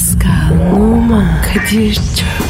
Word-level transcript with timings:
Pascal, 0.00 0.72
Oman, 0.72 1.42
Kadir 1.42 1.94
çok 1.94 2.49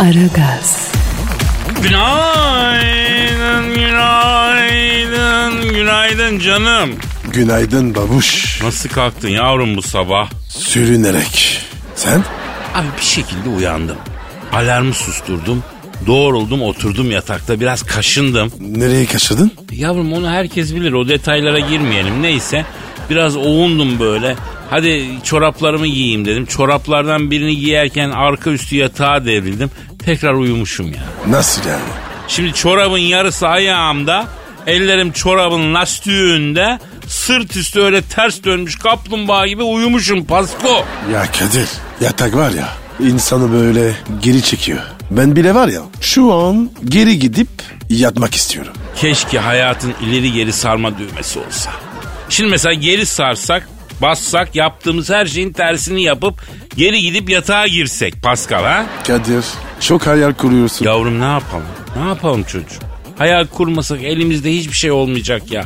Aragaz, 0.00 0.92
Günaydın, 1.82 3.74
günaydın, 3.74 5.74
günaydın 5.74 6.38
canım. 6.38 6.90
Günaydın 7.32 7.94
babuş. 7.94 8.60
Nasıl 8.62 8.88
kalktın 8.88 9.28
yavrum 9.28 9.76
bu 9.76 9.82
sabah? 9.82 10.30
Sürünerek. 10.48 11.62
Sen? 11.94 12.24
Abi 12.74 12.86
bir 12.98 13.04
şekilde 13.04 13.48
uyandım. 13.48 13.96
Alarmı 14.52 14.94
susturdum. 14.94 15.62
Doğruldum 16.06 16.62
oturdum 16.62 17.10
yatakta 17.10 17.60
biraz 17.60 17.82
kaşındım. 17.82 18.52
Nereye 18.60 19.06
kaçırdın? 19.06 19.52
Yavrum 19.72 20.12
onu 20.12 20.30
herkes 20.30 20.74
bilir 20.74 20.92
o 20.92 21.08
detaylara 21.08 21.58
girmeyelim 21.58 22.22
neyse. 22.22 22.64
Biraz 23.10 23.36
oğundum 23.36 24.00
böyle. 24.00 24.36
Hadi 24.70 25.06
çoraplarımı 25.24 25.86
giyeyim 25.86 26.24
dedim. 26.24 26.46
Çoraplardan 26.46 27.30
birini 27.30 27.56
giyerken 27.56 28.10
arka 28.10 28.50
üstü 28.50 28.76
yatağa 28.76 29.24
devrildim. 29.24 29.70
Tekrar 30.04 30.34
uyumuşum 30.34 30.86
ya. 30.86 31.02
Nasıl 31.28 31.68
yani? 31.68 31.82
Şimdi 32.28 32.52
çorabın 32.52 32.98
yarısı 32.98 33.48
ayağımda. 33.48 34.26
Ellerim 34.66 35.12
çorabın 35.12 35.74
lastiğinde. 35.74 36.78
Sırt 37.08 37.56
üstü 37.56 37.80
öyle 37.80 38.02
ters 38.02 38.44
dönmüş 38.44 38.76
kaplumbağa 38.76 39.46
gibi 39.46 39.62
uyumuşum 39.62 40.24
Pasko. 40.24 40.84
Ya 41.12 41.26
Kadir 41.32 41.68
yatak 42.00 42.34
var 42.36 42.50
ya 42.50 42.68
insanı 43.00 43.52
böyle 43.52 43.94
geri 44.22 44.42
çekiyor. 44.42 44.80
Ben 45.10 45.36
bile 45.36 45.54
var 45.54 45.68
ya 45.68 45.80
şu 46.00 46.32
an 46.32 46.70
geri 46.84 47.18
gidip 47.18 47.48
yatmak 47.88 48.34
istiyorum. 48.34 48.72
Keşke 48.96 49.38
hayatın 49.38 49.94
ileri 50.02 50.32
geri 50.32 50.52
sarma 50.52 50.98
düğmesi 50.98 51.38
olsa. 51.38 51.70
Şimdi 52.28 52.50
mesela 52.50 52.74
geri 52.74 53.06
sarsak, 53.06 53.68
bassak 54.02 54.54
yaptığımız 54.56 55.10
her 55.10 55.26
şeyin 55.26 55.52
tersini 55.52 56.02
yapıp 56.02 56.34
geri 56.76 57.02
gidip 57.02 57.30
yatağa 57.30 57.66
girsek 57.66 58.22
Pascal 58.22 58.64
ha? 58.64 58.86
Kadir 59.06 59.44
çok 59.80 60.06
hayal 60.06 60.32
kuruyorsun. 60.32 60.84
Yavrum 60.84 61.20
ne 61.20 61.24
yapalım? 61.24 61.64
Ne 61.96 62.08
yapalım 62.08 62.42
çocuğum? 62.42 62.78
Hayal 63.18 63.46
kurmasak 63.46 64.02
elimizde 64.02 64.52
hiçbir 64.52 64.76
şey 64.76 64.90
olmayacak 64.90 65.50
ya. 65.50 65.64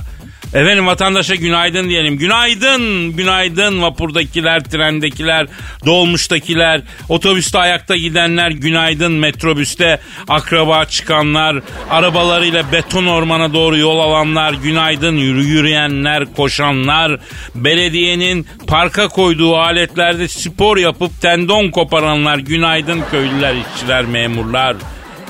Efendim 0.54 0.86
vatandaşa 0.86 1.34
günaydın 1.34 1.88
diyelim. 1.88 2.18
Günaydın, 2.18 3.12
günaydın. 3.16 3.82
Vapurdakiler, 3.82 4.64
trendekiler, 4.64 5.46
dolmuştakiler, 5.86 6.82
otobüste 7.08 7.58
ayakta 7.58 7.96
gidenler, 7.96 8.50
günaydın. 8.50 9.12
Metrobüste 9.12 10.00
akraba 10.28 10.84
çıkanlar, 10.84 11.56
arabalarıyla 11.90 12.72
beton 12.72 13.06
ormana 13.06 13.52
doğru 13.52 13.76
yol 13.76 13.98
alanlar, 13.98 14.52
günaydın. 14.52 15.16
Yürü 15.16 15.44
yürüyenler, 15.44 16.24
koşanlar, 16.36 17.20
belediyenin 17.54 18.46
parka 18.66 19.08
koyduğu 19.08 19.56
aletlerde 19.56 20.28
spor 20.28 20.76
yapıp 20.76 21.20
tendon 21.20 21.70
koparanlar, 21.70 22.38
günaydın. 22.38 23.02
Köylüler, 23.10 23.54
işçiler, 23.54 24.04
memurlar. 24.04 24.76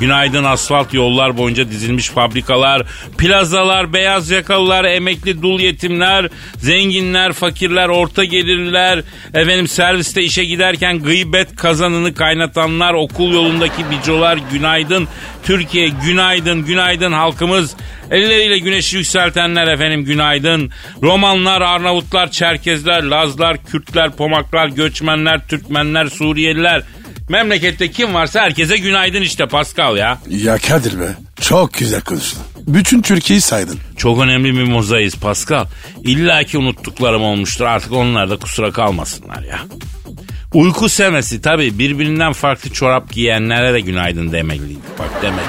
Günaydın 0.00 0.44
asfalt 0.44 0.94
yollar 0.94 1.36
boyunca 1.36 1.70
dizilmiş 1.70 2.08
fabrikalar, 2.08 2.82
plazalar, 3.18 3.92
beyaz 3.92 4.30
yakalılar, 4.30 4.84
emekli 4.84 5.42
dul 5.42 5.60
yetimler, 5.60 6.28
zenginler, 6.56 7.32
fakirler, 7.32 7.88
orta 7.88 8.24
gelirler, 8.24 9.02
efendim 9.34 9.68
serviste 9.68 10.22
işe 10.22 10.44
giderken 10.44 10.98
gıybet 10.98 11.56
kazanını 11.56 12.14
kaynatanlar, 12.14 12.94
okul 12.94 13.32
yolundaki 13.32 13.82
bicolar, 13.90 14.38
günaydın 14.52 15.08
Türkiye, 15.44 15.88
günaydın, 15.88 16.64
günaydın 16.64 17.12
halkımız. 17.12 17.76
Elleriyle 18.10 18.58
güneşi 18.58 18.96
yükseltenler 18.96 19.66
efendim 19.66 20.04
günaydın. 20.04 20.70
Romanlar, 21.02 21.60
Arnavutlar, 21.60 22.30
Çerkezler, 22.30 23.02
Lazlar, 23.02 23.64
Kürtler, 23.64 24.10
Pomaklar, 24.10 24.68
Göçmenler, 24.68 25.48
Türkmenler, 25.48 26.06
Suriyeliler. 26.06 26.82
Memlekette 27.28 27.90
kim 27.90 28.14
varsa 28.14 28.40
herkese 28.40 28.76
günaydın 28.76 29.22
işte 29.22 29.46
Pascal 29.46 29.96
ya. 29.96 30.18
Ya 30.28 30.58
Kadir 30.58 31.00
be 31.00 31.08
çok 31.40 31.74
güzel 31.74 32.00
konuştun. 32.00 32.42
Bütün 32.66 33.02
Türkiye'yi 33.02 33.40
saydın. 33.40 33.78
Çok 33.96 34.20
önemli 34.20 34.54
bir 34.54 34.62
mozaiz 34.64 35.16
Pascal. 35.16 35.66
İlla 36.02 36.44
ki 36.44 36.58
unuttuklarım 36.58 37.22
olmuştur 37.22 37.64
artık 37.64 37.92
onlar 37.92 38.30
da 38.30 38.36
kusura 38.36 38.72
kalmasınlar 38.72 39.42
ya. 39.42 39.58
Uyku 40.54 40.88
semesi 40.88 41.40
tabii 41.42 41.78
birbirinden 41.78 42.32
farklı 42.32 42.70
çorap 42.70 43.12
giyenlere 43.12 43.72
de 43.72 43.80
günaydın 43.80 44.32
demeliydik 44.32 44.98
bak 44.98 45.10
demek. 45.22 45.44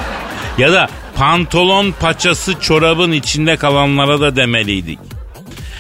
Ya 0.58 0.74
da 0.74 0.90
pantolon 1.16 1.92
paçası 2.00 2.60
çorabın 2.60 3.12
içinde 3.12 3.58
kalanlara 3.58 4.20
da 4.22 4.36
demeliydik. 4.36 5.00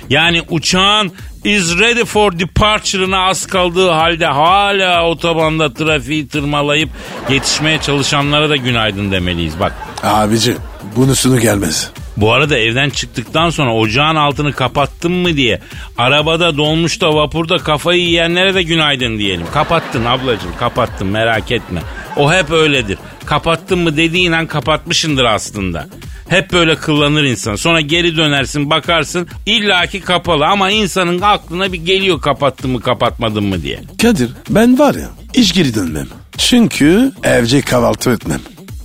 Yani 0.09 0.41
uçağın 0.49 1.11
is 1.43 1.79
ready 1.79 2.05
for 2.05 2.39
departure'ına 2.39 3.25
az 3.25 3.47
kaldığı 3.47 3.89
halde 3.89 4.25
hala 4.25 5.07
otobanda 5.07 5.73
trafiği 5.73 6.27
tırmalayıp 6.27 6.89
yetişmeye 7.29 7.81
çalışanlara 7.81 8.49
da 8.49 8.55
günaydın 8.55 9.11
demeliyiz 9.11 9.59
bak. 9.59 9.73
Abici 10.03 10.55
bunu 10.95 11.15
sunu 11.15 11.39
gelmez. 11.39 11.91
Bu 12.17 12.33
arada 12.33 12.57
evden 12.57 12.89
çıktıktan 12.89 13.49
sonra 13.49 13.73
ocağın 13.75 14.15
altını 14.15 14.53
kapattın 14.53 15.11
mı 15.11 15.37
diye 15.37 15.61
arabada 15.97 16.57
dolmuşta 16.57 17.15
vapurda 17.15 17.57
kafayı 17.57 18.01
yiyenlere 18.01 18.53
de 18.53 18.63
günaydın 18.63 19.17
diyelim. 19.17 19.47
Kapattın 19.53 20.05
ablacığım 20.05 20.55
kapattın 20.59 21.07
merak 21.07 21.51
etme. 21.51 21.81
O 22.15 22.33
hep 22.33 22.51
öyledir. 22.51 22.97
Kapattın 23.25 23.79
mı 23.79 23.97
dediğin 23.97 24.31
an 24.31 24.47
kapatmışındır 24.47 25.25
aslında. 25.25 25.87
Hep 26.29 26.53
böyle 26.53 26.75
kıllanır 26.75 27.23
insan. 27.23 27.55
Sonra 27.55 27.81
geri 27.81 28.17
dönersin 28.17 28.69
bakarsın 28.69 29.27
illaki 29.45 30.01
kapalı 30.01 30.45
ama 30.45 30.71
insanın 30.71 31.21
aklına 31.21 31.73
bir 31.73 31.77
geliyor 31.85 32.21
kapattın 32.21 32.71
mı 32.71 32.81
kapatmadın 32.81 33.43
mı 33.43 33.61
diye. 33.61 33.79
Kadir 34.01 34.29
ben 34.49 34.79
var 34.79 34.95
ya 34.95 35.09
hiç 35.33 35.53
geri 35.53 35.75
dönmem. 35.75 36.07
Çünkü 36.37 37.11
evce 37.23 37.61
kahvaltı 37.61 38.11
etmem. 38.11 38.39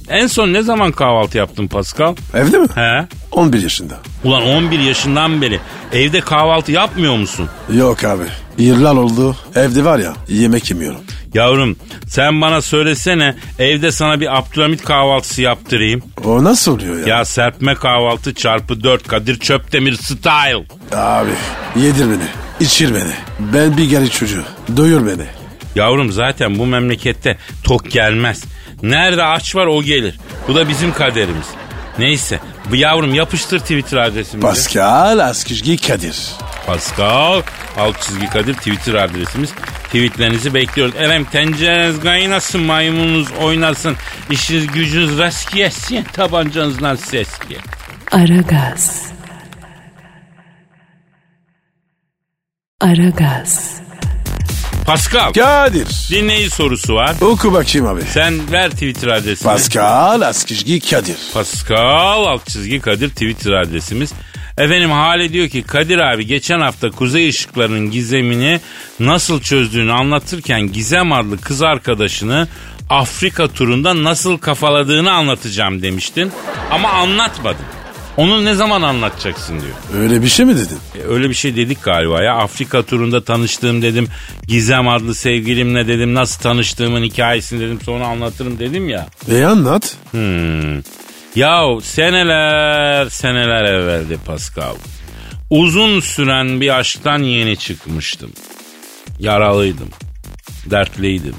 En 0.09 0.27
son 0.27 0.53
ne 0.53 0.63
zaman 0.63 0.93
kahvaltı 0.93 1.39
yaptın 1.39 1.67
Pascal? 1.69 2.15
Evde 2.35 2.59
mi? 2.59 2.67
He? 2.75 3.07
11 3.33 3.63
yaşında. 3.63 3.95
Ulan 4.25 4.43
11 4.43 4.79
yaşından 4.79 5.43
beri 5.43 5.61
evde 5.93 6.21
kahvaltı 6.21 6.73
yapmıyor 6.73 7.17
musun? 7.17 7.49
Yok 7.75 8.05
abi. 8.05 8.23
Yıllar 8.59 8.95
oldu. 8.95 9.37
Evde 9.55 9.85
var 9.85 9.99
ya 9.99 10.15
yemek 10.29 10.71
yemiyorum. 10.71 11.01
Yavrum 11.35 11.77
sen 12.09 12.41
bana 12.41 12.63
söylesene 12.63 13.35
evde 13.59 13.93
sana 13.93 14.21
bir 14.21 14.39
Abdülhamit 14.39 14.85
kahvaltısı 14.85 15.43
yaptırayım. 15.43 16.03
O 16.25 16.45
nasıl 16.45 16.75
oluyor 16.77 17.07
ya? 17.07 17.17
Ya 17.17 17.25
serpme 17.25 17.75
kahvaltı 17.75 18.35
çarpı 18.35 18.83
4 18.85 19.09
Kadir 19.09 19.39
Çöptemir 19.39 19.95
style. 19.95 20.65
Abi 20.97 21.31
yedir 21.77 22.05
beni. 22.07 22.27
içir 22.61 22.95
beni. 22.95 23.13
Ben 23.53 23.77
bir 23.77 23.91
gari 23.91 24.11
çocuğu. 24.11 24.45
Doyur 24.77 25.07
beni. 25.07 25.27
Yavrum 25.75 26.13
zaten 26.13 26.59
bu 26.59 26.67
memlekette 26.67 27.39
tok 27.65 27.91
gelmez. 27.91 28.45
Nerede 28.83 29.25
aç 29.25 29.55
var 29.57 29.67
o 29.67 29.83
gelir. 29.83 30.19
Bu 30.49 30.55
da 30.55 30.69
bizim 30.69 30.93
kaderimiz. 30.93 31.47
Neyse 32.01 32.41
bu 32.71 32.77
yavrum 32.77 33.15
yapıştır 33.15 33.59
Twitter 33.59 33.99
adresimizi. 33.99 34.47
Pascal 34.47 35.19
Askizgi 35.19 35.77
Kadir. 35.77 36.17
Pascal 36.67 37.43
alt 37.79 38.03
çizgi 38.03 38.31
Kadir 38.31 38.55
Twitter 38.55 38.95
adresimiz. 38.95 39.51
Tweetlerinizi 39.85 40.55
bekliyoruz. 40.55 40.95
Efendim 40.97 41.29
tencereniz 41.33 42.01
kaynasın, 42.01 42.61
maymununuz 42.61 43.33
oynasın, 43.33 43.97
işiniz 44.31 44.67
gücünüz 44.67 45.19
rast 45.19 45.53
gelsin, 45.55 46.05
tabancanızdan 46.13 46.97
ses 46.97 47.29
gel. 47.49 47.59
Aragaz. 48.13 49.13
Aragaz. 52.81 53.80
Pascal, 54.87 55.33
Kadir. 55.33 55.87
dinleyici 56.11 56.51
sorusu 56.51 56.95
var. 56.95 57.17
Oku 57.21 57.53
bakayım 57.53 57.87
abi. 57.87 58.03
Sen 58.03 58.53
ver 58.53 58.71
Twitter 58.71 59.09
adresini. 59.09 59.45
Pascal 59.53 60.21
Askizgi 60.21 60.81
Kadir. 60.81 61.17
Pascal 61.35 62.25
alt 62.27 62.47
çizgi 62.47 62.81
Kadir 62.81 63.09
Twitter 63.11 63.53
adresimiz. 63.53 64.13
Efendim 64.59 64.91
Hale 64.91 65.33
diyor 65.33 65.49
ki 65.49 65.63
Kadir 65.63 65.99
abi 65.99 66.27
geçen 66.27 66.61
hafta 66.61 66.91
kuzey 66.91 67.29
ışıklarının 67.29 67.91
gizemini 67.91 68.61
nasıl 69.01 69.41
çözdüğünü 69.41 69.93
anlatırken 69.93 70.73
Gizem 70.73 71.13
adlı 71.13 71.39
kız 71.41 71.63
arkadaşını 71.63 72.49
Afrika 72.91 73.49
turunda 73.49 74.05
nasıl 74.05 74.39
kafaladığını 74.39 75.13
anlatacağım 75.13 75.83
demiştin. 75.83 76.33
Ama 76.71 76.89
anlatmadın. 76.89 77.65
Onu 78.17 78.45
ne 78.45 78.55
zaman 78.55 78.83
anlatacaksın 78.83 79.61
diyor. 79.61 80.03
Öyle 80.03 80.23
bir 80.23 80.29
şey 80.29 80.47
mi 80.47 80.57
dedin? 80.57 80.79
E, 80.99 81.03
öyle 81.03 81.29
bir 81.29 81.35
şey 81.35 81.57
dedik 81.57 81.83
galiba 81.83 82.23
ya. 82.23 82.35
Afrika 82.35 82.83
turunda 82.83 83.25
tanıştığım 83.25 83.83
dedim. 83.83 84.09
Gizem 84.47 84.89
adlı 84.89 85.15
sevgilimle 85.15 85.89
dedim. 85.89 86.15
Nasıl 86.15 86.43
tanıştığımın 86.43 87.03
hikayesini 87.03 87.61
dedim. 87.61 87.79
Sonra 87.85 88.07
anlatırım 88.07 88.59
dedim 88.59 88.89
ya. 88.89 89.07
E 89.31 89.45
anlat. 89.45 89.97
Hmm. 90.11 90.81
Yahu 91.35 91.81
seneler 91.81 93.09
seneler 93.09 93.65
evveldi 93.65 94.19
Pascal. 94.27 94.75
Uzun 95.51 96.01
süren 96.01 96.61
bir 96.61 96.79
aşktan 96.79 97.19
yeni 97.23 97.57
çıkmıştım. 97.57 98.33
Yaralıydım. 99.19 99.89
Dertliydim. 100.67 101.35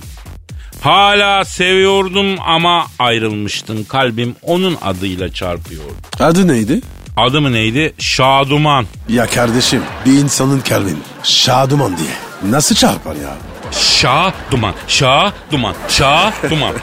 Hala 0.82 1.46
seviyordum 1.46 2.36
ama 2.46 2.86
ayrılmıştım. 3.00 3.86
Kalbim 3.86 4.36
onun 4.42 4.78
adıyla 4.82 5.34
çarpıyordu. 5.34 5.94
Adı 6.20 6.48
neydi? 6.48 6.82
Adı 7.18 7.42
mı 7.42 7.54
neydi? 7.54 7.94
Şaduman. 8.00 8.86
Ya 9.10 9.28
kardeşim 9.28 9.82
bir 10.06 10.12
insanın 10.12 10.60
kalbin 10.60 11.00
şaduman 11.24 11.98
diye. 11.98 12.52
Nasıl 12.52 12.76
çarpar 12.76 13.16
ya? 13.16 13.36
Şah 13.72 14.34
duman, 14.52 14.74
şah 14.88 15.32
duman, 15.52 15.76
şah 15.90 16.50
duman. 16.50 16.74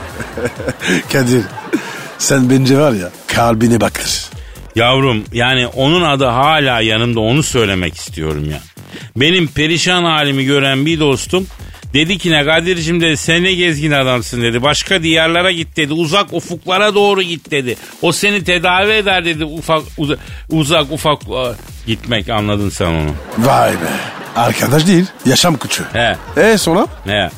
Kadir 1.11 1.43
sen 2.17 2.49
bence 2.49 2.77
var 2.77 2.91
ya 2.91 3.09
kalbine 3.27 3.81
bakır. 3.81 4.25
Yavrum 4.75 5.23
yani 5.33 5.67
onun 5.67 6.01
adı 6.01 6.25
hala 6.25 6.81
yanımda 6.81 7.19
onu 7.19 7.43
söylemek 7.43 7.95
istiyorum 7.95 8.49
ya. 8.51 8.59
Benim 9.15 9.47
perişan 9.47 10.03
halimi 10.03 10.45
gören 10.45 10.85
bir 10.85 10.99
dostum 10.99 11.47
dedi 11.93 12.17
ki 12.17 12.31
ne 12.31 12.45
Kadir'cim 12.45 13.01
dedi 13.01 13.17
sen 13.17 13.43
ne 13.43 13.53
gezgin 13.53 13.91
adamsın 13.91 14.41
dedi. 14.41 14.61
Başka 14.63 15.03
diyarlara 15.03 15.51
git 15.51 15.77
dedi. 15.77 15.93
Uzak 15.93 16.33
ufuklara 16.33 16.95
doğru 16.95 17.21
git 17.21 17.51
dedi. 17.51 17.77
O 18.01 18.11
seni 18.11 18.43
tedavi 18.43 18.91
eder 18.91 19.25
dedi. 19.25 19.45
Ufak 19.45 19.83
uza- 19.97 20.17
uzak 20.49 20.91
ufak 20.91 21.21
e, 21.23 21.43
gitmek 21.87 22.29
anladın 22.29 22.69
sen 22.69 22.85
onu. 22.85 23.09
Vay 23.37 23.71
be. 23.71 23.89
Arkadaş 24.35 24.87
değil 24.87 25.05
yaşam 25.25 25.55
kuçu. 25.57 25.83
He. 25.93 26.15
E 26.37 26.57
sonra? 26.57 26.87
Ne? 27.05 27.29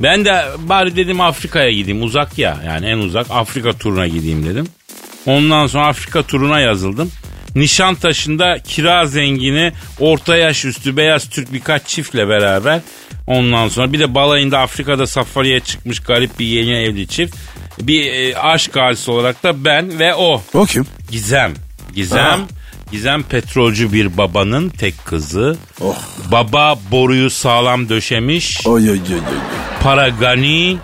Ben 0.00 0.24
de 0.24 0.44
bari 0.58 0.96
dedim 0.96 1.20
Afrika'ya 1.20 1.70
gideyim 1.72 2.02
uzak 2.02 2.38
ya 2.38 2.56
yani 2.66 2.86
en 2.86 2.98
uzak 2.98 3.26
Afrika 3.30 3.72
turuna 3.72 4.06
gideyim 4.06 4.46
dedim. 4.46 4.66
Ondan 5.26 5.66
sonra 5.66 5.86
Afrika 5.86 6.22
turuna 6.22 6.60
yazıldım. 6.60 7.10
Nişantaşı'nda 7.54 8.58
kira 8.58 9.06
zengini 9.06 9.72
orta 10.00 10.36
yaş 10.36 10.64
üstü 10.64 10.96
beyaz 10.96 11.28
Türk 11.28 11.52
birkaç 11.52 11.86
çiftle 11.86 12.28
beraber 12.28 12.80
ondan 13.26 13.68
sonra 13.68 13.92
bir 13.92 13.98
de 13.98 14.14
balayında 14.14 14.58
Afrika'da 14.58 15.06
safariye 15.06 15.60
çıkmış 15.60 16.00
garip 16.00 16.38
bir 16.38 16.46
yeni 16.46 16.72
evli 16.72 17.08
çift. 17.08 17.36
Bir 17.80 18.12
e, 18.12 18.36
aşk 18.38 18.76
halisi 18.76 19.10
olarak 19.10 19.42
da 19.42 19.64
ben 19.64 19.98
ve 19.98 20.14
o. 20.14 20.42
O 20.54 20.64
kim? 20.64 20.86
Gizem. 21.10 21.54
Gizem. 21.94 22.26
Aha. 22.26 22.38
Gizem 22.92 23.22
petrolcü 23.22 23.92
bir 23.92 24.16
babanın 24.16 24.68
tek 24.68 25.04
kızı. 25.04 25.56
Oh. 25.80 25.96
Baba 26.32 26.78
boruyu 26.90 27.30
sağlam 27.30 27.88
döşemiş. 27.88 28.66
Oy 28.66 28.90
oy 28.90 28.90
oy 28.90 29.14
oy. 29.14 29.20
Para 29.82 30.08
gani. 30.08 30.78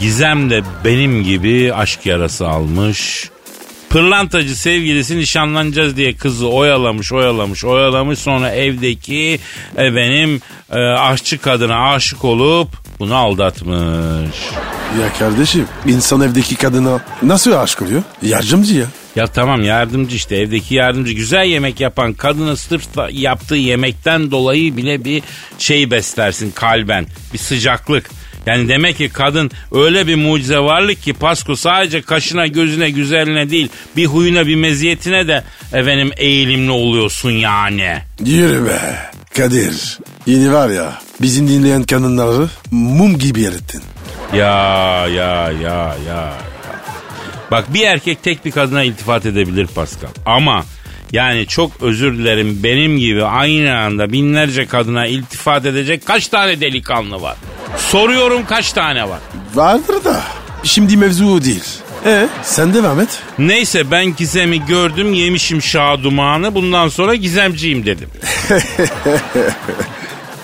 Gizem 0.00 0.50
de 0.50 0.62
benim 0.84 1.24
gibi 1.24 1.74
aşk 1.74 2.06
yarası 2.06 2.48
almış. 2.48 3.30
Pırlantacı 3.92 4.56
sevgilisi 4.56 5.18
nişanlanacağız 5.18 5.96
diye 5.96 6.14
kızı 6.14 6.48
oyalamış, 6.48 7.12
oyalamış, 7.12 7.64
oyalamış. 7.64 8.18
Sonra 8.18 8.50
evdeki 8.50 9.40
efendim 9.76 10.40
e, 10.72 10.78
aşçı 10.78 11.38
kadına 11.38 11.92
aşık 11.92 12.24
olup 12.24 12.68
bunu 12.98 13.14
aldatmış. 13.14 14.36
Ya 15.00 15.12
kardeşim 15.18 15.66
insan 15.86 16.20
evdeki 16.20 16.56
kadına 16.56 17.00
nasıl 17.22 17.52
aşık 17.52 17.82
oluyor? 17.82 18.02
Yardımcı 18.22 18.74
ya. 18.74 18.86
Ya 19.16 19.26
tamam 19.26 19.62
yardımcı 19.62 20.16
işte 20.16 20.36
evdeki 20.36 20.74
yardımcı 20.74 21.12
güzel 21.12 21.46
yemek 21.46 21.80
yapan 21.80 22.12
kadına 22.12 22.56
sırf 22.56 22.88
yaptığı 23.10 23.54
yemekten 23.54 24.30
dolayı 24.30 24.76
bile 24.76 25.04
bir 25.04 25.22
şey 25.58 25.90
beslersin 25.90 26.50
kalben 26.50 27.06
bir 27.32 27.38
sıcaklık. 27.38 28.10
Yani 28.46 28.68
demek 28.68 28.96
ki 28.96 29.08
kadın 29.08 29.50
öyle 29.72 30.06
bir 30.06 30.14
mucize 30.14 30.58
varlık 30.58 31.02
ki 31.02 31.12
Pasko 31.12 31.56
sadece 31.56 32.02
kaşına 32.02 32.46
gözüne 32.46 32.90
güzeline 32.90 33.50
değil 33.50 33.68
bir 33.96 34.06
huyuna 34.06 34.46
bir 34.46 34.56
meziyetine 34.56 35.28
de 35.28 35.44
efendim 35.72 36.10
eğilimli 36.16 36.70
oluyorsun 36.70 37.30
yani. 37.30 37.98
Yürü 38.24 38.66
be. 38.66 38.80
Kadir 39.36 39.98
yeni 40.26 40.52
var 40.52 40.70
ya 40.70 40.98
bizim 41.20 41.48
dinleyen 41.48 41.82
kadınları 41.82 42.48
mum 42.70 43.18
gibi 43.18 43.44
erittin. 43.44 43.82
Ya 44.32 45.06
ya 45.06 45.52
ya 45.52 45.96
ya. 46.08 46.32
Bak 47.50 47.74
bir 47.74 47.86
erkek 47.86 48.22
tek 48.22 48.44
bir 48.44 48.50
kadına 48.50 48.82
iltifat 48.82 49.26
edebilir 49.26 49.66
Pascal. 49.66 50.08
Ama 50.26 50.64
yani 51.12 51.46
çok 51.46 51.70
özür 51.80 52.18
dilerim 52.18 52.60
benim 52.62 52.98
gibi 52.98 53.24
aynı 53.24 53.76
anda 53.78 54.12
binlerce 54.12 54.66
kadına 54.66 55.06
iltifat 55.06 55.66
edecek 55.66 56.06
kaç 56.06 56.28
tane 56.28 56.60
delikanlı 56.60 57.22
var? 57.22 57.36
Soruyorum 57.76 58.46
kaç 58.46 58.72
tane 58.72 59.08
var? 59.08 59.18
Vardır 59.54 60.04
da 60.04 60.20
şimdi 60.64 60.96
mevzu 60.96 61.26
o 61.26 61.42
değil. 61.44 61.64
E 62.06 62.28
sen 62.42 62.74
devam 62.74 63.00
et. 63.00 63.08
Neyse 63.38 63.90
ben 63.90 64.16
Gizem'i 64.16 64.66
gördüm 64.66 65.12
yemişim 65.12 65.62
şadumanı 65.62 66.54
bundan 66.54 66.88
sonra 66.88 67.14
Gizemciyim 67.14 67.86
dedim. 67.86 68.08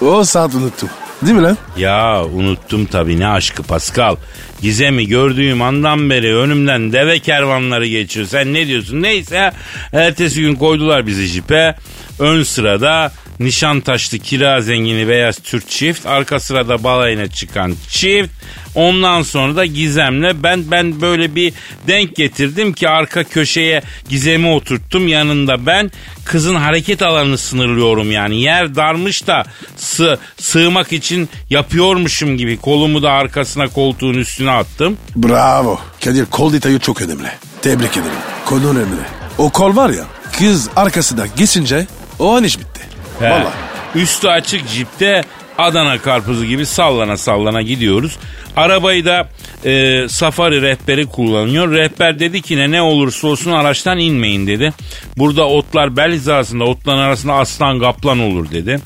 O 0.00 0.24
saat 0.24 0.54
unuttum. 0.54 0.88
Değil 1.22 1.36
mi 1.36 1.42
lan? 1.42 1.56
Ya 1.76 2.24
unuttum 2.24 2.86
tabii 2.86 3.20
ne 3.20 3.26
aşkı 3.28 3.62
Pascal. 3.62 4.16
Gizem'i 4.62 5.06
gördüğüm 5.08 5.62
andan 5.62 6.10
beri 6.10 6.36
önümden 6.36 6.92
deve 6.92 7.18
kervanları 7.18 7.86
geçiyor. 7.86 8.26
Sen 8.26 8.54
ne 8.54 8.66
diyorsun? 8.66 9.02
Neyse 9.02 9.52
ertesi 9.92 10.40
gün 10.40 10.54
koydular 10.54 11.06
bizi 11.06 11.26
jipe. 11.26 11.76
Ön 12.18 12.42
sırada 12.42 13.12
Nişantaşlı 13.40 14.18
kira 14.18 14.60
zengini 14.60 15.08
beyaz 15.08 15.38
Türk 15.38 15.68
çift. 15.68 16.06
Arka 16.06 16.40
sırada 16.40 16.84
balayına 16.84 17.28
çıkan 17.28 17.74
çift. 17.88 18.30
Ondan 18.74 19.22
sonra 19.22 19.56
da 19.56 19.66
Gizem'le 19.66 20.42
ben 20.42 20.70
ben 20.70 21.00
böyle 21.00 21.34
bir 21.34 21.52
denk 21.86 22.16
getirdim 22.16 22.72
ki 22.72 22.88
arka 22.88 23.24
köşeye 23.24 23.82
Gizem'i 24.08 24.48
oturttum 24.48 25.08
yanında 25.08 25.66
ben 25.66 25.90
kızın 26.24 26.54
hareket 26.54 27.02
alanını 27.02 27.38
sınırlıyorum 27.38 28.12
yani 28.12 28.40
yer 28.40 28.74
darmış 28.74 29.26
da 29.26 29.44
sı 29.76 30.18
sığmak 30.36 30.92
için 30.92 31.28
yapıyormuşum 31.50 32.36
gibi 32.36 32.56
kolumu 32.56 33.02
da 33.02 33.10
arkasına 33.10 33.68
koltuğun 33.68 34.14
üstüne 34.14 34.50
attım. 34.50 34.96
Bravo. 35.16 35.80
Kadir 36.04 36.26
kol 36.26 36.52
detayı 36.52 36.78
çok 36.78 37.02
önemli. 37.02 37.28
Tebrik 37.62 37.92
ederim. 37.92 38.18
Kol 38.44 38.64
önemli. 38.64 39.00
O 39.38 39.50
kol 39.50 39.76
var 39.76 39.90
ya 39.90 40.04
kız 40.38 40.68
arkasında 40.76 41.26
geçince 41.36 41.86
o 42.18 42.36
an 42.36 42.44
iş 42.44 42.58
bitti. 42.58 42.80
He. 43.18 43.30
Valla. 43.30 43.52
Üstü 43.94 44.28
açık 44.28 44.68
cipte 44.68 45.22
Adana 45.58 45.98
karpuzu 45.98 46.44
gibi 46.44 46.66
sallana 46.66 47.16
sallana 47.16 47.62
gidiyoruz. 47.62 48.16
Arabayı 48.56 49.04
da 49.04 49.28
e, 49.64 50.04
safari 50.08 50.62
rehberi 50.62 51.06
kullanıyor. 51.06 51.70
Rehber 51.70 52.18
dedi 52.18 52.42
ki 52.42 52.56
ne 52.56 52.70
ne 52.70 52.82
olursa 52.82 53.28
olsun 53.28 53.52
araçtan 53.52 53.98
inmeyin 53.98 54.46
dedi. 54.46 54.72
Burada 55.16 55.48
otlar 55.48 55.96
bel 55.96 56.12
hizasında 56.12 56.64
otların 56.64 56.98
arasında 56.98 57.34
aslan 57.34 57.80
kaplan 57.80 58.18
olur 58.18 58.50
dedi. 58.50 58.80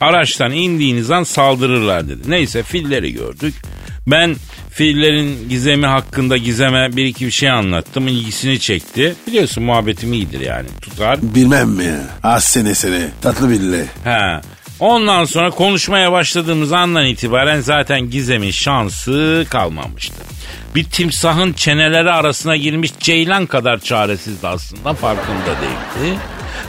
Araçtan 0.00 0.52
indiğiniz 0.52 1.10
an 1.10 1.22
saldırırlar 1.22 2.08
dedi. 2.08 2.30
Neyse 2.30 2.62
filleri 2.62 3.12
gördük. 3.12 3.54
Ben 4.06 4.36
fillerin 4.70 5.48
gizemi 5.48 5.86
hakkında 5.86 6.36
gizeme 6.36 6.96
bir 6.96 7.04
iki 7.04 7.26
bir 7.26 7.30
şey 7.30 7.50
anlattım. 7.50 8.08
İlgisini 8.08 8.60
çekti. 8.60 9.14
Biliyorsun 9.26 9.64
muhabbetim 9.64 10.12
iyidir 10.12 10.40
yani. 10.40 10.68
Tutar. 10.82 11.18
Bilmem 11.22 11.68
mi? 11.68 11.92
Az 12.22 12.44
sene 12.44 12.74
sene. 12.74 13.08
Tatlı 13.22 13.50
bille. 13.50 13.86
He. 14.04 14.40
Ondan 14.80 15.24
sonra 15.24 15.50
konuşmaya 15.50 16.12
başladığımız 16.12 16.72
andan 16.72 17.06
itibaren 17.06 17.60
zaten 17.60 18.10
Gizem'in 18.10 18.50
şansı 18.50 19.46
kalmamıştı. 19.50 20.16
Bir 20.74 20.84
timsahın 20.84 21.52
çeneleri 21.52 22.10
arasına 22.10 22.56
girmiş 22.56 22.90
ceylan 22.98 23.46
kadar 23.46 23.78
çaresizdi 23.78 24.46
aslında 24.48 24.94
farkında 24.94 25.46
değildi. 25.46 26.18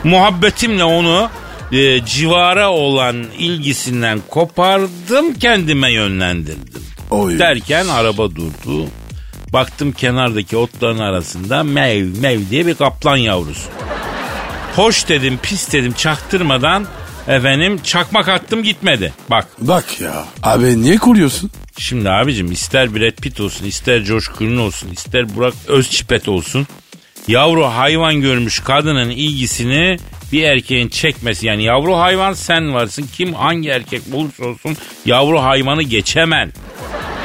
Muhabbetimle 0.04 0.84
onu 0.84 1.30
e, 1.72 2.04
civara 2.04 2.70
olan 2.70 3.24
ilgisinden 3.38 4.20
kopardım 4.30 5.34
kendime 5.34 5.92
yönlendirdim. 5.92 6.73
Oy. 7.14 7.38
Derken 7.38 7.88
araba 7.88 8.30
durdu. 8.30 8.86
Baktım 9.52 9.92
kenardaki 9.92 10.56
otların 10.56 10.98
arasında 10.98 11.62
mev 11.62 12.06
mev 12.20 12.40
diye 12.50 12.66
bir 12.66 12.74
kaplan 12.74 13.16
yavrusu. 13.16 13.68
Hoş 14.76 15.08
dedim 15.08 15.38
pis 15.42 15.72
dedim 15.72 15.92
çaktırmadan 15.92 16.86
efendim 17.28 17.80
çakmak 17.84 18.28
attım 18.28 18.62
gitmedi. 18.62 19.12
Bak 19.30 19.46
Bak 19.58 20.00
ya. 20.00 20.24
Abi 20.42 20.82
niye 20.82 20.96
kuruyorsun? 20.96 21.50
şimdi 21.78 22.10
abicim 22.10 22.52
ister 22.52 22.94
Brad 22.94 23.16
Pitt 23.22 23.40
olsun 23.40 23.66
ister 23.66 23.98
George 23.98 24.24
Clooney 24.38 24.58
olsun 24.58 24.88
ister 24.92 25.36
Burak 25.36 25.54
Özçipet 25.68 26.28
olsun. 26.28 26.66
Yavru 27.28 27.64
hayvan 27.64 28.20
görmüş 28.20 28.60
kadının 28.60 29.10
ilgisini 29.10 29.96
bir 30.32 30.42
erkeğin 30.42 30.88
çekmesi 30.88 31.46
yani 31.46 31.62
yavru 31.64 31.96
hayvan 31.96 32.32
sen 32.32 32.74
varsın 32.74 33.08
kim 33.16 33.34
hangi 33.34 33.68
erkek 33.68 34.02
olursa 34.12 34.44
olsun 34.44 34.76
yavru 35.06 35.42
hayvanı 35.42 35.82
geçemen. 35.82 36.52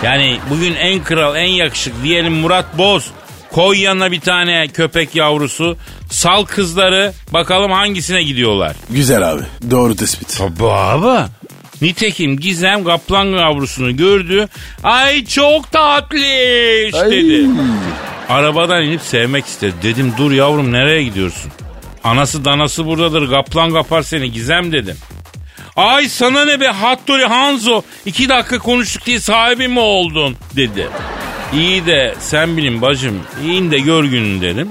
Yani 0.04 0.38
bugün 0.50 0.76
en 0.76 1.04
kral 1.04 1.36
en 1.36 1.50
yakışıklı 1.50 2.04
diyelim 2.04 2.34
Murat 2.34 2.78
Boz 2.78 3.12
Koy 3.52 3.80
yanına 3.80 4.12
bir 4.12 4.20
tane 4.20 4.68
köpek 4.68 5.16
yavrusu. 5.16 5.78
Sal 6.12 6.46
kızları. 6.46 7.14
Bakalım 7.34 7.72
hangisine 7.72 8.24
gidiyorlar. 8.24 8.76
Güzel 8.90 9.32
abi. 9.32 9.42
Doğru 9.72 9.96
tespit. 9.96 10.38
Tabii 10.38 10.64
abi. 10.72 11.30
Nitekim 11.82 12.40
Gizem 12.40 12.84
kaplan 12.84 13.26
yavrusunu 13.26 13.98
gördü. 13.98 14.48
Ay 14.84 15.26
çok 15.26 15.72
tatlış 15.72 16.94
dedi. 16.94 17.48
Arabadan 18.30 18.84
inip 18.84 19.02
sevmek 19.02 19.46
istedi. 19.46 19.74
Dedim 19.84 20.14
dur 20.18 20.32
yavrum 20.32 20.72
nereye 20.72 21.04
gidiyorsun? 21.04 21.52
Anası 22.04 22.46
danası 22.46 22.86
buradadır 22.86 23.30
kaplan 23.30 23.74
kapar 23.74 24.02
seni 24.02 24.32
Gizem 24.32 24.72
dedim. 24.72 24.98
Ay 25.80 26.10
sana 26.10 26.46
ne 26.46 26.60
be 26.60 26.68
Hattori 26.68 27.26
Hanzo 27.26 27.82
iki 28.06 28.30
dakika 28.30 28.60
konuştuk 28.60 29.06
diye 29.06 29.20
sahibi 29.20 29.68
mi 29.68 29.80
oldun 29.80 30.36
dedi. 30.56 30.88
İyi 31.54 31.86
de 31.86 32.16
sen 32.20 32.58
bilin 32.58 32.82
bacım 32.82 33.22
in 33.46 33.72
de 33.72 33.80
gör 33.80 34.04
günün 34.04 34.42
dedim. 34.42 34.70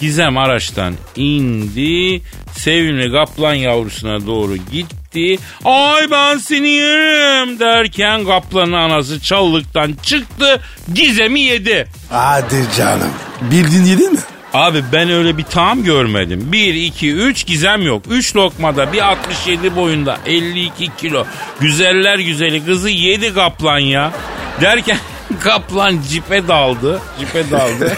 Gizem 0.00 0.38
araçtan 0.38 0.94
indi. 1.16 2.22
Sevimli 2.52 3.12
kaplan 3.12 3.54
yavrusuna 3.54 4.26
doğru 4.26 4.56
gitti. 4.56 5.38
Ay 5.64 6.10
ben 6.10 6.38
seni 6.38 6.68
yerim 6.68 7.58
derken 7.58 8.24
kaplanın 8.24 8.72
anası 8.72 9.20
çalılıktan 9.20 9.94
çıktı. 10.02 10.60
Gizem'i 10.94 11.40
yedi. 11.40 11.88
Hadi 12.10 12.64
canım. 12.76 13.10
Bildin 13.40 13.84
yedin 13.84 14.12
mi? 14.12 14.18
Abi 14.54 14.84
ben 14.92 15.10
öyle 15.10 15.36
bir 15.38 15.42
tam 15.42 15.84
görmedim. 15.84 16.48
1, 16.52 16.74
2, 16.74 17.12
3 17.12 17.46
gizem 17.46 17.82
yok. 17.82 18.02
3 18.10 18.36
lokmada 18.36 18.92
bir 18.92 19.02
67 19.08 19.76
boyunda 19.76 20.18
52 20.26 20.96
kilo. 20.96 21.24
Güzeller 21.60 22.18
güzeli 22.18 22.64
kızı 22.64 22.88
yedi 22.88 23.34
kaplan 23.34 23.78
ya. 23.78 24.12
Derken 24.60 24.98
kaplan 25.40 25.98
cipe 26.08 26.48
daldı. 26.48 27.00
Cipe 27.20 27.50
daldı. 27.50 27.92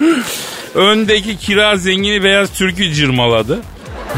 Öndeki 0.74 1.36
kira 1.38 1.76
zengini 1.76 2.24
beyaz 2.24 2.50
türkü 2.52 2.92
cırmaladı. 2.94 3.60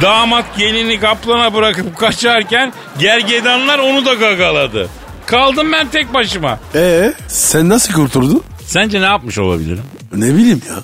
Damat 0.03 0.45
gelini 0.59 1.01
kaplana 1.01 1.55
bırakıp 1.55 1.97
kaçarken 1.97 2.73
gergedanlar 2.99 3.79
onu 3.79 4.07
da 4.07 4.15
gagaladı. 4.15 4.89
Kaldım 5.27 5.73
ben 5.73 5.89
tek 5.89 6.15
başıma. 6.15 6.59
Ee, 6.75 7.13
sen 7.29 7.69
nasıl 7.69 7.95
kurtuldun? 7.95 8.43
Sence 8.67 9.01
ne 9.01 9.05
yapmış 9.05 9.39
olabilirim? 9.39 9.83
Ne 10.13 10.35
bileyim 10.35 10.63
ya. 10.69 10.77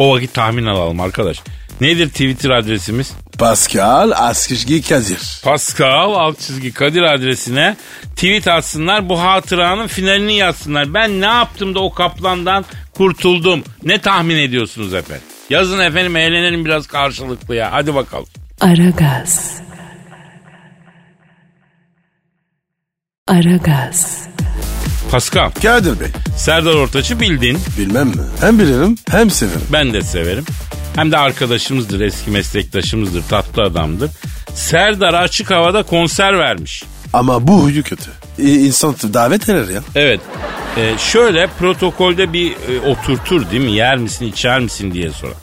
O 0.00 0.14
vakit 0.14 0.34
tahmin 0.34 0.66
alalım 0.66 1.00
arkadaş. 1.00 1.42
Nedir 1.80 2.08
Twitter 2.08 2.50
adresimiz? 2.50 3.12
Pascal 3.38 4.10
Askışgi 4.14 4.82
Kadir. 4.82 5.40
Pascal 5.44 6.12
alt 6.14 6.40
çizgi 6.40 6.72
Kadir 6.72 7.02
adresine 7.02 7.76
tweet 8.16 8.48
atsınlar 8.48 9.08
bu 9.08 9.20
hatıranın 9.20 9.86
finalini 9.86 10.34
yazsınlar. 10.34 10.94
Ben 10.94 11.20
ne 11.20 11.26
yaptım 11.26 11.74
da 11.74 11.80
o 11.80 11.92
kaplandan 11.92 12.64
kurtuldum. 12.96 13.64
Ne 13.84 14.00
tahmin 14.00 14.36
ediyorsunuz 14.36 14.94
efendim? 14.94 15.24
Yazın 15.50 15.80
efendim 15.80 16.16
eğlenelim 16.16 16.64
biraz 16.64 16.86
karşılıklı 16.86 17.54
ya. 17.54 17.72
Hadi 17.72 17.94
bakalım. 17.94 18.26
Aragaz. 18.60 19.60
Aragaz. 23.28 24.28
Pascal, 25.10 25.50
Kadir 25.62 26.00
Bey. 26.00 26.08
Serdar 26.36 26.74
Ortaç'ı 26.74 27.20
bildin. 27.20 27.58
Bilmem 27.78 28.06
mi? 28.06 28.14
Hem 28.40 28.58
bilirim 28.58 28.96
hem 29.10 29.30
severim. 29.30 29.60
Ben 29.72 29.92
de 29.92 30.02
severim. 30.02 30.44
Hem 30.96 31.12
de 31.12 31.18
arkadaşımızdır, 31.18 32.00
eski 32.00 32.30
meslektaşımızdır, 32.30 33.22
tatlı 33.22 33.62
adamdır. 33.62 34.10
Serdar 34.54 35.14
açık 35.14 35.50
havada 35.50 35.82
konser 35.82 36.38
vermiş. 36.38 36.84
Ama 37.12 37.46
bu 37.46 37.62
huyu 37.62 37.82
kötü. 37.82 38.10
İnsan 38.38 38.94
davet 39.14 39.48
eder 39.48 39.68
ya. 39.68 39.80
Evet. 39.94 40.20
Ee, 40.76 40.94
şöyle 40.98 41.46
protokolde 41.58 42.32
bir 42.32 42.50
e, 42.52 42.80
oturtur 42.86 43.50
değil 43.50 43.64
mi? 43.64 43.72
Yer 43.72 43.96
misin 43.96 44.26
içer 44.26 44.60
misin 44.60 44.92
diye 44.92 45.10
sorar. 45.10 45.34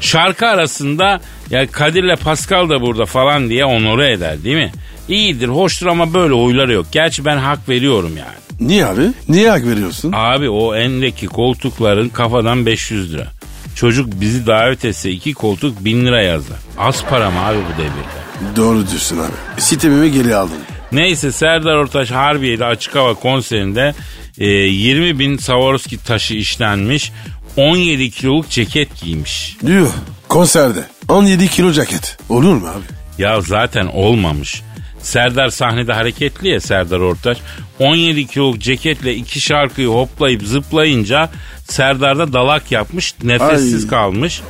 Şarkı 0.00 0.46
arasında 0.46 1.20
ya 1.50 1.70
Kadir'le 1.70 2.16
Pascal 2.16 2.68
da 2.68 2.80
burada 2.80 3.06
falan 3.06 3.50
diye 3.50 3.64
onore 3.64 4.12
eder 4.12 4.44
değil 4.44 4.56
mi? 4.56 4.72
İyidir, 5.08 5.48
hoştur 5.48 5.86
ama 5.86 6.14
böyle 6.14 6.34
huyları 6.34 6.72
yok. 6.72 6.86
Gerçi 6.92 7.24
ben 7.24 7.36
hak 7.36 7.68
veriyorum 7.68 8.12
yani. 8.16 8.68
Niye 8.68 8.86
abi? 8.86 9.02
Niye 9.28 9.50
hak 9.50 9.64
veriyorsun? 9.66 10.12
Abi 10.16 10.50
o 10.50 10.74
endeki 10.76 11.26
koltukların 11.26 12.08
kafadan 12.08 12.66
500 12.66 13.12
lira. 13.12 13.26
Çocuk 13.74 14.20
bizi 14.20 14.46
davet 14.46 14.84
etse 14.84 15.10
iki 15.10 15.34
koltuk 15.34 15.84
1000 15.84 16.06
lira 16.06 16.22
yazar. 16.22 16.56
Az 16.78 17.04
para 17.04 17.30
mı 17.30 17.44
abi 17.46 17.58
bu 17.58 17.78
devirde? 17.82 18.56
Doğru 18.56 18.88
diyorsun 18.88 19.18
abi. 19.18 19.60
Sitemimi 19.60 20.12
geri 20.12 20.34
aldım. 20.36 20.56
Neyse 20.92 21.32
Serdar 21.32 21.74
Ortaç 21.76 22.10
Harbiye'de 22.10 22.64
açık 22.64 22.94
hava 22.94 23.14
konserinde 23.14 23.94
e, 24.38 24.46
20 24.46 25.18
bin 25.18 25.36
Swarovski 25.36 26.04
taşı 26.04 26.34
işlenmiş 26.34 27.12
17 27.56 28.10
kiloluk 28.10 28.50
ceket 28.50 29.00
giymiş. 29.02 29.56
Diyor 29.66 29.88
konserde 30.28 30.84
17 31.08 31.48
kilo 31.48 31.72
ceket. 31.72 32.16
Olur 32.28 32.54
mu 32.54 32.66
abi? 32.68 33.22
Ya 33.22 33.40
zaten 33.40 33.86
olmamış. 33.86 34.62
Serdar 35.02 35.48
sahnede 35.48 35.92
hareketli 35.92 36.48
ya 36.48 36.60
Serdar 36.60 37.00
Ortaç. 37.00 37.38
17 37.78 38.26
kiloluk 38.26 38.60
ceketle 38.60 39.14
iki 39.14 39.40
şarkıyı 39.40 39.88
hoplayıp 39.88 40.42
zıplayınca 40.42 41.30
Serdar 41.68 42.18
da 42.18 42.32
dalak 42.32 42.72
yapmış. 42.72 43.14
Nefessiz 43.22 43.84
Ay. 43.84 43.90
kalmış. 43.90 44.40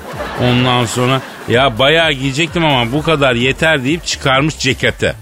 Ondan 0.43 0.87
sonra 0.87 1.21
ya 1.49 1.78
bayağı 1.78 2.12
giyecektim 2.12 2.64
ama 2.64 2.93
bu 2.93 3.02
kadar 3.02 3.35
yeter 3.35 3.85
deyip 3.85 4.07
çıkarmış 4.07 4.59
ceketi. 4.59 5.14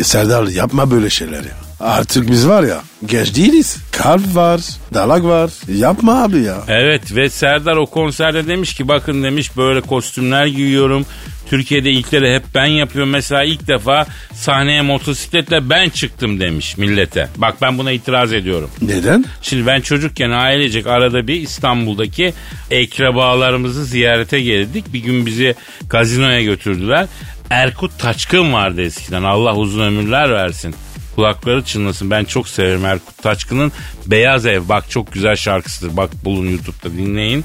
Ee, 0.00 0.04
Serdar 0.04 0.46
yapma 0.46 0.90
böyle 0.90 1.10
şeyler 1.10 1.42
ya. 1.42 1.61
Artık 1.82 2.30
biz 2.30 2.48
var 2.48 2.62
ya 2.62 2.82
genç 3.06 3.36
değiliz. 3.36 3.76
Kalp 3.92 4.34
var, 4.34 4.60
dalak 4.94 5.24
var. 5.24 5.50
Yapma 5.74 6.22
abi 6.22 6.38
ya. 6.42 6.56
Evet 6.68 7.16
ve 7.16 7.30
Serdar 7.30 7.76
o 7.76 7.86
konserde 7.86 8.46
demiş 8.46 8.74
ki 8.74 8.88
bakın 8.88 9.22
demiş 9.22 9.56
böyle 9.56 9.80
kostümler 9.80 10.46
giyiyorum. 10.46 11.06
Türkiye'de 11.46 11.90
ilkleri 11.90 12.34
hep 12.34 12.42
ben 12.54 12.66
yapıyorum. 12.66 13.10
Mesela 13.10 13.44
ilk 13.44 13.68
defa 13.68 14.06
sahneye 14.34 14.82
motosikletle 14.82 15.70
ben 15.70 15.88
çıktım 15.88 16.40
demiş 16.40 16.78
millete. 16.78 17.28
Bak 17.36 17.54
ben 17.62 17.78
buna 17.78 17.92
itiraz 17.92 18.32
ediyorum. 18.32 18.70
Neden? 18.82 19.24
Şimdi 19.42 19.66
ben 19.66 19.80
çocukken 19.80 20.30
ailecek 20.30 20.86
arada 20.86 21.26
bir 21.26 21.34
İstanbul'daki 21.34 22.34
ekrabalarımızı 22.70 23.84
ziyarete 23.84 24.40
geldik. 24.40 24.84
Bir 24.92 25.00
gün 25.00 25.26
bizi 25.26 25.54
gazinoya 25.88 26.42
götürdüler. 26.42 27.06
Erkut 27.50 27.98
Taçkın 27.98 28.52
vardı 28.52 28.82
eskiden. 28.82 29.22
Allah 29.22 29.56
uzun 29.56 29.82
ömürler 29.82 30.30
versin. 30.30 30.74
Kulakları 31.14 31.64
çınlasın. 31.64 32.10
Ben 32.10 32.24
çok 32.24 32.48
severim 32.48 32.84
Erkut 32.84 33.22
Taçkın'ın 33.22 33.72
Beyaz 34.06 34.46
Ev. 34.46 34.68
Bak 34.68 34.90
çok 34.90 35.12
güzel 35.12 35.36
şarkısıdır. 35.36 35.96
Bak 35.96 36.10
bulun 36.24 36.46
YouTube'da 36.46 36.92
dinleyin. 36.92 37.44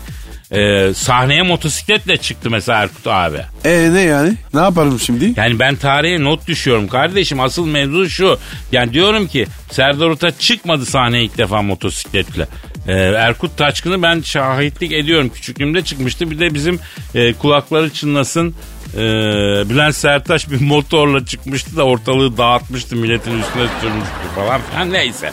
Ee, 0.52 0.94
sahneye 0.96 1.42
motosikletle 1.42 2.18
çıktı 2.18 2.50
mesela 2.50 2.80
Erkut 2.80 3.08
abi. 3.08 3.38
E 3.66 3.94
ne 3.94 4.02
yani? 4.02 4.34
Ne 4.54 4.60
yaparım 4.60 5.00
şimdi? 5.00 5.34
Yani 5.36 5.60
ben 5.60 5.76
tarihe 5.76 6.24
not 6.24 6.48
düşüyorum 6.48 6.88
kardeşim. 6.88 7.40
Asıl 7.40 7.68
mevzu 7.68 8.10
şu. 8.10 8.40
Yani 8.72 8.94
diyorum 8.94 9.28
ki 9.28 9.48
Serdar 9.72 10.06
Ortaç 10.06 10.40
çıkmadı 10.40 10.86
sahneye 10.86 11.24
ilk 11.24 11.38
defa 11.38 11.62
motosikletle. 11.62 12.48
Ee, 12.88 12.94
Erkut 12.94 13.58
Taçkın'ı 13.58 14.02
ben 14.02 14.22
şahitlik 14.22 14.92
ediyorum. 14.92 15.30
Küçüklüğümde 15.30 15.82
çıkmıştı. 15.82 16.32
Bir 16.32 16.40
de 16.40 16.54
bizim 16.54 16.80
e, 17.16 17.34
kulakları 17.34 17.94
çınlasın 17.94 18.56
e, 18.98 19.70
Bülent 19.70 19.96
Sertaç 19.96 20.50
bir 20.52 20.62
motorla 20.62 21.26
çıkmıştı 21.26 21.78
da 21.78 21.84
ortalığı 21.84 22.38
dağıtmıştı. 22.38 22.96
Milletin 22.96 23.40
üstüne 23.40 23.68
sürmüştü 23.82 24.36
falan 24.36 24.62
filan. 24.72 24.94
Neyse. 24.94 25.32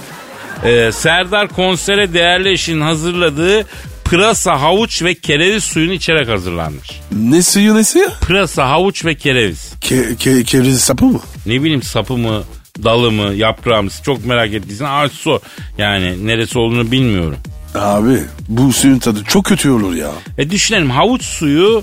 Ee, 0.65 0.91
Serdar 0.93 1.49
konsere 1.49 2.13
değerli 2.15 2.51
eşinin 2.51 2.81
hazırladığı 2.81 3.67
pırasa, 4.05 4.61
havuç 4.61 5.03
ve 5.03 5.15
kereviz 5.15 5.65
suyunu 5.65 5.93
içerek 5.93 6.29
hazırlanmış. 6.29 7.01
Ne 7.13 7.43
suyu 7.43 7.75
ne 7.75 7.85
suyu? 7.85 8.09
Pırasa, 8.21 8.69
havuç 8.69 9.05
ve 9.05 9.15
kereviz. 9.15 9.73
Ke, 9.81 10.17
ke, 10.17 10.45
kevrezi 10.45 10.81
sapı 10.81 11.05
mı? 11.05 11.21
Ne 11.47 11.63
bileyim 11.63 11.83
sapı 11.83 12.17
mı, 12.17 12.43
dalı 12.85 13.11
mı, 13.13 13.35
yaprağı 13.35 13.83
mı 13.83 13.91
çok 14.05 14.27
merak 14.27 14.55
ettiysen 14.55 14.85
aç 14.85 15.13
sor. 15.13 15.41
Yani 15.79 16.27
neresi 16.27 16.59
olduğunu 16.59 16.91
bilmiyorum. 16.91 17.39
Abi 17.75 18.19
bu 18.49 18.73
suyun 18.73 18.99
tadı 18.99 19.25
çok 19.29 19.45
kötü 19.45 19.71
olur 19.71 19.95
ya. 19.95 20.11
E 20.39 20.51
düşünelim 20.51 20.91
havuç 20.91 21.23
suyu, 21.23 21.83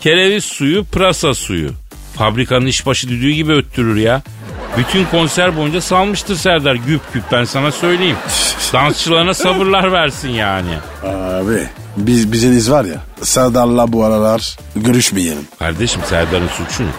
kereviz 0.00 0.44
suyu, 0.44 0.84
pırasa 0.84 1.34
suyu. 1.34 1.70
Fabrikanın 2.14 2.66
işbaşı 2.66 3.08
düdüğü 3.08 3.30
gibi 3.30 3.52
öttürür 3.52 3.96
ya. 3.96 4.22
Bütün 4.78 5.04
konser 5.04 5.56
boyunca 5.56 5.80
salmıştır 5.80 6.36
Serdar 6.36 6.74
güp 6.74 7.12
güp 7.14 7.22
ben 7.32 7.44
sana 7.44 7.72
söyleyeyim. 7.72 8.16
Dansçılarına 8.72 9.34
sabırlar 9.34 9.92
versin 9.92 10.28
yani. 10.28 10.74
Abi 11.04 11.68
biz 11.96 12.32
bizeniz 12.32 12.70
var 12.70 12.84
ya 12.84 13.02
Serdar'la 13.22 13.92
bu 13.92 14.04
aralar 14.04 14.56
görüşmeyelim. 14.76 15.48
Kardeşim 15.58 16.00
Serdar'ın 16.08 16.48
suçu 16.48 16.82
ne? 16.82 16.90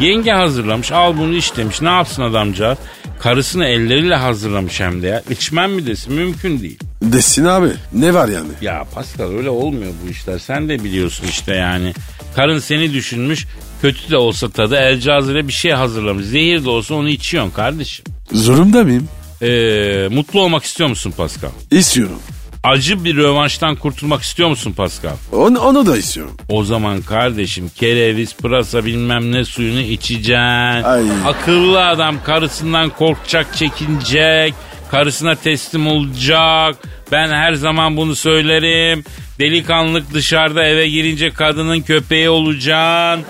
Yenge 0.00 0.30
hazırlamış 0.32 0.92
al 0.92 1.18
bunu 1.18 1.34
iç 1.36 1.56
demiş. 1.56 1.82
Ne 1.82 1.88
yapsın 1.88 2.22
adamcağız? 2.22 2.78
Karısını 3.20 3.64
elleriyle 3.64 4.14
hazırlamış 4.14 4.80
hem 4.80 5.02
de 5.02 5.06
ya. 5.06 5.22
İçmem 5.30 5.72
mi 5.72 5.86
desin 5.86 6.14
mümkün 6.14 6.60
değil. 6.60 6.78
Desin 7.02 7.44
abi 7.44 7.68
ne 7.92 8.14
var 8.14 8.28
yani? 8.28 8.48
Ya 8.60 8.84
Pascal 8.94 9.32
öyle 9.32 9.50
olmuyor 9.50 9.92
bu 10.06 10.10
işler. 10.10 10.38
Sen 10.38 10.68
de 10.68 10.84
biliyorsun 10.84 11.26
işte 11.28 11.54
yani. 11.54 11.92
Karın 12.36 12.58
seni 12.58 12.92
düşünmüş. 12.92 13.46
Kötü 13.82 14.10
de 14.10 14.16
olsa 14.16 14.48
tadı 14.50 14.76
el 14.76 15.00
cazire 15.00 15.48
bir 15.48 15.52
şey 15.52 15.72
hazırlamış. 15.72 16.26
Zehir 16.26 16.64
de 16.64 16.70
olsa 16.70 16.94
onu 16.94 17.08
içiyorsun 17.08 17.50
kardeşim. 17.50 18.04
Zorunda 18.32 18.84
mıyım? 18.84 19.08
Ee, 19.42 20.08
mutlu 20.10 20.40
olmak 20.40 20.64
istiyor 20.64 20.88
musun 20.88 21.14
Pascal? 21.16 21.50
İstiyorum. 21.70 22.18
Acı 22.64 23.04
bir 23.04 23.16
rövanştan 23.16 23.76
kurtulmak 23.76 24.22
istiyor 24.22 24.48
musun 24.48 24.72
Pascal? 24.72 25.12
Onu, 25.32 25.58
onu 25.58 25.86
da 25.86 25.96
istiyorum. 25.96 26.36
O 26.48 26.64
zaman 26.64 27.02
kardeşim 27.02 27.70
kereviz, 27.76 28.34
pırasa 28.34 28.84
bilmem 28.84 29.32
ne 29.32 29.44
suyunu 29.44 29.80
içeceksin. 29.80 30.82
Ay. 30.84 31.04
Akıllı 31.26 31.86
adam 31.86 32.16
karısından 32.24 32.90
korkacak, 32.90 33.56
çekinecek. 33.56 34.54
Karısına 34.90 35.34
teslim 35.34 35.86
olacak. 35.86 36.76
Ben 37.12 37.28
her 37.28 37.52
zaman 37.52 37.96
bunu 37.96 38.16
söylerim. 38.16 39.04
Delikanlılık 39.38 40.14
dışarıda 40.14 40.64
eve 40.64 40.88
girince 40.88 41.30
kadının 41.30 41.80
köpeği 41.80 42.30
olacaksın. 42.30 43.24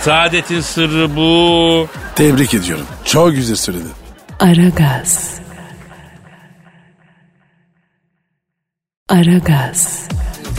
Saadetin 0.00 0.60
sırrı 0.60 1.16
bu. 1.16 1.88
Tebrik 2.16 2.54
ediyorum. 2.54 2.86
Çok 3.04 3.34
güzel 3.34 3.56
söyledin. 3.56 3.90
Aragaz. 4.40 5.39
Aragaz. 9.10 10.08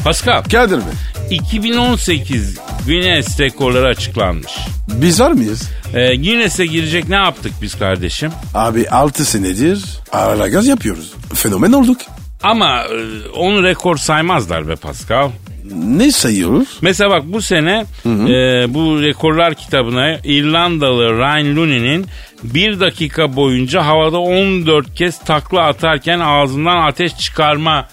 Pascal, 0.03 0.43
Kadir 0.43 0.77
Bey 0.77 1.37
2018 1.37 2.59
Guinness 2.85 3.39
rekorları 3.39 3.87
açıklanmış. 3.87 4.51
biz 4.87 5.19
var 5.21 5.31
mıyız? 5.31 5.69
Ee, 5.93 6.15
Guinness'e 6.15 6.65
girecek 6.65 7.09
ne 7.09 7.15
yaptık 7.15 7.51
biz 7.61 7.75
kardeşim? 7.79 8.31
Abi 8.53 8.89
6 8.89 9.25
senedir 9.25 9.83
ara 10.11 10.47
gaz 10.47 10.67
yapıyoruz. 10.67 11.13
Fenomen 11.33 11.71
olduk. 11.71 11.97
Ama 12.43 12.83
e, 12.83 13.29
onu 13.29 13.63
rekor 13.63 13.97
saymazlar 13.97 14.67
be 14.67 14.75
Pascal. 14.75 15.29
Ne 15.75 16.11
sayıyoruz? 16.11 16.67
Mesela 16.81 17.09
bak 17.09 17.23
bu 17.25 17.41
sene 17.41 17.85
e, 18.05 18.73
bu 18.73 19.01
rekorlar 19.01 19.53
kitabına 19.55 20.17
İrlandalı 20.23 21.17
Ryan 21.17 21.55
Looney'nin 21.55 22.05
bir 22.43 22.79
dakika 22.79 23.35
boyunca 23.35 23.85
havada 23.85 24.17
14 24.19 24.95
kez 24.95 25.19
takla 25.19 25.61
atarken 25.61 26.19
ağzından 26.19 26.77
ateş 26.87 27.17
çıkarma 27.17 27.87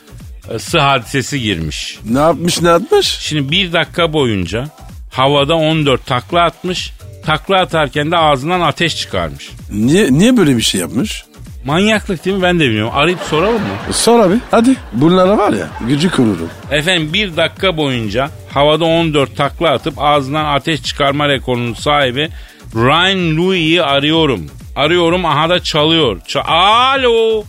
sı 0.58 0.78
hadisesi 0.78 1.40
girmiş. 1.40 1.98
Ne 2.10 2.18
yapmış 2.18 2.62
ne 2.62 2.68
yapmış? 2.68 3.06
Şimdi 3.06 3.50
bir 3.50 3.72
dakika 3.72 4.12
boyunca 4.12 4.68
havada 5.12 5.54
14 5.56 6.06
takla 6.06 6.42
atmış. 6.42 6.92
Takla 7.26 7.60
atarken 7.60 8.10
de 8.10 8.16
ağzından 8.16 8.60
ateş 8.60 8.96
çıkarmış. 8.96 9.50
Niye, 9.72 10.12
niye 10.12 10.36
böyle 10.36 10.56
bir 10.56 10.62
şey 10.62 10.80
yapmış? 10.80 11.24
Manyaklık 11.64 12.24
değil 12.24 12.36
mi 12.36 12.42
ben 12.42 12.60
de 12.60 12.64
bilmiyorum. 12.64 12.92
Arayıp 12.94 13.18
soralım 13.30 13.54
mı? 13.62 13.92
Sor 13.92 14.20
abi 14.20 14.34
hadi. 14.50 14.76
Bunlara 14.92 15.38
var 15.38 15.52
ya 15.52 15.68
gücü 15.88 16.10
kururum. 16.10 16.50
Efendim 16.70 17.12
bir 17.12 17.36
dakika 17.36 17.76
boyunca 17.76 18.30
havada 18.54 18.84
14 18.84 19.36
takla 19.36 19.70
atıp 19.70 19.94
ağzından 19.98 20.44
ateş 20.44 20.82
çıkarma 20.82 21.28
rekorunun 21.28 21.74
sahibi 21.74 22.28
Ryan 22.74 23.36
Louis'i 23.36 23.82
arıyorum. 23.82 24.46
Arıyorum 24.76 25.24
aha 25.24 25.48
da 25.48 25.62
çalıyor. 25.62 26.20
Ça- 26.20 26.42
Alo. 26.46 27.44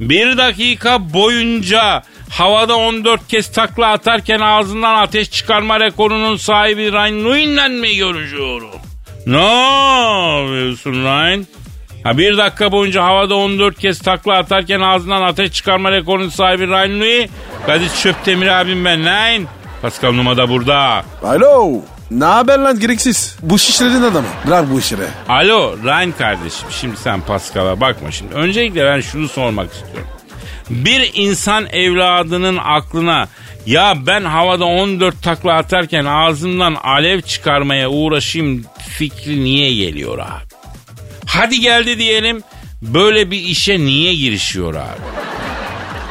Bir 0.00 0.36
dakika 0.36 1.12
boyunca 1.12 2.02
havada 2.38 2.76
14 2.76 3.28
kez 3.28 3.52
takla 3.52 3.86
atarken 3.86 4.40
ağzından 4.40 4.94
ateş 4.94 5.30
çıkarma 5.30 5.80
rekorunun 5.80 6.36
sahibi 6.36 6.92
Ryan 6.92 7.24
Louis'le 7.24 7.68
mi 7.80 7.96
görüşüyorum? 7.96 8.70
Ne 9.26 9.36
yapıyorsun 10.40 10.92
Ryan? 10.92 11.46
Ha 12.04 12.18
bir 12.18 12.38
dakika 12.38 12.72
boyunca 12.72 13.04
havada 13.04 13.34
14 13.34 13.78
kez 13.78 13.98
takla 13.98 14.32
atarken 14.38 14.80
ağzından 14.80 15.22
ateş 15.22 15.52
çıkarma 15.52 15.92
rekorunun 15.92 16.28
sahibi 16.28 16.68
Ryan 16.68 17.00
Louis. 17.00 17.30
Kadir 17.66 17.90
Çöptemir 18.02 18.46
abim 18.46 18.84
ben 18.84 19.06
lan. 19.06 19.46
Pascal 19.82 20.12
Numa 20.12 20.36
da 20.36 20.48
burada. 20.48 21.04
Alo. 21.24 21.80
Ne 22.10 22.24
haber 22.24 22.58
lan 22.58 22.80
gereksiz? 22.80 23.36
Bu 23.42 23.58
şişlerin 23.58 24.02
adamı. 24.02 24.26
Bırak 24.46 24.70
bu 24.72 24.78
işleri. 24.78 25.02
Alo 25.28 25.76
Ryan 25.84 26.12
kardeşim 26.12 26.68
şimdi 26.70 26.96
sen 26.96 27.20
Pascal'a 27.20 27.80
bakma 27.80 28.10
şimdi. 28.10 28.34
Öncelikle 28.34 28.84
ben 28.86 29.00
şunu 29.00 29.28
sormak 29.28 29.72
istiyorum. 29.72 30.08
Bir 30.70 31.10
insan 31.14 31.66
evladının 31.72 32.58
aklına 32.64 33.28
ya 33.66 33.94
ben 34.06 34.24
havada 34.24 34.64
14 34.64 35.22
takla 35.22 35.52
atarken 35.52 36.04
ağzımdan 36.04 36.74
alev 36.74 37.20
çıkarmaya 37.20 37.90
uğraşayım 37.90 38.64
fikri 38.88 39.44
niye 39.44 39.74
geliyor 39.74 40.18
abi? 40.18 40.44
Hadi 41.26 41.60
geldi 41.60 41.98
diyelim 41.98 42.42
böyle 42.82 43.30
bir 43.30 43.38
işe 43.40 43.78
niye 43.78 44.14
girişiyor 44.14 44.74
abi? 44.74 45.00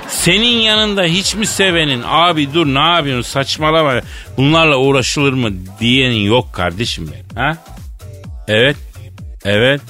Senin 0.08 0.58
yanında 0.58 1.03
hiç 1.03 1.36
mi 1.36 1.46
sevenin 1.46 2.03
abi 2.05 2.53
dur 2.53 2.66
ne 2.66 2.79
yapıyorsun 2.96 3.31
saçmalama 3.31 3.94
bunlarla 4.37 4.77
uğraşılır 4.77 5.33
mı 5.33 5.50
diyenin 5.79 6.20
yok 6.25 6.53
kardeşim 6.53 7.11
benim 7.14 7.46
ha? 7.46 7.57
Evet 8.48 8.77
evet 9.46 9.81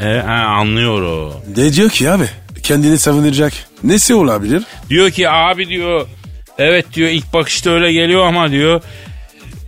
evet 0.00 0.24
ha, 0.24 0.32
anlıyor 0.32 1.02
o. 1.02 1.42
Ne 1.56 1.72
diyor 1.72 1.90
ki 1.90 2.10
abi? 2.10 2.28
Kendini 2.66 2.98
savunacak. 2.98 3.52
Nesi 3.84 4.14
olabilir? 4.14 4.62
Diyor 4.90 5.10
ki 5.10 5.30
abi 5.30 5.68
diyor 5.68 6.06
evet 6.58 6.86
diyor 6.94 7.08
ilk 7.08 7.32
bakışta 7.32 7.70
öyle 7.70 7.92
geliyor 7.92 8.26
ama 8.26 8.50
diyor 8.50 8.80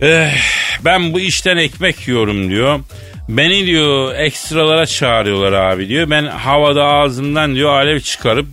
eh, 0.01 0.33
ben 0.85 1.13
bu 1.13 1.19
işten 1.19 1.57
ekmek 1.57 2.07
yiyorum 2.07 2.49
diyor. 2.49 2.79
Beni 3.29 3.65
diyor 3.65 4.15
ekstralara 4.15 4.85
çağırıyorlar 4.85 5.53
abi 5.53 5.89
diyor. 5.89 6.09
Ben 6.09 6.25
havada 6.25 6.83
ağzımdan 6.83 7.55
diyor 7.55 7.69
alev 7.73 7.99
çıkarıp 7.99 8.47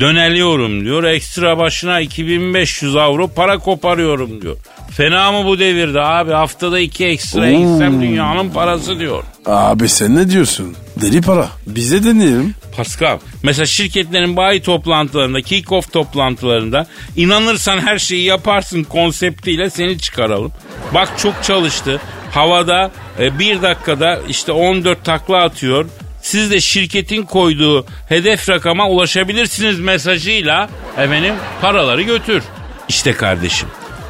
döneliyorum 0.00 0.84
diyor. 0.84 1.04
Ekstra 1.04 1.58
başına 1.58 2.00
2500 2.00 2.96
avro 2.96 3.28
para 3.28 3.58
koparıyorum 3.58 4.42
diyor. 4.42 4.56
Fena 4.90 5.32
mı 5.32 5.44
bu 5.46 5.58
devirde 5.58 6.00
abi 6.00 6.32
haftada 6.32 6.78
iki 6.78 7.06
ekstra 7.06 7.50
gitsem 7.50 8.02
dünyanın 8.02 8.50
parası 8.50 8.98
diyor. 8.98 9.22
Abi 9.46 9.88
sen 9.88 10.16
ne 10.16 10.30
diyorsun? 10.30 10.76
Deli 11.04 11.20
para. 11.20 11.48
Bize 11.66 12.04
deneyelim. 12.04 12.54
Pascal 12.76 13.18
mesela 13.42 13.66
şirketlerin 13.66 14.36
bayi 14.36 14.62
toplantılarında 14.62 15.40
kick-off 15.40 15.92
toplantılarında 15.92 16.86
inanırsan 17.16 17.78
her 17.78 17.98
şeyi 17.98 18.24
yaparsın 18.24 18.84
konseptiyle 18.84 19.70
seni 19.70 19.98
çıkaralım. 19.98 20.52
Bak 20.94 21.08
çok 21.18 21.42
çalıştı. 21.42 22.00
Havada 22.30 22.90
e, 23.18 23.38
bir 23.38 23.62
dakikada 23.62 24.20
işte 24.28 24.52
14 24.52 25.04
takla 25.04 25.42
atıyor. 25.42 25.86
Siz 26.22 26.50
de 26.50 26.60
şirketin 26.60 27.22
koyduğu 27.22 27.86
hedef 28.08 28.48
rakama 28.48 28.88
ulaşabilirsiniz 28.88 29.80
mesajıyla 29.80 30.68
efendim 30.98 31.34
paraları 31.60 32.02
götür. 32.02 32.42
İşte 32.88 33.12
kardeşim 33.12 33.68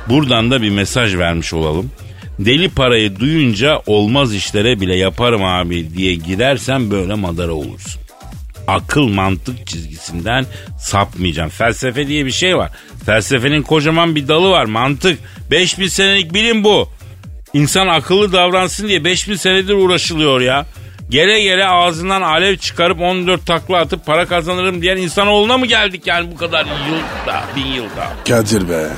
buradan 0.09 0.51
da 0.51 0.63
bir 0.63 0.71
mesaj 0.71 1.17
vermiş 1.17 1.55
olalım. 1.55 1.91
Deli 2.39 2.69
parayı 2.69 3.21
duyunca 3.21 3.83
olmaz 3.87 4.35
işlere 4.35 4.81
bile 4.81 4.97
yaparım 4.97 5.45
abi 5.45 5.97
diye 5.97 6.15
girersen 6.15 6.91
böyle 6.91 7.15
madara 7.15 7.53
olursun. 7.53 8.01
Akıl 8.67 9.09
mantık 9.09 9.67
çizgisinden 9.67 10.47
sapmayacaksın. 10.81 11.57
Felsefe 11.59 12.09
diye 12.09 12.27
bir 12.27 12.31
şey 12.31 12.57
var. 12.57 12.71
Felsefenin 13.07 13.63
kocaman 13.63 14.15
bir 14.17 14.29
dalı 14.29 14.51
var 14.51 14.65
mantık. 14.65 15.19
5000 15.51 15.87
senelik 15.87 16.35
bilim 16.35 16.65
bu. 16.65 16.89
İnsan 17.53 17.89
akıllı 17.89 18.33
davransın 18.33 18.89
diye 18.89 19.05
5000 19.05 19.37
senedir 19.37 19.75
uğraşılıyor 19.75 20.41
ya. 20.41 20.67
Gele 21.11 21.41
gele 21.41 21.67
ağzından 21.67 22.23
alev 22.23 22.57
çıkarıp 22.57 23.01
14 23.01 23.47
takla 23.47 23.79
atıp 23.79 24.07
para 24.07 24.27
kazanırım 24.27 24.83
diyen 24.83 24.97
insanoğluna 24.97 25.59
mı 25.59 25.67
geldik 25.67 26.07
yani 26.07 26.33
bu 26.33 26.37
kadar 26.37 26.65
yılda, 26.65 27.45
bin 27.57 27.67
yılda? 27.67 28.13
Kadir 28.29 28.69
be. 28.69 28.89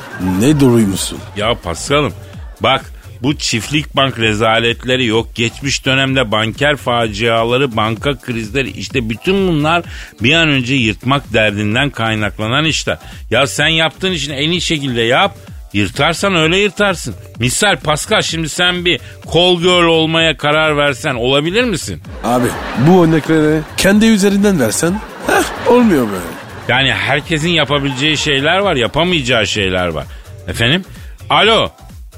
Ne 0.41 0.61
duruymuşsun? 0.61 1.19
Ya 1.37 1.55
Paskal'ım 1.65 2.13
bak 2.61 2.93
bu 3.23 3.37
çiftlik 3.37 3.97
bank 3.97 4.19
rezaletleri 4.19 5.07
yok. 5.07 5.35
Geçmiş 5.35 5.87
dönemde 5.87 6.33
banker 6.33 6.77
faciaları, 6.77 7.77
banka 7.77 8.19
krizleri 8.19 8.71
işte 8.71 9.11
bütün 9.11 9.49
bunlar 9.49 9.83
bir 10.23 10.35
an 10.35 10.49
önce 10.49 10.75
yırtmak 10.75 11.33
derdinden 11.33 11.91
kaynaklanan 11.91 12.65
işler. 12.65 12.99
Ya 13.31 13.47
sen 13.47 13.69
yaptığın 13.69 14.13
işini 14.13 14.35
en 14.35 14.51
iyi 14.51 14.61
şekilde 14.61 15.03
yap. 15.03 15.37
Yırtarsan 15.73 16.35
öyle 16.37 16.59
yırtarsın. 16.59 17.15
Misal 17.39 17.77
Pascal 17.77 18.23
şimdi 18.23 18.49
sen 18.49 18.85
bir 18.85 19.01
kol 19.27 19.61
girl 19.61 19.85
olmaya 19.85 20.37
karar 20.37 20.77
versen 20.77 21.15
olabilir 21.15 21.65
misin? 21.65 22.03
Abi 22.25 22.47
bu 22.87 23.05
örnekleri 23.05 23.61
kendi 23.77 24.07
üzerinden 24.07 24.61
versen 24.61 25.01
heh, 25.27 25.71
olmuyor 25.71 26.07
böyle. 26.07 26.25
Yani 26.69 26.93
herkesin 26.93 27.49
yapabileceği 27.49 28.17
şeyler 28.17 28.59
var, 28.59 28.77
yapamayacağı 28.77 29.47
şeyler 29.47 29.87
var. 29.87 30.05
Efendim? 30.49 30.85
Alo. 31.31 31.71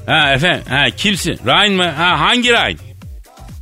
Ha 0.05 0.33
efendim. 0.33 0.63
Ha 0.69 0.85
kimsin? 0.97 1.39
Ryan 1.45 1.73
mı? 1.73 1.91
Ha 1.91 2.19
hangi 2.19 2.49
Ryan? 2.49 2.77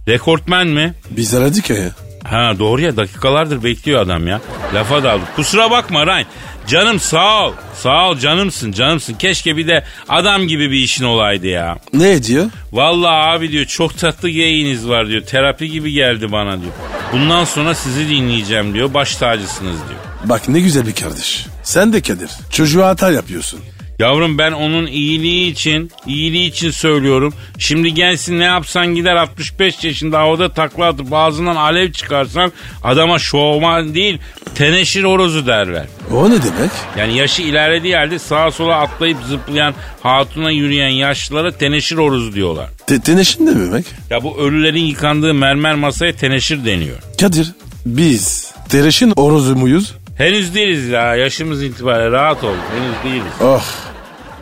Rekortmen 0.08 0.68
mi? 0.68 0.94
Biz 1.10 1.34
aradık 1.34 1.70
ya. 1.70 1.78
Ha 2.24 2.54
doğru 2.60 2.82
ya 2.82 2.98
dakikalardır 2.98 3.64
bekliyor 3.64 4.02
adam 4.02 4.28
ya. 4.28 4.42
Lafa 4.74 5.04
daldı. 5.04 5.24
Kusura 5.36 5.72
bakma 5.72 6.06
Ryan. 6.06 6.26
Canım 6.68 7.00
sağ 7.00 7.48
ol. 7.48 7.54
Sağ 7.76 8.10
ol 8.10 8.18
canımsın 8.18 8.72
canımsın. 8.72 9.14
Keşke 9.14 9.58
bir 9.58 9.68
de 9.68 9.84
adam 10.10 10.48
gibi 10.48 10.72
bir 10.72 10.78
işin 10.78 11.04
olaydı 11.06 11.48
ya. 11.48 11.78
Ne 11.94 12.24
diyor? 12.24 12.50
Vallahi 12.72 13.38
abi 13.38 13.52
diyor 13.52 13.66
çok 13.66 13.98
tatlı 13.98 14.30
geyiniz 14.30 14.88
var 14.90 15.08
diyor. 15.08 15.22
Terapi 15.22 15.72
gibi 15.72 15.92
geldi 15.92 16.32
bana 16.32 16.62
diyor. 16.62 16.72
Bundan 17.14 17.46
sonra 17.46 17.76
sizi 17.76 18.10
dinleyeceğim 18.10 18.74
diyor. 18.74 18.94
Baş 18.94 19.16
tacısınız 19.16 19.78
diyor. 19.90 20.00
Bak 20.26 20.50
ne 20.50 20.60
güzel 20.60 20.88
bir 20.88 20.96
kardeş. 20.96 21.46
Sen 21.64 21.94
de 21.94 22.02
Kadir. 22.02 22.30
Çocuğa 22.52 22.88
hata 22.88 23.12
yapıyorsun. 23.12 23.60
Yavrum 24.00 24.38
ben 24.38 24.52
onun 24.52 24.88
iyiliği 24.88 25.52
için, 25.52 25.92
iyiliği 26.08 26.50
için 26.50 26.72
söylüyorum. 26.72 27.34
Şimdi 27.58 27.94
gelsin 27.94 28.40
ne 28.40 28.44
yapsan 28.44 28.96
gider 28.96 29.16
65 29.16 29.84
yaşında 29.84 30.20
havada 30.20 30.50
takla 30.50 30.86
atıp 30.86 31.14
ağzından 31.14 31.56
alev 31.56 31.92
çıkarsan 31.92 32.52
adama 32.84 33.20
şovman 33.20 33.96
değil 33.96 34.20
teneşir 34.56 35.04
horozu 35.04 35.48
derler. 35.48 35.86
O 36.14 36.30
ne 36.30 36.34
demek? 36.34 36.72
Yani 36.98 37.18
yaşı 37.18 37.42
ilerlediği 37.42 37.96
halde 37.96 38.20
sağa 38.20 38.52
sola 38.52 38.76
atlayıp 38.76 39.18
zıplayan, 39.30 39.74
hatuna 40.04 40.52
yürüyen 40.52 40.90
yaşlılara 40.90 41.52
teneşir 41.52 41.98
horozu 41.98 42.34
diyorlar. 42.34 42.70
Te 42.88 43.02
teneşin 43.02 43.46
ne 43.46 43.60
demek? 43.60 43.86
Ya 44.10 44.24
bu 44.24 44.38
ölülerin 44.38 44.86
yıkandığı 44.86 45.34
mermer 45.34 45.76
masaya 45.76 46.16
teneşir 46.16 46.66
deniyor. 46.66 46.98
Kadir 47.22 47.52
biz 47.86 48.52
tereşin 48.70 49.14
orozu 49.16 49.56
muyuz? 49.56 49.94
Henüz 50.18 50.56
değiliz 50.56 50.90
ya 50.90 51.16
yaşımız 51.16 51.64
itibariyle 51.64 52.12
rahat 52.12 52.44
ol. 52.44 52.54
Henüz 52.76 53.14
değiliz. 53.14 53.34
Oh 53.42 53.87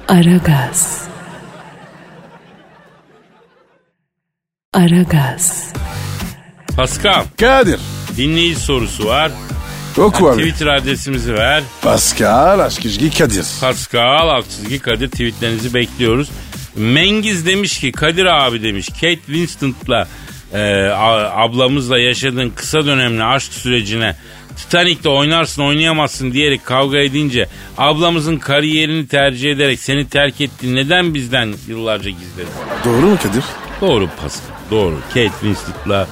Aragaz. 0.07 1.01
Aragaz. 4.73 5.73
Pascal 6.77 7.23
Kadir. 7.39 7.79
dinleyici 8.17 8.59
sorusu 8.59 9.05
var. 9.05 9.31
Oku 9.97 10.29
abi. 10.29 10.37
Twitter 10.41 10.67
adresimizi 10.67 11.33
ver. 11.33 11.63
Pascal 11.81 12.59
Aşkizgi 12.59 13.17
Kadir. 13.17 13.45
Pascal 13.61 14.29
Altçizgi 14.29 14.79
Kadir 14.79 15.09
tweetlerinizi 15.09 15.73
bekliyoruz. 15.73 16.29
Mengiz 16.75 17.45
demiş 17.45 17.79
ki 17.79 17.91
Kadir 17.91 18.25
abi 18.25 18.63
demiş 18.63 18.87
Kate 18.89 19.15
Winslet'la 19.25 20.07
e, 20.53 20.59
a- 20.89 21.43
ablamızla 21.43 21.99
yaşadığın 21.99 22.49
kısa 22.49 22.85
dönemli 22.85 23.23
aşk 23.23 23.53
sürecine 23.53 24.15
Titanic'te 24.57 25.09
oynarsın 25.09 25.61
oynayamazsın 25.61 26.31
diyerek 26.33 26.65
kavga 26.65 26.97
edince 26.97 27.47
ablamızın 27.77 28.37
kariyerini 28.37 29.07
tercih 29.07 29.51
ederek 29.51 29.79
seni 29.79 30.09
terk 30.09 30.41
etti. 30.41 30.75
Neden 30.75 31.13
bizden 31.13 31.53
yıllarca 31.67 32.09
gizledin? 32.09 32.51
Doğru 32.85 33.05
mu 33.05 33.17
Kadir? 33.23 33.43
Doğru 33.81 34.09
Pascal 34.21 34.55
doğru. 34.71 34.99
Kate 35.07 35.29
Winslet'la 35.41 36.07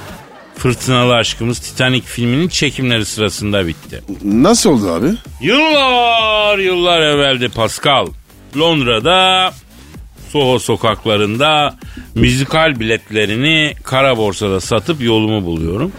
fırtınalı 0.57 1.13
aşkımız 1.13 1.59
Titanic 1.59 2.05
filminin 2.05 2.47
çekimleri 2.47 3.05
sırasında 3.05 3.67
bitti. 3.67 4.01
Nasıl 4.23 4.69
oldu 4.69 4.91
abi? 4.91 5.07
Yıllar 5.41 6.57
yıllar 6.57 7.01
evveldi 7.01 7.49
Pascal. 7.49 8.07
Londra'da 8.57 9.53
Soho 10.29 10.59
sokaklarında 10.59 11.75
müzikal 12.15 12.79
biletlerini 12.79 13.73
kara 13.83 14.17
borsada 14.17 14.59
satıp 14.61 15.01
yolumu 15.01 15.45
buluyorum. 15.45 15.91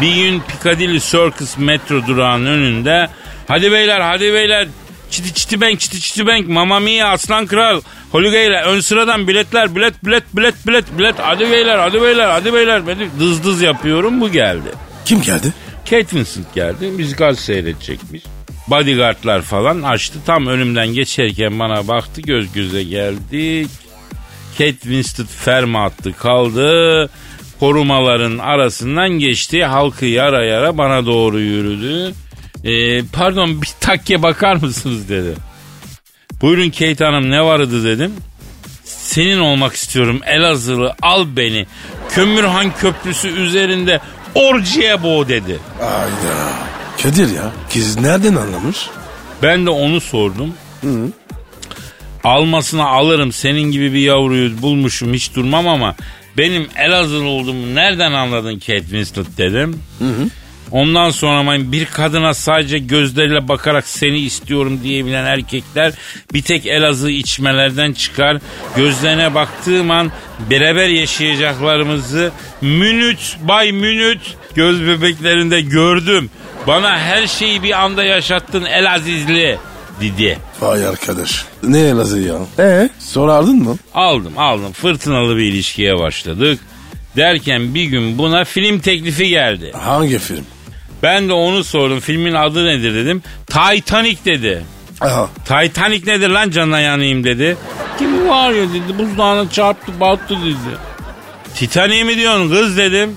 Bir 0.00 0.14
gün 0.14 0.40
Piccadilly 0.40 1.00
Circus 1.00 1.58
metro 1.58 2.06
durağının 2.06 2.46
önünde 2.46 3.08
hadi 3.48 3.72
beyler 3.72 4.00
hadi 4.00 4.34
beyler 4.34 4.68
çiti 5.10 5.34
çiti 5.34 5.60
bank 5.60 5.80
çiti 5.80 6.00
çiti 6.00 6.26
bank 6.26 6.48
Mamma 6.48 6.80
Mia 6.80 7.08
Aslan 7.08 7.46
Kral 7.46 7.80
Holugayla 8.12 8.64
ön 8.64 8.80
sıradan 8.80 9.28
biletler 9.28 9.76
bilet 9.76 10.04
bilet 10.04 10.24
bilet 10.36 10.66
bilet 10.66 10.98
bilet 10.98 11.14
hadi 11.18 11.50
beyler 11.50 11.78
hadi 11.78 12.02
beyler 12.02 12.28
hadi 12.28 12.54
beyler 12.54 12.86
Ben 12.86 12.98
de 12.98 13.08
dız 13.20 13.44
dız 13.44 13.62
yapıyorum 13.62 14.20
bu 14.20 14.32
geldi. 14.32 14.68
Kim 15.04 15.22
geldi? 15.22 15.52
Kate 15.84 16.02
Winslet 16.02 16.54
geldi. 16.54 16.86
Müzikal 16.86 17.34
seyredecekmiş. 17.34 18.22
Bodyguardlar 18.68 19.42
falan 19.42 19.82
açtı. 19.82 20.18
Tam 20.26 20.46
önümden 20.46 20.88
geçerken 20.88 21.58
bana 21.58 21.88
baktı. 21.88 22.20
Göz 22.20 22.52
göze 22.52 22.82
geldik. 22.82 23.70
Kate 24.58 24.72
Winslet 24.72 25.28
ferma 25.28 25.84
attı 25.84 26.12
kaldı. 26.12 27.10
Korumaların 27.60 28.38
arasından 28.38 29.10
geçti. 29.10 29.64
Halkı 29.64 30.06
yara 30.06 30.44
yara 30.44 30.78
bana 30.78 31.06
doğru 31.06 31.40
yürüdü. 31.40 32.14
Ee, 32.64 33.02
pardon 33.12 33.62
bir 33.62 33.68
takke 33.80 34.22
bakar 34.22 34.56
mısınız 34.56 35.08
dedi. 35.08 35.34
Buyurun 36.42 36.70
Kate 36.70 37.04
Hanım 37.04 37.30
ne 37.30 37.44
vardı 37.44 37.84
dedim. 37.84 38.12
Senin 38.84 39.38
olmak 39.38 39.74
istiyorum 39.74 40.20
Elazığlı 40.26 40.94
al 41.02 41.26
beni. 41.36 41.66
Kömürhan 42.08 42.72
Köprüsü 42.80 43.28
üzerinde 43.28 44.00
orciye 44.34 45.02
boğ 45.02 45.28
dedi. 45.28 45.58
Ayda. 45.80 46.52
Kadir 47.02 47.34
ya 47.34 47.52
kız 47.72 48.00
nereden 48.00 48.34
anlamış? 48.34 48.86
Ben 49.42 49.66
de 49.66 49.70
onu 49.70 50.00
sordum. 50.00 50.54
Almasına 52.24 52.84
alırım 52.86 53.32
senin 53.32 53.70
gibi 53.70 53.92
bir 53.92 54.00
yavruyu 54.00 54.62
bulmuşum 54.62 55.12
hiç 55.14 55.34
durmam 55.34 55.68
ama 55.68 55.94
benim 56.38 56.66
Elazığlı 56.76 57.28
olduğumu 57.28 57.74
nereden 57.74 58.12
anladın 58.12 58.58
Kate 58.58 58.80
Winslet 58.80 59.38
dedim. 59.38 59.82
Ondan 60.70 61.10
sonra 61.10 61.72
bir 61.72 61.84
kadına 61.84 62.34
sadece 62.34 62.78
gözleriyle 62.78 63.48
bakarak 63.48 63.86
seni 63.86 64.18
istiyorum 64.18 64.80
diyebilen 64.82 65.24
erkekler 65.24 65.92
bir 66.32 66.42
tek 66.42 66.66
Elazığ 66.66 67.10
içmelerden 67.10 67.92
çıkar. 67.92 68.38
Gözlerine 68.76 69.34
baktığım 69.34 69.90
an 69.90 70.12
beraber 70.50 70.88
yaşayacaklarımızı 70.88 72.32
minüt 72.60 73.36
bay 73.40 73.72
minüt 73.72 74.36
göz 74.54 74.82
bebeklerinde 74.86 75.60
gördüm. 75.60 76.30
Bana 76.66 76.98
her 76.98 77.26
şeyi 77.26 77.62
bir 77.62 77.82
anda 77.82 78.04
yaşattın 78.04 78.64
Elazizli 78.64 79.58
dedi. 80.00 80.38
Vay 80.60 80.86
arkadaş. 80.86 81.44
Ne 81.62 81.80
Elazığ 81.80 82.20
ya? 82.20 82.34
Ee? 82.58 82.90
Sorardın 82.98 83.56
mı? 83.62 83.76
Aldım 83.94 84.32
aldım 84.38 84.72
fırtınalı 84.72 85.36
bir 85.36 85.42
ilişkiye 85.42 85.98
başladık. 85.98 86.60
Derken 87.16 87.74
bir 87.74 87.84
gün 87.84 88.18
buna 88.18 88.44
film 88.44 88.78
teklifi 88.78 89.28
geldi. 89.28 89.72
Hangi 89.72 90.18
film? 90.18 90.44
Ben 91.02 91.28
de 91.28 91.32
onu 91.32 91.64
sordum. 91.64 92.00
Filmin 92.00 92.34
adı 92.34 92.66
nedir 92.66 92.94
dedim. 92.94 93.22
Titanic 93.46 94.18
dedi. 94.24 94.62
Aha. 95.00 95.28
Titanic 95.44 96.12
nedir 96.12 96.28
lan 96.28 96.50
canına 96.50 96.80
yanayım 96.80 97.24
dedi. 97.24 97.56
Kimi 97.98 98.28
var 98.28 98.52
ya 98.52 98.64
dedi 98.68 98.98
buzdağına 98.98 99.50
çarptı 99.50 100.00
battı 100.00 100.36
dedi. 100.44 100.76
Titanic 101.54 102.04
mi 102.04 102.16
diyorsun 102.16 102.50
kız 102.50 102.76
dedim. 102.76 103.16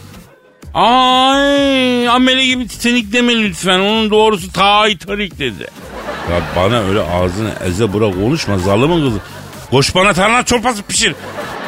Ay 0.74 2.08
amele 2.10 2.46
gibi 2.46 2.68
Titanic 2.68 3.12
deme 3.14 3.36
lütfen 3.36 3.80
onun 3.80 4.10
doğrusu 4.12 4.48
Titanic 4.48 5.38
dedi. 5.40 5.68
Ya 6.32 6.42
bana 6.56 6.80
öyle 6.80 7.02
ağzını 7.02 7.52
eze 7.68 7.94
bura 7.94 8.12
konuşma 8.12 8.58
zalımın 8.58 9.06
kızı. 9.10 9.20
Koş 9.72 9.96
bana 9.96 10.14
tarhana 10.14 10.46
çorbası 10.46 10.84
pişir. 10.84 11.16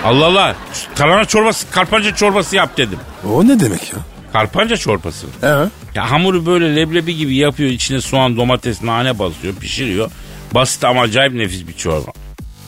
Allah 0.06 0.26
Allah 0.26 0.56
tarhana 0.96 1.26
çorbası 1.26 1.72
karpanca 1.72 2.16
çorbası 2.16 2.56
yap 2.56 2.78
dedim. 2.78 3.00
O 3.30 3.48
ne 3.48 3.60
demek 3.60 3.94
ya? 3.94 4.00
Karpanca 4.34 4.78
çorbası. 4.78 5.28
Ee? 5.44 5.48
Ya 5.96 6.12
hamuru 6.12 6.46
böyle 6.46 6.76
leblebi 6.76 7.16
gibi 7.18 7.36
yapıyor. 7.36 7.70
içine 7.70 8.02
soğan, 8.02 8.38
domates, 8.38 8.84
nane 8.84 9.20
basıyor, 9.20 9.56
pişiriyor. 9.56 10.12
Basit 10.52 10.84
ama 10.84 11.02
acayip 11.02 11.34
nefis 11.34 11.68
bir 11.68 11.74
çorba. 11.74 12.12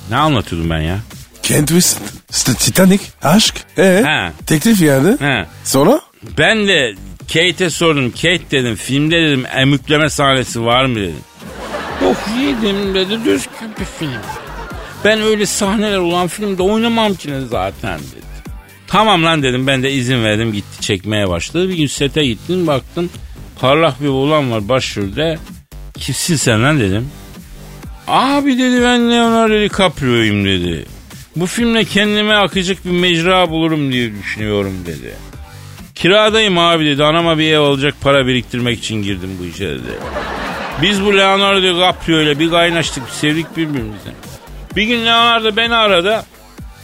Ne 0.10 0.16
anlatıyordum 0.16 0.70
ben 0.70 0.80
ya? 0.80 0.98
Kent 1.44 1.68
Winslet. 1.68 2.60
Titanic. 2.60 3.04
Aşk. 3.24 3.56
Ee? 3.78 4.04
He. 4.06 4.32
Teklif 4.46 4.82
yani. 4.82 5.18
He. 5.20 5.46
Sonra? 5.64 6.02
Ben 6.38 6.68
de 6.68 6.94
Kate'e 7.34 7.70
sordum. 7.70 8.12
Kate 8.12 8.52
dedim 8.52 8.76
filmde 8.76 9.22
dedim 9.22 9.46
emükleme 9.56 10.10
sahnesi 10.10 10.66
var 10.66 10.86
mı 10.86 10.96
dedim. 10.96 11.16
Yok 12.02 12.18
yedim 12.42 12.96
dedi 12.96 13.26
düz 13.26 13.48
bir 13.80 13.86
film. 13.86 14.22
Ben 15.06 15.22
öyle 15.22 15.46
sahneler 15.46 15.98
olan 15.98 16.28
filmde 16.28 16.64
oynamam 16.64 17.14
ki 17.14 17.30
zaten 17.50 18.00
dedi. 18.00 18.24
Tamam 18.88 19.24
lan 19.24 19.44
dedim 19.44 19.68
ben 19.68 19.84
de 19.84 19.92
izin 19.92 20.24
verdim 20.24 20.54
gitti 20.54 20.82
çekmeye 20.82 21.30
başladı. 21.30 21.70
Bir 21.70 21.78
gün 21.78 21.88
sete 21.88 22.26
gittim 22.26 22.68
baktım 22.68 23.10
parlak 23.60 24.02
bir 24.02 24.08
oğlan 24.08 24.52
var 24.52 24.70
başrolde. 24.70 25.38
Kimsin 26.00 26.36
sen 26.36 26.64
lan 26.64 26.80
dedim. 26.80 27.10
Abi 28.08 28.58
dedi 28.58 28.82
ben 28.82 29.12
Leonardo 29.12 29.54
DiCaprio'yum 29.54 30.46
dedi. 30.46 30.86
Bu 31.36 31.46
filmle 31.46 31.84
kendime 31.86 32.34
akacak 32.34 32.86
bir 32.86 32.92
mecra 32.92 33.50
bulurum 33.50 33.92
diye 33.92 34.12
düşünüyorum 34.16 34.74
dedi. 34.86 35.14
Kiradayım 35.96 36.58
abi 36.58 36.86
dedi. 36.86 37.04
Anama 37.04 37.38
bir 37.38 37.54
ev 37.54 37.60
alacak 37.60 37.96
para 38.02 38.28
biriktirmek 38.28 38.80
için 38.80 39.04
girdim 39.04 39.30
bu 39.40 39.46
işe 39.46 39.70
dedi. 39.70 39.92
Biz 40.82 41.04
bu 41.04 41.18
Leonardo 41.18 41.62
DiCaprio 41.62 42.20
ile 42.20 42.40
bir 42.40 42.50
kaynaştık, 42.50 43.08
bir 43.08 43.12
sevdik 43.12 43.58
birbirimize. 43.58 44.10
Bir 44.76 44.84
gün 44.84 45.06
Leonardo 45.06 45.56
beni 45.56 45.76
aradı. 45.76 46.24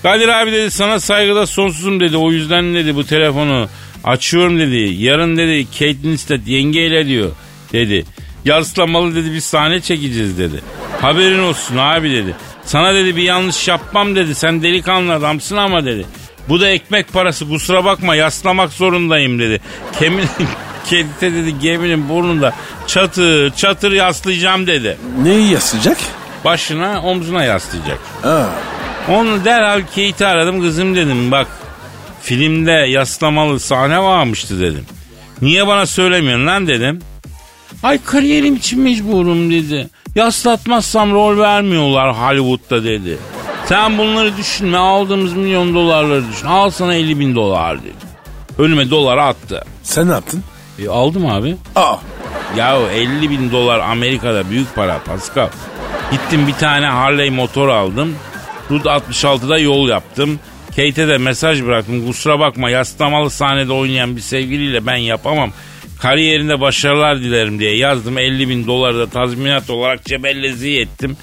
Kadir 0.04 0.28
abi 0.28 0.52
dedi 0.52 0.71
sana 0.71 0.99
saygıda 0.99 1.45
sonsuzum 1.47 1.99
dedi. 1.99 2.17
O 2.17 2.32
yüzden 2.32 2.73
dedi 2.73 2.95
bu 2.95 3.06
telefonu 3.06 3.67
açıyorum 4.04 4.60
dedi. 4.60 5.04
Yarın 5.04 5.38
dedi 5.38 5.65
Kate 5.65 5.93
Winslet 5.93 6.47
yengeyle 6.47 7.08
diyor 7.08 7.32
dedi. 7.73 8.06
Yaslamalı 8.45 9.15
dedi 9.15 9.34
bir 9.34 9.39
sahne 9.39 9.82
çekeceğiz 9.82 10.38
dedi. 10.38 10.62
Haberin 11.02 11.39
olsun 11.39 11.78
abi 11.78 12.12
dedi. 12.12 12.36
Sana 12.65 12.93
dedi 12.95 13.15
bir 13.15 13.23
yanlış 13.23 13.67
yapmam 13.67 14.15
dedi. 14.15 14.36
Sen 14.36 14.63
delikanlı 14.63 15.13
adamsın 15.13 15.58
ama 15.58 15.86
dedi. 15.86 16.06
Bu 16.49 16.62
da 16.62 16.69
ekmek 16.69 17.13
parası 17.13 17.49
kusura 17.49 17.86
bakma 17.86 18.15
yaslamak 18.15 18.73
zorundayım 18.73 19.39
dedi. 19.39 19.62
Kemin, 19.99 20.25
kedite 20.89 21.34
dedi 21.34 21.60
geminin 21.60 22.10
burnunda 22.10 22.54
çatır 22.88 23.52
çatır 23.52 23.91
yaslayacağım 23.91 24.67
dedi. 24.67 24.97
Neyi 25.23 25.52
yaslayacak? 25.52 25.97
Başına 26.45 27.02
omzuna 27.02 27.43
yaslayacak. 27.43 27.99
Ha. 28.21 28.49
Onu 29.10 29.45
derhal 29.45 29.82
Kate'i 29.82 30.28
aradım 30.28 30.62
kızım 30.62 30.95
dedim 30.95 31.32
bak 31.32 31.47
filmde 32.21 32.71
yaslamalı 32.71 33.60
sahne 33.60 33.99
varmıştı 33.99 34.60
dedim. 34.60 34.86
Niye 35.41 35.67
bana 35.67 35.86
söylemiyorsun 35.86 36.47
lan 36.47 36.67
dedim. 36.67 36.99
Ay 37.84 38.04
kariyerim 38.04 38.56
için 38.56 38.82
mecburum 38.82 39.52
dedi. 39.52 39.88
Yaslatmazsam 40.15 41.12
rol 41.13 41.38
vermiyorlar 41.38 42.15
Hollywood'da 42.15 42.84
dedi. 42.84 43.17
Sen 43.65 43.97
bunları 43.97 44.38
düşünme 44.38 44.78
aldığımız 44.78 45.34
milyon 45.34 45.73
dolarları 45.73 46.23
düşün. 46.32 46.47
Al 46.47 46.69
sana 46.69 46.93
50 46.95 47.19
bin 47.19 47.36
dolar 47.36 47.82
dedi. 47.82 47.93
Önüme 48.58 48.89
doları 48.89 49.23
attı. 49.23 49.65
Sen 49.84 50.10
ne 50.10 50.12
yaptın? 50.12 50.43
E, 50.83 50.89
aldım 50.89 51.25
abi. 51.25 51.55
Aa. 51.75 51.95
Ya 52.57 52.77
50 52.93 53.29
bin 53.29 53.51
dolar 53.51 53.79
Amerika'da 53.79 54.49
büyük 54.49 54.75
para 54.75 54.99
Pascal. 54.99 55.49
Gittim 56.11 56.47
bir 56.47 56.53
tane 56.53 56.85
Harley 56.85 57.29
motor 57.29 57.67
aldım. 57.67 58.15
Route 58.71 58.89
66'da 58.89 59.57
yol 59.57 59.89
yaptım. 59.89 60.39
Kate'e 60.67 61.07
de 61.07 61.17
mesaj 61.17 61.63
bıraktım. 61.63 62.07
Kusura 62.07 62.39
bakma 62.39 62.69
yaslamalı 62.69 63.29
sahnede 63.29 63.73
oynayan 63.73 64.15
bir 64.15 64.21
sevgiliyle 64.21 64.85
ben 64.85 64.95
yapamam. 64.95 65.51
Kariyerinde 66.01 66.61
başarılar 66.61 67.19
dilerim 67.19 67.59
diye 67.59 67.77
yazdım. 67.77 68.17
50 68.17 68.49
bin 68.49 68.67
doları 68.67 68.99
da 68.99 69.09
tazminat 69.09 69.69
olarak 69.69 70.05
cebellezi 70.05 70.79
ettim. 70.79 71.17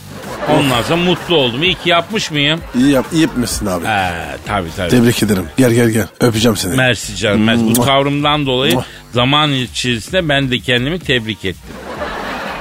Ondan 0.48 0.82
sonra 0.82 0.96
mutlu 1.02 1.36
oldum. 1.36 1.62
İyi 1.62 1.74
ki 1.74 1.88
yapmış 1.88 2.30
mıyım? 2.30 2.60
İyi, 2.74 2.90
yap, 2.90 3.06
iyi 3.12 3.22
yapmışsın 3.22 3.66
abi. 3.66 3.84
Ee, 3.86 4.10
tabii 4.46 4.68
tabii. 4.76 4.90
Tebrik 4.90 5.22
ederim. 5.22 5.46
Gel 5.56 5.72
gel 5.72 5.88
gel. 5.90 6.06
Öpeceğim 6.20 6.56
seni. 6.56 6.76
Mersi 6.76 7.16
canım. 7.16 7.42
mersi. 7.44 7.66
Bu 7.66 7.84
tavrımdan 7.84 8.46
dolayı 8.46 8.78
zaman 9.12 9.52
içerisinde 9.52 10.28
ben 10.28 10.50
de 10.50 10.58
kendimi 10.58 10.98
tebrik 10.98 11.44
ettim. 11.44 11.74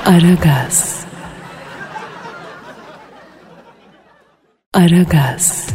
Aragaz. 0.06 0.96
Aragaz. 4.74 5.68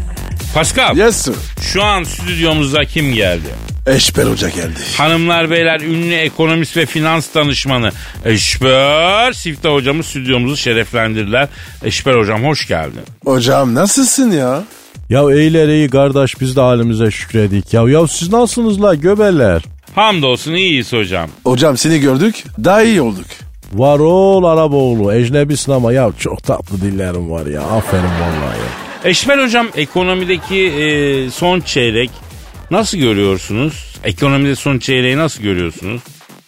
Pascal 0.55 0.97
Yes 0.97 1.17
sir. 1.17 1.35
şu 1.61 1.85
an 1.85 2.03
stüdyomuza 2.05 2.85
kim 2.85 3.13
geldi? 3.15 3.49
Eşber 3.87 4.25
Hoca 4.27 4.49
geldi. 4.49 4.79
Hanımlar 4.97 5.51
beyler 5.51 5.81
ünlü 5.81 6.15
ekonomist 6.15 6.77
ve 6.77 6.87
finans 6.87 7.35
danışmanı 7.35 7.93
Eşber 8.25 9.33
Sifte 9.33 9.69
hocamız 9.69 10.07
stüdyomuzu 10.07 10.57
şereflendirdiler. 10.57 11.49
Eşber 11.85 12.15
hocam 12.15 12.45
hoş 12.45 12.69
geldin. 12.69 13.01
Hocam 13.25 13.75
nasılsın 13.75 14.31
ya? 14.31 14.63
Ya 15.11 15.21
eyler 15.33 15.69
iyi 15.69 15.91
kardeş 15.91 16.41
biz 16.41 16.57
de 16.57 16.61
halimize 16.61 17.11
şükredik. 17.11 17.75
Ya 17.75 17.89
ya 17.89 18.07
siz 18.09 18.33
nasılsınız 18.33 18.83
la 18.83 18.95
göbeler? 18.95 19.63
Hamdolsun 19.95 20.53
iyiyiz 20.53 20.93
hocam. 20.93 21.31
Hocam 21.45 21.77
seni 21.77 22.01
gördük. 22.01 22.45
Daha 22.65 22.83
iyi 22.83 23.01
olduk. 23.03 23.27
Var 23.73 23.99
ol 23.99 24.45
Araboğlu 24.45 25.13
ecnebisin 25.15 25.73
ama 25.73 25.93
ya 25.93 26.11
çok 26.19 26.43
tatlı 26.45 26.81
dillerim 26.81 27.31
var 27.31 27.47
ya 27.47 27.61
aferin 27.61 28.03
vallahi 28.05 28.59
ya. 28.59 28.90
Eşber 29.05 29.39
hocam 29.45 29.69
ekonomideki 29.77 30.57
e, 30.67 31.31
son 31.31 31.61
çeyrek 31.61 32.11
nasıl 32.71 32.99
görüyorsunuz? 32.99 33.97
Ekonomide 34.05 34.57
son 34.57 34.79
çeyreği 34.79 35.17
nasıl 35.17 35.43
görüyorsunuz? 35.43 36.03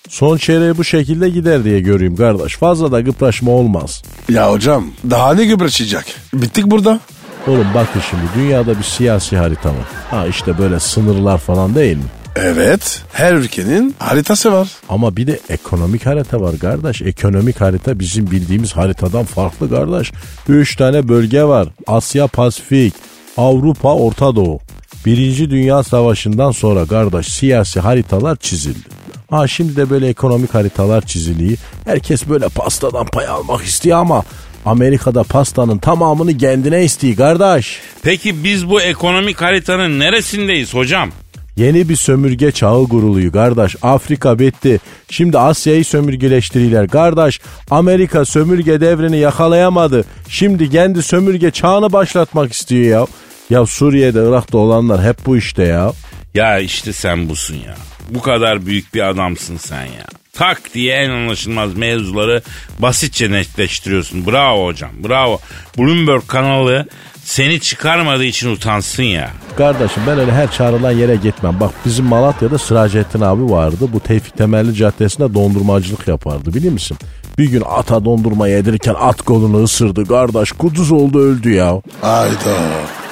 Son 0.09 0.37
çeyreği 0.37 0.79
bu 0.79 0.85
şekilde 0.85 1.29
gider 1.29 1.65
diye 1.65 1.81
göreyim 1.81 2.17
kardeş. 2.17 2.57
Fazla 2.57 2.93
da 2.93 3.01
gıpraşma 3.01 3.51
olmaz. 3.51 4.03
Ya 4.29 4.53
hocam 4.53 4.87
daha 5.11 5.35
ne 5.35 5.45
gübreçecek? 5.45 6.05
Bittik 6.35 6.67
burada. 6.67 7.01
Oğlum 7.47 7.67
bakın 7.75 8.01
şimdi 8.11 8.23
dünyada 8.37 8.79
bir 8.79 8.85
siyasi 8.85 9.37
harita 9.37 9.69
var. 9.69 9.87
Ha 10.11 10.27
işte 10.27 10.59
böyle 10.59 10.81
sınırlar 10.81 11.39
falan 11.39 11.75
değil 11.75 11.97
mi? 11.97 12.03
Evet. 12.37 13.03
Her 13.13 13.35
ülkenin 13.35 13.95
haritası 13.99 14.53
var. 14.53 14.69
Ama 14.89 15.17
bir 15.17 15.27
de 15.27 15.41
ekonomik 15.49 16.07
harita 16.07 16.41
var 16.41 16.59
kardeş. 16.59 17.03
Ekonomik 17.03 17.61
harita 17.61 17.99
bizim 17.99 18.31
bildiğimiz 18.31 18.73
haritadan 18.73 19.25
farklı 19.25 19.71
kardeş. 19.71 20.13
Üç 20.49 20.77
tane 20.77 21.09
bölge 21.09 21.45
var. 21.45 21.69
Asya 21.87 22.27
Pasifik, 22.27 22.95
Avrupa, 23.37 23.95
Orta 23.95 24.37
Doğu. 24.37 24.61
Birinci 25.07 25.51
Dünya 25.51 25.83
Savaşı'ndan 25.83 26.51
sonra 26.51 26.87
kardeş 26.87 27.27
siyasi 27.27 27.81
haritalar 27.81 28.37
çizildi. 28.37 28.89
Ha 29.31 29.49
şimdi 29.49 29.77
de 29.77 29.91
böyle 29.91 30.09
ekonomik 30.09 30.55
haritalar 30.55 31.07
çiziliyor. 31.07 31.59
Herkes 31.85 32.29
böyle 32.29 32.49
pastadan 32.49 33.07
pay 33.07 33.27
almak 33.27 33.65
istiyor 33.65 33.99
ama 33.99 34.25
Amerika'da 34.65 35.23
pastanın 35.23 35.79
tamamını 35.79 36.39
kendine 36.39 36.85
istiyor 36.85 37.17
kardeş. 37.17 37.81
Peki 38.03 38.45
biz 38.45 38.69
bu 38.71 38.83
ekonomik 38.83 39.43
haritanın 39.43 39.99
neresindeyiz 39.99 40.75
hocam? 40.75 41.11
Yeni 41.57 41.89
bir 41.89 41.97
sömürge 41.97 42.53
çağı 42.53 42.89
kuruluyor 42.89 43.33
kardeş. 43.33 43.77
Afrika 43.83 44.39
bitti. 44.39 44.81
Şimdi 45.11 45.39
Asya'yı 45.39 45.85
sömürgeleştiriyorlar. 45.85 46.89
Kardeş 46.89 47.41
Amerika 47.71 48.25
sömürge 48.25 48.81
devrini 48.81 49.19
yakalayamadı. 49.19 50.05
Şimdi 50.29 50.71
kendi 50.71 51.03
sömürge 51.03 51.51
çağını 51.51 51.93
başlatmak 51.93 52.53
istiyor 52.53 52.85
ya. 53.01 53.07
Ya 53.51 53.67
Suriye'de 53.67 54.29
Irak'ta 54.29 54.59
olanlar 54.59 55.05
hep 55.05 55.27
bu 55.27 55.37
işte 55.37 55.63
ya. 55.63 55.93
Ya 56.35 56.59
işte 56.59 56.93
sen 56.93 57.29
busun 57.29 57.55
ya. 57.55 57.75
Bu 58.11 58.23
kadar 58.23 58.67
büyük 58.67 58.95
bir 58.95 59.09
adamsın 59.09 59.57
sen 59.57 59.85
ya. 59.85 60.07
Tak 60.33 60.75
diye 60.75 60.95
en 60.95 61.11
anlaşılmaz 61.11 61.77
mevzuları 61.77 62.43
basitçe 62.79 63.31
netleştiriyorsun. 63.31 64.27
Bravo 64.27 64.67
hocam 64.67 64.91
bravo. 65.09 65.41
Bloomberg 65.79 66.23
kanalı 66.27 66.87
seni 67.25 67.61
çıkarmadığı 67.61 68.25
için 68.25 68.51
utansın 68.51 69.03
ya. 69.03 69.31
Kardeşim 69.57 70.03
ben 70.07 70.19
öyle 70.19 70.33
her 70.33 70.51
çağrılan 70.51 70.91
yere 70.91 71.17
gitmem. 71.17 71.61
Bak 71.61 71.71
bizim 71.87 72.05
Malatya'da 72.05 72.59
Sıracettin 72.59 73.21
abi 73.21 73.51
vardı. 73.51 73.89
Bu 73.93 74.01
Tevfik 74.01 74.37
Temelli 74.37 74.75
Caddesi'nde 74.75 75.35
dondurmacılık 75.35 76.09
yapardı 76.09 76.55
biliyor 76.55 76.73
musun? 76.73 76.99
Bir 77.39 77.51
gün 77.51 77.63
ata 77.69 78.05
dondurma 78.05 78.49
yedirirken 78.49 78.95
at 79.01 79.23
kolunu 79.23 79.63
ısırdı. 79.63 80.07
Kardeş 80.07 80.53
kuduz 80.53 80.93
oldu 80.93 81.19
öldü 81.21 81.51
ya. 81.51 81.83
Hayda. 82.01 82.59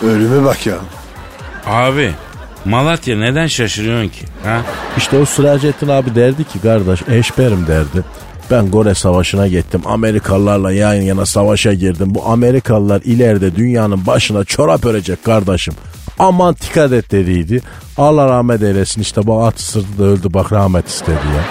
Ölüme 0.03 0.44
bak 0.44 0.66
ya. 0.66 0.77
Abi 1.66 2.12
Malatya 2.64 3.16
neden 3.18 3.46
şaşırıyorsun 3.46 4.09
ki? 4.09 4.25
Ha? 4.44 4.62
İşte 4.96 5.18
o 5.18 5.25
Sıracettin 5.25 5.88
abi 5.88 6.14
derdi 6.14 6.44
ki 6.44 6.61
kardeş 6.62 7.01
eşberim 7.09 7.66
derdi. 7.66 8.05
Ben 8.51 8.71
Gore 8.71 8.95
Savaşı'na 8.95 9.47
gittim. 9.47 9.81
Amerikalılarla 9.85 10.73
yan 10.73 10.95
yana 10.95 11.27
savaşa 11.27 11.73
girdim. 11.73 12.15
Bu 12.15 12.27
Amerikalılar 12.27 13.03
ileride 13.03 13.57
dünyanın 13.57 14.07
başına 14.07 14.45
çorap 14.45 14.85
örecek 14.85 15.25
kardeşim. 15.25 15.75
Aman 16.19 16.57
dikkat 16.61 16.93
et 16.93 17.13
dediydi. 17.13 17.63
Allah 17.97 18.27
rahmet 18.29 18.63
eylesin 18.63 19.01
işte 19.01 19.27
bu 19.27 19.45
at 19.45 19.59
ısırdı 19.59 19.99
da 19.99 20.05
öldü 20.05 20.35
bak 20.35 20.53
rahmet 20.53 20.89
istedi 20.89 21.11
ya. 21.37 21.45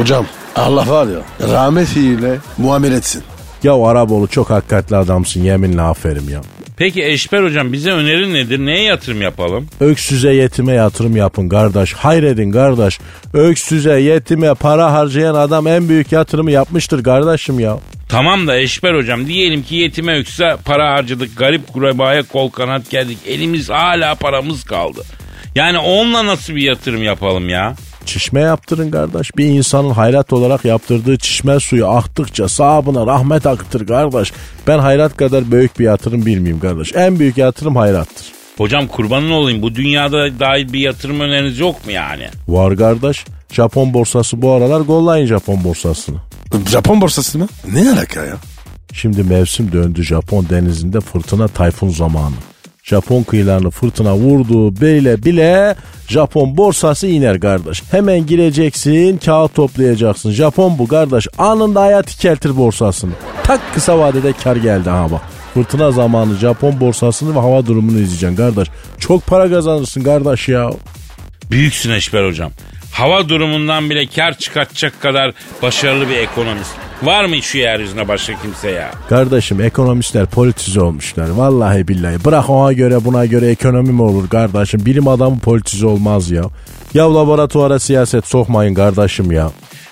Hocam 0.00 0.26
Allah 0.56 0.88
var 0.88 1.06
ya 1.06 1.48
rahmetiyle 1.52 2.38
muamele 2.58 2.96
etsin. 2.96 3.22
Ya 3.62 3.86
Araboğlu 3.86 4.26
çok 4.28 4.50
hakikatli 4.50 4.96
adamsın 4.96 5.40
yeminle 5.40 5.82
aferin 5.82 6.28
ya. 6.28 6.40
Peki 6.76 7.04
Eşber 7.04 7.42
hocam 7.42 7.72
bize 7.72 7.90
önerin 7.90 8.34
nedir? 8.34 8.58
Neye 8.58 8.82
yatırım 8.82 9.22
yapalım? 9.22 9.68
Öksüze 9.80 10.34
yetime 10.34 10.72
yatırım 10.72 11.16
yapın 11.16 11.48
kardeş. 11.48 11.92
Hayredin 11.92 12.52
kardeş. 12.52 12.98
Öksüze 13.32 14.00
yetime 14.00 14.54
para 14.54 14.92
harcayan 14.92 15.34
adam 15.34 15.66
en 15.66 15.88
büyük 15.88 16.12
yatırımı 16.12 16.50
yapmıştır 16.50 17.04
kardeşim 17.04 17.60
ya. 17.60 17.78
Tamam 18.08 18.46
da 18.46 18.56
Eşber 18.58 18.94
hocam 18.94 19.26
diyelim 19.26 19.62
ki 19.62 19.74
yetime 19.76 20.18
ökse 20.18 20.56
para 20.64 20.92
harcadık. 20.92 21.36
Garip 21.36 21.72
kurebaya 21.72 22.22
kol 22.22 22.50
kanat 22.50 22.90
geldik. 22.90 23.18
Elimiz 23.26 23.70
hala 23.70 24.14
paramız 24.14 24.64
kaldı. 24.64 25.02
Yani 25.54 25.78
onunla 25.78 26.26
nasıl 26.26 26.54
bir 26.54 26.62
yatırım 26.62 27.02
yapalım 27.02 27.48
ya? 27.48 27.74
Çişme 28.06 28.40
yaptırın 28.40 28.90
kardeş. 28.90 29.36
Bir 29.36 29.44
insanın 29.44 29.90
hayrat 29.90 30.32
olarak 30.32 30.64
yaptırdığı 30.64 31.16
çişme 31.18 31.60
suyu 31.60 31.86
aktıkça 31.88 32.48
sahabına 32.48 33.06
rahmet 33.06 33.46
akıtır 33.46 33.86
kardeş. 33.86 34.32
Ben 34.66 34.78
hayrat 34.78 35.16
kadar 35.16 35.50
büyük 35.50 35.78
bir 35.78 35.84
yatırım 35.84 36.26
bilmeyeyim 36.26 36.60
kardeş. 36.60 36.92
En 36.94 37.18
büyük 37.18 37.38
yatırım 37.38 37.76
hayrattır. 37.76 38.26
Hocam 38.56 38.86
kurbanın 38.86 39.30
olayım 39.30 39.62
bu 39.62 39.74
dünyada 39.74 40.40
dahil 40.40 40.72
bir 40.72 40.80
yatırım 40.80 41.20
öneriniz 41.20 41.58
yok 41.58 41.86
mu 41.86 41.92
yani? 41.92 42.28
Var 42.48 42.76
kardeş. 42.76 43.24
Japon 43.52 43.94
borsası 43.94 44.42
bu 44.42 44.52
aralar 44.52 44.80
gollayın 44.80 45.26
Japon 45.26 45.64
borsasını. 45.64 46.16
Japon 46.70 47.00
borsası 47.00 47.38
mı? 47.38 47.48
Ne 47.72 47.90
alaka 47.92 48.24
ya? 48.24 48.36
Şimdi 48.92 49.22
mevsim 49.22 49.72
döndü 49.72 50.02
Japon 50.02 50.46
denizinde 50.50 51.00
fırtına 51.00 51.48
tayfun 51.48 51.88
zamanı. 51.88 52.34
Japon 52.86 53.22
kıyılarını 53.22 53.70
fırtına 53.70 54.16
vurdu 54.16 54.80
bile 54.80 55.24
bile 55.24 55.76
Japon 56.08 56.56
borsası 56.56 57.06
iner 57.06 57.40
kardeş. 57.40 57.82
Hemen 57.90 58.26
gireceksin 58.26 59.18
kağıt 59.18 59.54
toplayacaksın. 59.54 60.30
Japon 60.30 60.78
bu 60.78 60.88
kardeş 60.88 61.28
anında 61.38 61.82
hayat 61.82 62.10
ikeltir 62.10 62.56
borsasını. 62.56 63.12
Tak 63.42 63.60
kısa 63.74 63.98
vadede 63.98 64.32
kar 64.32 64.56
geldi 64.56 64.90
ha 64.90 65.08
bak. 65.12 65.20
Fırtına 65.54 65.92
zamanı 65.92 66.34
Japon 66.34 66.80
borsasını 66.80 67.34
ve 67.34 67.38
hava 67.38 67.66
durumunu 67.66 67.98
izleyeceksin 67.98 68.36
kardeş. 68.36 68.68
Çok 68.98 69.26
para 69.26 69.50
kazanırsın 69.50 70.02
kardeş 70.02 70.48
ya. 70.48 70.70
Büyüksün 71.50 71.90
Eşber 71.90 72.28
hocam. 72.28 72.50
Hava 72.96 73.28
durumundan 73.28 73.90
bile 73.90 74.06
kar 74.06 74.38
çıkartacak 74.38 75.00
kadar 75.00 75.32
başarılı 75.62 76.08
bir 76.08 76.16
ekonomist. 76.16 76.70
Var 77.02 77.24
mı 77.24 77.42
şu 77.42 77.58
yeryüzüne 77.58 78.08
başka 78.08 78.34
kimse 78.42 78.70
ya? 78.70 78.90
Kardeşim 79.08 79.60
ekonomistler 79.60 80.26
politize 80.26 80.80
olmuşlar. 80.80 81.28
Vallahi 81.30 81.88
billahi. 81.88 82.24
Bırak 82.24 82.50
ona 82.50 82.72
göre 82.72 83.04
buna 83.04 83.26
göre 83.26 83.46
ekonomi 83.46 83.92
mi 83.92 84.02
olur 84.02 84.28
kardeşim? 84.28 84.86
Bilim 84.86 85.08
adamı 85.08 85.38
politize 85.38 85.86
olmaz 85.86 86.30
ya. 86.30 86.42
Ya 86.94 87.14
laboratuvara 87.14 87.78
siyaset 87.78 88.26
sokmayın 88.26 88.74
kardeşim 88.74 89.32
ya. 89.32 89.50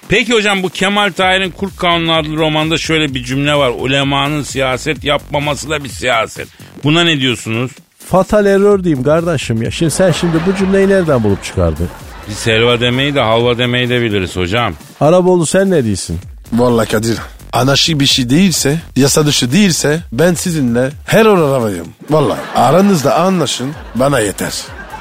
Peki 0.08 0.32
hocam 0.32 0.62
bu 0.62 0.68
Kemal 0.68 1.12
Tahir'in 1.12 1.50
Kurt 1.50 1.76
Kanunu 1.76 2.12
adlı 2.12 2.36
romanda 2.36 2.78
şöyle 2.78 3.14
bir 3.14 3.24
cümle 3.24 3.54
var. 3.54 3.72
Ulemanın 3.78 4.42
siyaset 4.42 5.04
yapmaması 5.04 5.70
da 5.70 5.84
bir 5.84 5.88
siyaset. 5.88 6.48
Buna 6.84 7.04
ne 7.04 7.20
diyorsunuz? 7.20 7.70
Fatal 7.98 8.46
error 8.46 8.84
diyeyim 8.84 9.04
kardeşim 9.04 9.62
ya. 9.62 9.70
Şimdi 9.70 9.90
sen 9.90 10.10
şimdi 10.10 10.36
bu 10.46 10.56
cümleyi 10.56 10.88
nereden 10.88 11.24
bulup 11.24 11.44
çıkardın? 11.44 11.88
Biz 12.28 12.46
helva 12.46 12.80
demeyi 12.80 13.14
de 13.14 13.20
halva 13.20 13.58
demeyi 13.58 13.88
de 13.88 14.00
biliriz 14.02 14.36
hocam. 14.36 14.74
Araboğlu 15.00 15.46
sen 15.46 15.70
ne 15.70 15.84
diyorsun? 15.84 16.18
Vallahi 16.52 16.88
Kadir 16.88 17.18
anarşik 17.52 18.00
bir 18.00 18.06
şey 18.06 18.30
değilse, 18.30 18.78
yasa 18.96 19.26
dışı 19.26 19.52
değilse 19.52 20.00
ben 20.12 20.34
sizinle 20.34 20.90
her 21.06 21.26
oradayım. 21.26 21.86
Vallahi 22.10 22.40
aranızda 22.56 23.14
anlaşın 23.14 23.72
bana 23.94 24.20
yeter. 24.20 24.52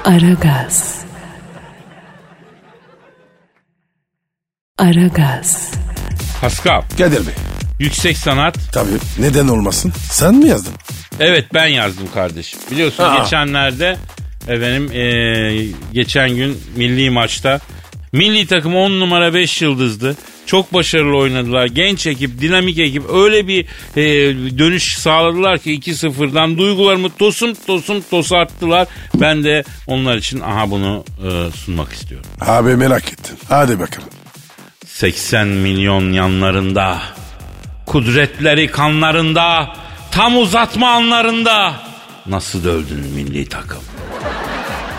Aragaz. 0.04 0.94
Aragaz. 4.78 5.70
Pascal, 6.40 6.82
Kadir 6.98 7.26
Bey 7.26 7.34
yüksek 7.78 8.18
sanat. 8.18 8.56
tabii 8.72 8.88
neden 9.18 9.48
olmasın? 9.48 9.92
Sen 10.10 10.34
mi 10.34 10.48
yazdın? 10.48 10.72
Evet 11.20 11.44
ben 11.54 11.66
yazdım 11.66 12.08
kardeşim. 12.14 12.60
Biliyorsun 12.70 13.04
Aa. 13.04 13.18
geçenlerde 13.18 13.96
efendim 14.48 14.90
eee, 14.92 15.66
geçen 15.92 16.30
gün 16.36 16.58
milli 16.76 17.10
maçta 17.10 17.60
milli 18.12 18.46
takım 18.46 18.76
10 18.76 19.00
numara 19.00 19.34
5 19.34 19.62
yıldızdı. 19.62 20.16
Çok 20.46 20.74
başarılı 20.74 21.16
oynadılar. 21.16 21.66
Genç 21.66 22.06
ekip, 22.06 22.40
dinamik 22.40 22.78
ekip 22.78 23.02
öyle 23.14 23.48
bir 23.48 23.66
eee, 23.96 24.58
dönüş 24.58 24.98
sağladılar 24.98 25.58
ki 25.58 25.80
2-0'dan 25.80 26.58
duygularımı 26.58 27.10
tosum 27.10 27.54
tosum 27.66 28.00
tosarttılar. 28.10 28.88
Ben 29.14 29.44
de 29.44 29.64
onlar 29.86 30.16
için 30.16 30.40
aha 30.40 30.70
bunu 30.70 31.04
eee, 31.24 31.50
sunmak 31.64 31.92
istiyorum. 31.92 32.26
Abi 32.40 32.76
merak 32.76 33.12
ettim. 33.12 33.36
Hadi 33.48 33.78
bakalım. 33.80 34.08
80 34.86 35.46
milyon 35.48 36.12
yanlarında, 36.12 37.02
kudretleri 37.86 38.66
kanlarında, 38.66 39.76
tam 40.10 40.36
uzatma 40.38 40.88
anlarında 40.90 41.74
nasıl 42.26 42.64
dövdün 42.64 43.00
milli 43.00 43.48
takım? 43.48 43.82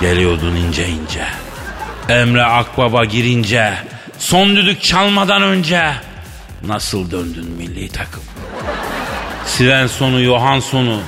Geliyordun 0.01 0.55
ince 0.55 0.87
ince. 0.87 1.25
Emre 2.09 2.43
Akbaba 2.43 3.05
girince, 3.05 3.73
son 4.17 4.55
düdük 4.55 4.81
çalmadan 4.81 5.41
önce 5.41 5.91
nasıl 6.67 7.11
döndün 7.11 7.51
milli 7.51 7.89
takım? 7.89 8.23
Svensson'u, 9.45 10.23
Johansson'u, 10.23 10.99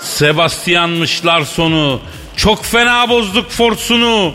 Sebastian'mışlar 0.00 1.42
sonu, 1.42 2.00
çok 2.36 2.64
fena 2.64 3.08
bozduk 3.08 3.50
forsunu. 3.50 4.34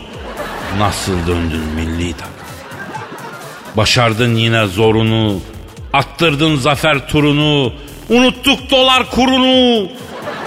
Nasıl 0.78 1.26
döndün 1.26 1.60
milli 1.60 2.12
takım? 2.12 2.32
Başardın 3.76 4.34
yine 4.34 4.66
zorunu. 4.66 5.40
Attırdın 5.92 6.56
zafer 6.56 7.08
turunu. 7.08 7.72
Unuttuk 8.08 8.70
dolar 8.70 9.10
kurunu. 9.10 9.88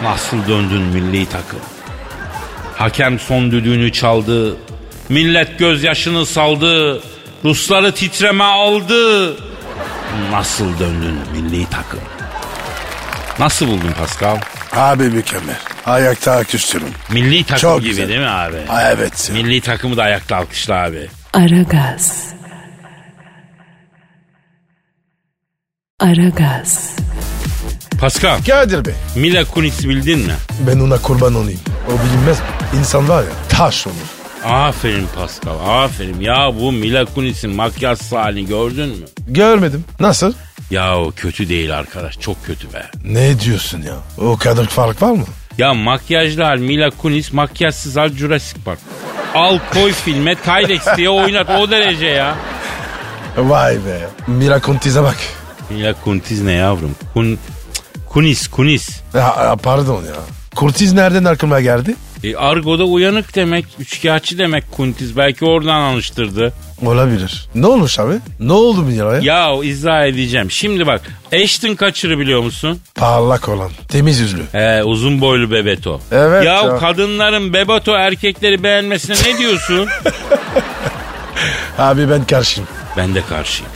Nasıl 0.03 0.47
döndün 0.47 0.81
milli 0.81 1.25
takım? 1.29 1.59
Hakem 2.77 3.19
son 3.19 3.51
düdüğünü 3.51 3.91
çaldı. 3.91 4.55
Millet 5.09 5.59
gözyaşını 5.59 6.25
saldı. 6.25 7.01
Rusları 7.45 7.91
titreme 7.95 8.43
aldı. 8.43 9.33
Nasıl 10.31 10.79
döndün 10.79 11.15
milli 11.33 11.65
takım? 11.69 11.99
Nasıl 13.39 13.67
buldun 13.67 13.91
Pascal? 13.99 14.37
Abi 14.75 15.03
mükemmel. 15.03 15.55
Ayakta 15.85 16.31
alkışlıyorum. 16.33 16.93
Milli 17.11 17.43
takım 17.43 17.61
Çok 17.61 17.79
gibi 17.79 17.89
güzel. 17.89 18.07
değil 18.09 18.19
mi 18.19 18.27
abi? 18.27 18.57
Ha, 18.67 18.91
evet. 18.91 19.29
Milli 19.33 19.61
takımı 19.61 19.97
da 19.97 20.03
ayakta 20.03 20.35
alkışla 20.37 20.75
abi. 20.75 21.09
Aragaz. 21.33 22.25
Aragaz. 25.99 26.95
Pascal, 28.01 28.37
Kadir 28.47 28.85
Bey. 28.85 28.93
Mila 29.15 29.45
Kunis'i 29.45 29.89
bildin 29.89 30.19
mi? 30.19 30.33
Ben 30.67 30.79
ona 30.79 30.97
kurban 30.97 31.35
olayım. 31.35 31.59
O 31.87 31.91
bilinmez 31.91 32.39
mi? 32.39 32.45
İnsan 32.79 33.09
var 33.09 33.23
ya 33.23 33.29
taş 33.49 33.87
olur. 33.87 33.95
Aferin 34.45 35.07
Pascal, 35.15 35.83
aferin. 35.83 36.19
Ya 36.19 36.51
bu 36.59 36.71
Mila 36.71 37.05
Kunis'in 37.05 37.51
makyaj 37.51 38.11
halini 38.11 38.47
gördün 38.47 38.89
mü? 38.89 39.05
Görmedim. 39.27 39.83
Nasıl? 39.99 40.33
Ya 40.71 40.97
o 40.99 41.11
kötü 41.15 41.49
değil 41.49 41.77
arkadaş, 41.77 42.19
çok 42.19 42.45
kötü 42.45 42.73
be. 42.73 42.85
Ne 43.05 43.39
diyorsun 43.39 43.81
ya? 43.81 43.93
O 44.17 44.37
kadar 44.37 44.65
fark 44.65 45.01
var 45.01 45.11
mı? 45.11 45.25
Ya 45.57 45.73
makyajlı 45.73 46.43
hal 46.43 46.57
Mila 46.57 46.89
Kunis, 46.89 47.33
makyajsız 47.33 47.97
hal 47.97 48.09
Jurassic 48.09 48.61
Park. 48.65 48.79
Al 49.35 49.59
koy 49.73 49.91
filme 49.91 50.35
Tylex 50.35 50.81
diye 50.97 51.09
oynat 51.09 51.49
o 51.49 51.71
derece 51.71 52.05
ya. 52.05 52.35
Vay 53.37 53.75
be. 53.75 53.99
Mira 54.27 54.61
Contiz'e 54.61 55.03
bak. 55.03 55.17
Mila 55.69 55.93
Kunis 55.93 56.41
ne 56.41 56.51
yavrum? 56.51 56.95
Kun, 57.13 57.39
Kunis, 58.13 58.47
Kunis. 58.47 58.89
Ya, 59.13 59.55
pardon 59.63 60.03
ya. 60.03 60.15
Kurtiz 60.55 60.93
nereden 60.93 61.23
aklıma 61.23 61.61
geldi? 61.61 61.95
E, 62.23 62.35
Argo'da 62.35 62.83
uyanık 62.83 63.35
demek, 63.35 63.65
üçkağıtçı 63.79 64.37
demek 64.37 64.71
Kuntiz. 64.71 65.17
Belki 65.17 65.45
oradan 65.45 65.81
alıştırdı. 65.81 66.53
Olabilir. 66.85 67.49
Ne 67.55 67.67
olmuş 67.67 67.99
abi? 67.99 68.13
Ne 68.39 68.53
oldu 68.53 68.81
Mira'ya? 68.81 69.19
Ya 69.21 69.63
izah 69.63 70.05
edeceğim. 70.05 70.51
Şimdi 70.51 70.87
bak 70.87 71.01
Ashton 71.43 71.75
kaçırı 71.75 72.19
biliyor 72.19 72.41
musun? 72.41 72.79
Parlak 72.95 73.49
olan. 73.49 73.71
Temiz 73.87 74.19
yüzlü. 74.19 74.41
He, 74.51 74.83
uzun 74.83 75.21
boylu 75.21 75.51
Bebeto. 75.51 76.01
Evet 76.11 76.45
Ya, 76.45 76.53
ya. 76.55 76.77
kadınların 76.77 77.53
Bebeto 77.53 77.91
erkekleri 77.93 78.63
beğenmesine 78.63 79.15
ne 79.33 79.37
diyorsun? 79.37 79.87
Abi 81.77 82.09
ben 82.09 82.25
karşıyım. 82.25 82.69
ben 82.97 83.15
de 83.15 83.21
karşıyım. 83.29 83.71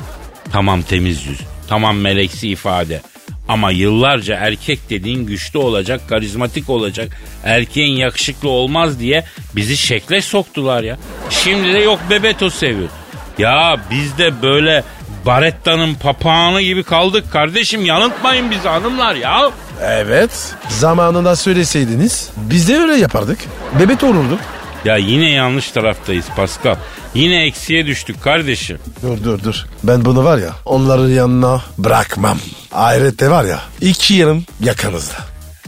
Tamam 0.52 0.82
temiz 0.82 1.26
yüz. 1.26 1.40
Tamam 1.68 1.98
meleksi 1.98 2.50
ifade. 2.50 3.02
Ama 3.48 3.72
yıllarca 3.72 4.36
erkek 4.36 4.90
dediğin 4.90 5.26
güçlü 5.26 5.60
olacak, 5.60 6.02
karizmatik 6.10 6.70
olacak. 6.70 7.18
Erkeğin 7.44 7.98
yakışıklı 7.98 8.50
olmaz 8.50 9.00
diye 9.00 9.24
bizi 9.56 9.78
şekle 9.78 10.22
soktular 10.22 10.84
ya. 10.84 10.98
Şimdi 11.30 11.74
de 11.74 11.80
yok 11.80 12.00
Bebeto 12.10 12.50
seviyor. 12.50 12.90
Ya 13.38 13.78
biz 13.92 14.18
de 14.18 14.42
böyle 14.42 14.84
Baretta'nın 15.26 15.96
papağanı 15.96 16.62
gibi 16.62 16.84
kaldık 16.84 17.32
kardeşim. 17.32 17.86
Yanıltmayın 17.86 18.52
bizi 18.52 18.68
hanımlar 18.68 19.16
ya. 19.16 19.52
Evet. 19.82 20.54
Zamanında 20.70 21.36
söyleseydiniz 21.36 22.30
biz 22.38 22.70
de 22.70 22.78
öyle 22.78 22.96
yapardık. 22.96 23.40
Bebek 23.80 24.04
olurduk. 24.04 24.40
Ya 24.86 24.98
yine 24.98 25.32
yanlış 25.32 25.72
taraftayız 25.72 26.26
Pascal. 26.36 26.76
Yine 27.14 27.46
eksiye 27.46 27.86
düştük 27.86 28.24
kardeşim. 28.24 28.78
Dur 29.02 29.24
dur 29.24 29.44
dur. 29.44 29.66
Ben 29.84 30.06
bunu 30.06 30.24
var 30.24 30.38
ya 30.38 30.50
onların 30.66 31.08
yanına 31.10 31.62
bırakmam. 31.78 32.38
Ahirette 32.76 33.30
var 33.32 33.44
ya 33.46 33.60
iki 33.82 34.14
yerim 34.14 34.46
yakanızda. 34.60 35.14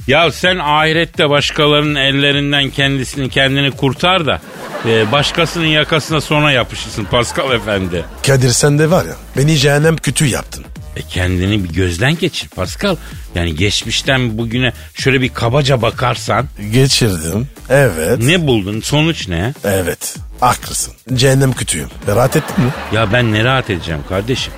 Ya 0.08 0.32
sen 0.32 0.58
ahirette 0.58 1.30
başkalarının 1.30 1.96
ellerinden 1.96 2.70
kendisini 2.70 3.30
kendini 3.30 3.72
kurtar 3.72 4.26
da 4.26 4.42
e, 4.86 5.12
başkasının 5.12 5.66
yakasına 5.66 6.22
sonra 6.22 6.52
yapışırsın 6.52 7.04
Pascal 7.06 7.52
efendi. 7.52 8.06
Kadir 8.28 8.50
sen 8.50 8.80
de 8.80 8.92
var 8.92 9.06
ya 9.06 9.14
beni 9.38 9.58
cehennem 9.58 9.98
kütüğü 9.98 10.26
yaptın. 10.28 10.66
E 10.96 11.02
kendini 11.02 11.64
bir 11.64 11.70
gözden 11.70 12.18
geçir 12.18 12.50
Pascal. 12.50 12.96
Yani 13.36 13.56
geçmişten 13.56 14.38
bugüne 14.38 14.74
şöyle 14.94 15.22
bir 15.22 15.30
kabaca 15.30 15.82
bakarsan 15.82 16.46
Geçirdim. 16.72 17.48
Evet. 17.70 18.20
ne 18.20 18.48
buldun? 18.48 18.82
Sonuç 18.82 19.28
ne? 19.28 19.54
Evet. 19.64 20.16
Haklısın. 20.40 20.94
Cehennem 21.14 21.54
kütüğüm. 21.54 21.90
Rahat 22.08 22.36
ettin 22.36 22.66
mi? 22.66 22.72
Ya 22.94 23.14
ben 23.14 23.34
ne 23.34 23.44
rahat 23.44 23.70
edeceğim 23.70 24.02
kardeşim. 24.10 24.54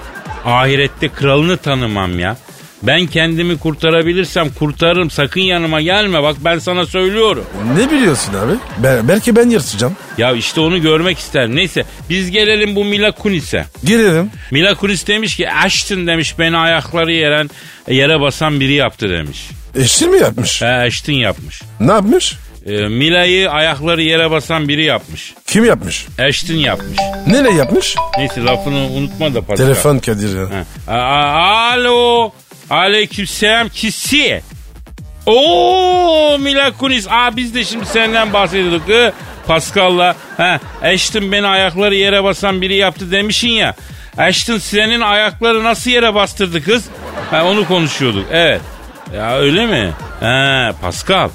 Ahirette 0.45 1.09
kralını 1.09 1.57
tanımam 1.57 2.19
ya. 2.19 2.37
Ben 2.83 3.07
kendimi 3.07 3.57
kurtarabilirsem 3.57 4.49
kurtarırım. 4.49 5.09
Sakın 5.11 5.41
yanıma 5.41 5.81
gelme 5.81 6.23
bak 6.23 6.35
ben 6.45 6.59
sana 6.59 6.85
söylüyorum. 6.85 7.45
Ne 7.77 7.91
biliyorsun 7.91 8.33
abi? 8.33 8.83
Be- 8.83 9.01
belki 9.07 9.35
ben 9.35 9.49
yırtacağım. 9.49 9.95
Ya 10.17 10.31
işte 10.31 10.61
onu 10.61 10.81
görmek 10.81 11.19
isterim. 11.19 11.55
Neyse 11.55 11.83
biz 12.09 12.31
gelelim 12.31 12.75
bu 12.75 12.85
Mila 12.85 13.11
Kunis'e. 13.11 13.65
Girelim. 13.83 14.31
Mila 14.51 14.75
Kunis 14.75 15.07
demiş 15.07 15.35
ki 15.35 15.49
Ashton 15.51 16.07
demiş 16.07 16.39
beni 16.39 16.57
ayakları 16.57 17.11
yeren 17.13 17.49
yere 17.87 18.19
basan 18.21 18.59
biri 18.59 18.73
yaptı 18.73 19.09
demiş. 19.09 19.49
Eşin 19.75 20.11
mi 20.11 20.17
yapmış? 20.19 20.61
He 20.61 20.65
Ashton 20.67 21.13
yapmış. 21.13 21.61
Ne 21.79 21.91
yapmış? 21.91 22.35
Ee, 22.69 22.87
Mila'yı 22.87 23.51
ayakları 23.51 24.01
yere 24.01 24.31
basan 24.31 24.67
biri 24.67 24.85
yapmış. 24.85 25.33
Kim 25.47 25.65
yapmış? 25.65 26.07
Ashton 26.19 26.55
yapmış. 26.55 26.97
Nereye 27.27 27.55
yapmış? 27.55 27.95
Neyse 28.17 28.43
lafını 28.43 28.77
unutma 28.87 29.33
da 29.33 29.41
Pascal. 29.41 29.55
Telefon 29.65 29.99
Kadir 29.99 30.37
ya. 30.39 30.45
Ha. 30.87 30.93
A- 30.93 31.73
alo. 31.73 32.31
Aleykümselam 32.69 33.69
kisi. 33.69 34.41
Oo 35.25 36.37
Mila 36.39 36.71
Kunis. 36.77 37.07
Aa 37.09 37.35
biz 37.37 37.55
de 37.55 37.63
şimdi 37.63 37.85
senden 37.85 38.33
bahsediyorduk. 38.33 38.87
Hı? 38.87 39.13
Pascal'la. 39.47 40.15
Ha, 40.37 40.59
Ashton 40.81 41.31
beni 41.31 41.47
ayakları 41.47 41.95
yere 41.95 42.23
basan 42.23 42.61
biri 42.61 42.75
yaptı 42.75 43.11
demişin 43.11 43.49
ya. 43.49 43.75
Ashton 44.17 44.57
senin 44.57 45.01
ayakları 45.01 45.63
nasıl 45.63 45.91
yere 45.91 46.13
bastırdı 46.15 46.63
kız? 46.63 46.85
Ha, 47.31 47.45
onu 47.45 47.67
konuşuyorduk. 47.67 48.25
Evet. 48.31 48.61
Ya 49.15 49.37
öyle 49.37 49.65
mi? 49.65 49.91
Ha, 50.19 50.71
Pascal. 50.81 51.29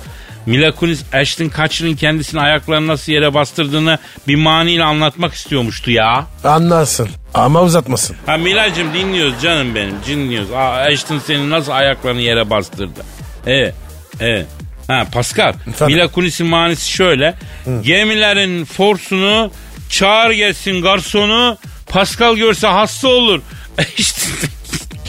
Mila 0.46 0.72
Kunis 0.72 1.02
Ashton 1.12 1.48
Kutcher'ın 1.48 1.94
kendisini 1.96 2.40
ayaklarını 2.40 2.86
nasıl 2.86 3.12
yere 3.12 3.34
bastırdığını 3.34 3.98
bir 4.28 4.34
maniyle 4.34 4.84
anlatmak 4.84 5.34
istiyormuştu 5.34 5.90
ya. 5.90 6.26
Anlarsın. 6.44 7.08
Ama 7.34 7.62
uzatmasın. 7.62 8.16
Ha 8.26 8.36
Milacım 8.36 8.94
dinliyoruz 8.94 9.34
canım 9.42 9.74
benim 9.74 9.94
dinliyoruz. 10.06 10.52
Aa, 10.52 10.72
Ashton 10.72 11.18
senin 11.18 11.50
nasıl 11.50 11.72
ayaklarını 11.72 12.20
yere 12.20 12.50
bastırdı? 12.50 13.00
Evet 13.46 13.74
evet. 14.20 14.46
Ha 14.86 15.06
Pascal 15.12 15.48
Efendim? 15.68 15.96
Mila 15.96 16.08
Kunis'in 16.08 16.46
manisi 16.46 16.90
şöyle. 16.90 17.34
Gemilerin 17.82 18.64
forsunu 18.64 19.50
çağır 19.90 20.30
gelsin 20.30 20.82
garsonu 20.82 21.58
Pascal 21.88 22.36
görse 22.36 22.66
hasta 22.66 23.08
olur. 23.08 23.40
Ashton, 23.78 24.48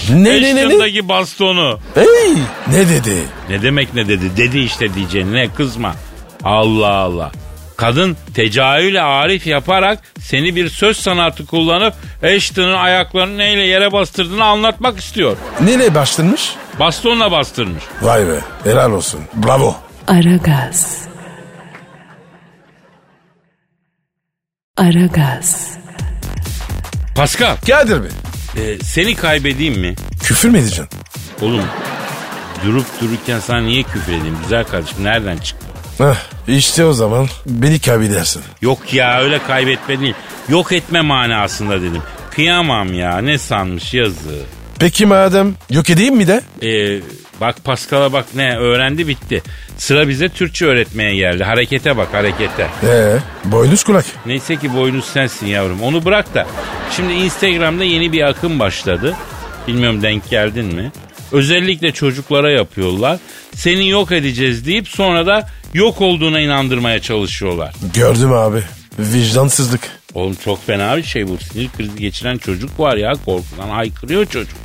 Ne, 0.09 0.41
ne, 0.41 0.55
ne, 0.55 0.69
ne? 0.69 1.09
Bastonu. 1.09 1.79
Hey 1.95 2.33
ne 2.67 2.89
dedi? 2.89 3.23
Ne 3.49 3.61
demek 3.61 3.93
ne 3.93 4.07
dedi? 4.07 4.37
Dedi 4.37 4.59
işte 4.59 4.93
diyeceğin 4.93 5.33
ne 5.33 5.53
kızma. 5.53 5.95
Allah 6.43 6.91
Allah. 6.91 7.31
Kadın 7.77 8.17
tecahüle 8.33 9.01
arif 9.01 9.47
yaparak 9.47 9.99
seni 10.19 10.55
bir 10.55 10.69
söz 10.69 10.97
sanatı 10.97 11.45
kullanıp 11.45 11.93
Ashton'ın 12.35 12.73
ayaklarını 12.73 13.37
neyle 13.37 13.61
yere 13.67 13.91
bastırdığını 13.91 14.45
anlatmak 14.45 14.99
istiyor. 14.99 15.37
Nereye 15.61 15.95
başlamış? 15.95 16.55
Bastonla 16.79 17.31
bastırmış. 17.31 17.83
Vay 18.01 18.27
be 18.27 18.39
helal 18.63 18.91
olsun. 18.91 19.21
Bravo. 19.33 19.75
Aragaz. 20.07 21.01
Aragaz. 24.77 25.77
Pascal 27.15 27.55
Kadir 27.67 28.03
Bey. 28.03 28.09
E, 28.57 28.83
seni 28.83 29.15
kaybedeyim 29.15 29.79
mi? 29.79 29.95
Küfür 30.23 30.49
mü 30.49 30.57
edeceksin? 30.57 30.87
Oğlum 31.41 31.63
durup 32.65 32.85
dururken 33.01 33.39
sana 33.39 33.61
niye 33.61 33.83
küfür 33.83 34.13
edeyim 34.13 34.37
güzel 34.43 34.63
kardeşim 34.63 35.03
nereden 35.03 35.37
çıktı? 35.37 35.65
Heh, 35.97 36.15
işte 36.47 36.85
o 36.85 36.93
zaman 36.93 37.27
beni 37.45 37.79
kaybedersin. 37.79 38.41
Yok 38.61 38.93
ya 38.93 39.21
öyle 39.21 39.39
kaybetme 39.47 39.99
değil. 39.99 40.13
Yok 40.49 40.71
etme 40.71 41.01
manasında 41.01 41.81
dedim. 41.81 42.01
Kıyamam 42.31 42.93
ya 42.93 43.17
ne 43.17 43.37
sanmış 43.37 43.93
yazı. 43.93 44.39
Peki 44.79 45.05
madem 45.05 45.53
yok 45.69 45.89
edeyim 45.89 46.15
mi 46.15 46.27
de? 46.27 46.41
Ee, 46.63 46.99
bak 47.41 47.63
Pascal'a 47.63 48.13
bak 48.13 48.25
ne 48.35 48.57
öğrendi 48.57 49.07
bitti. 49.07 49.43
Sıra 49.77 50.07
bize 50.07 50.29
Türkçe 50.29 50.65
öğretmeye 50.65 51.15
geldi. 51.15 51.43
Harekete 51.43 51.97
bak 51.97 52.13
harekete. 52.13 52.67
Ee, 52.83 53.17
boynuz 53.45 53.83
kulak. 53.83 54.05
Neyse 54.25 54.55
ki 54.55 54.73
boynuz 54.73 55.05
sensin 55.05 55.47
yavrum. 55.47 55.81
Onu 55.81 56.05
bırak 56.05 56.33
da. 56.33 56.47
Şimdi 56.95 57.13
Instagram'da 57.13 57.83
yeni 57.83 58.11
bir 58.11 58.21
akım 58.21 58.59
başladı. 58.59 59.15
Bilmiyorum 59.67 60.01
denk 60.01 60.29
geldin 60.29 60.65
mi? 60.65 60.91
Özellikle 61.31 61.91
çocuklara 61.91 62.51
yapıyorlar. 62.51 63.19
Seni 63.55 63.89
yok 63.89 64.11
edeceğiz 64.11 64.65
deyip 64.65 64.87
sonra 64.87 65.25
da 65.25 65.49
yok 65.73 66.01
olduğuna 66.01 66.39
inandırmaya 66.39 66.99
çalışıyorlar. 66.99 67.73
Gördüm 67.93 68.33
abi. 68.33 68.63
Vicdansızlık. 68.99 69.81
Oğlum 70.13 70.35
çok 70.45 70.65
fena 70.65 70.97
bir 70.97 71.03
şey 71.03 71.27
bu. 71.27 71.37
Sinir 71.37 71.69
krizi 71.77 71.95
geçiren 71.99 72.37
çocuk 72.37 72.79
var 72.79 72.97
ya 72.97 73.13
korkudan 73.25 73.69
haykırıyor 73.69 74.25
çocuk. 74.25 74.57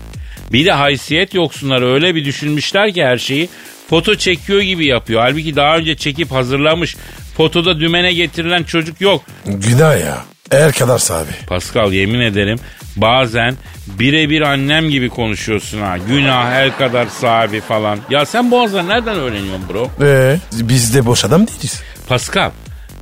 Bir 0.52 0.64
de 0.66 0.72
haysiyet 0.72 1.34
yoksunlar 1.34 1.82
öyle 1.94 2.14
bir 2.14 2.24
düşünmüşler 2.24 2.94
ki 2.94 3.04
her 3.04 3.18
şeyi 3.18 3.48
foto 3.90 4.14
çekiyor 4.14 4.60
gibi 4.60 4.86
yapıyor. 4.86 5.20
Halbuki 5.20 5.56
daha 5.56 5.76
önce 5.76 5.96
çekip 5.96 6.32
hazırlamış. 6.32 6.96
Fotoda 7.36 7.80
dümene 7.80 8.12
getirilen 8.12 8.62
çocuk 8.62 9.00
yok. 9.00 9.24
Günah 9.46 10.00
ya. 10.00 10.24
Er 10.50 10.72
kadar 10.72 11.02
abi. 11.10 11.46
Pascal 11.46 11.92
yemin 11.92 12.20
ederim 12.20 12.58
bazen 12.96 13.54
birebir 13.86 14.40
annem 14.40 14.90
gibi 14.90 15.08
konuşuyorsun 15.08 15.80
ha. 15.80 15.98
Günah 16.08 16.52
el 16.52 16.76
kadar 16.76 17.06
sahibi 17.06 17.60
falan. 17.60 17.98
Ya 18.10 18.26
sen 18.26 18.50
boğazları 18.50 18.88
nereden 18.88 19.16
öğreniyorsun 19.16 19.68
bro? 19.68 19.90
Ee, 20.02 20.38
biz 20.52 20.94
de 20.94 21.06
boş 21.06 21.24
adam 21.24 21.46
değiliz. 21.46 21.82
Pascal 22.08 22.50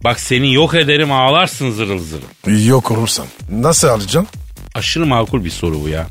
bak 0.05 0.21
seni 0.21 0.55
yok 0.55 0.75
ederim 0.75 1.13
ağlarsın 1.13 1.71
zırıl 1.71 1.99
zırıl. 1.99 2.67
Yok 2.67 2.91
olursam. 2.91 3.27
Nasıl 3.51 3.89
alacaksın? 3.89 4.27
Aşırı 4.75 5.07
makul 5.07 5.45
bir 5.45 5.51
soru 5.51 5.83
bu 5.83 5.89
ya. 5.89 6.07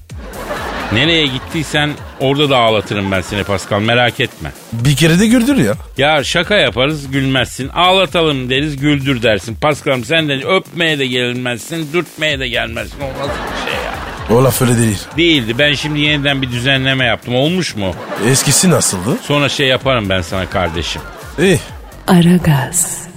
Nereye 0.94 1.28
gittiysen 1.28 1.90
orada 2.20 2.50
da 2.50 2.58
ağlatırım 2.58 3.12
ben 3.12 3.22
seni 3.22 3.44
Pascal 3.44 3.80
merak 3.82 4.20
etme. 4.20 4.52
Bir 4.74 4.96
kere 4.96 5.20
de 5.20 5.28
güldür 5.28 5.58
ya. 5.58 5.74
Ya 5.98 6.24
şaka 6.24 6.56
yaparız 6.56 7.12
gülmezsin. 7.12 7.68
Ağlatalım 7.70 8.50
deriz 8.50 8.78
güldür 8.78 9.22
dersin. 9.24 9.56
Pascal'ım 9.56 10.04
sen 10.04 10.30
de 10.30 10.34
öpmeye 10.46 11.00
de 11.00 11.08
gelmezsin, 11.08 11.94
dürtmeye 11.94 12.40
de 12.40 12.48
gelmezsin. 12.48 12.98
O 13.02 13.08
nasıl 13.20 13.30
bir 13.30 13.72
şey 13.72 13.84
ya? 13.86 13.94
O 14.38 14.44
laf 14.44 14.62
öyle 14.62 14.78
değil. 14.78 15.00
Değildi. 15.18 15.56
Ben 15.60 15.74
şimdi 15.74 16.00
yeniden 16.00 16.42
bir 16.42 16.52
düzenleme 16.52 17.06
yaptım. 17.06 17.36
Olmuş 17.36 17.76
mu? 17.76 17.94
Eskisi 18.28 18.70
nasıldı? 18.70 19.18
Sonra 19.24 19.50
şey 19.50 19.68
yaparım 19.68 20.10
ben 20.10 20.22
sana 20.22 20.50
kardeşim. 20.50 21.02
İyi. 21.40 21.60
Aragaz. 22.08 23.08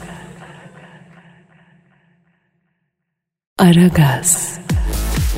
Aragaz. 3.59 4.59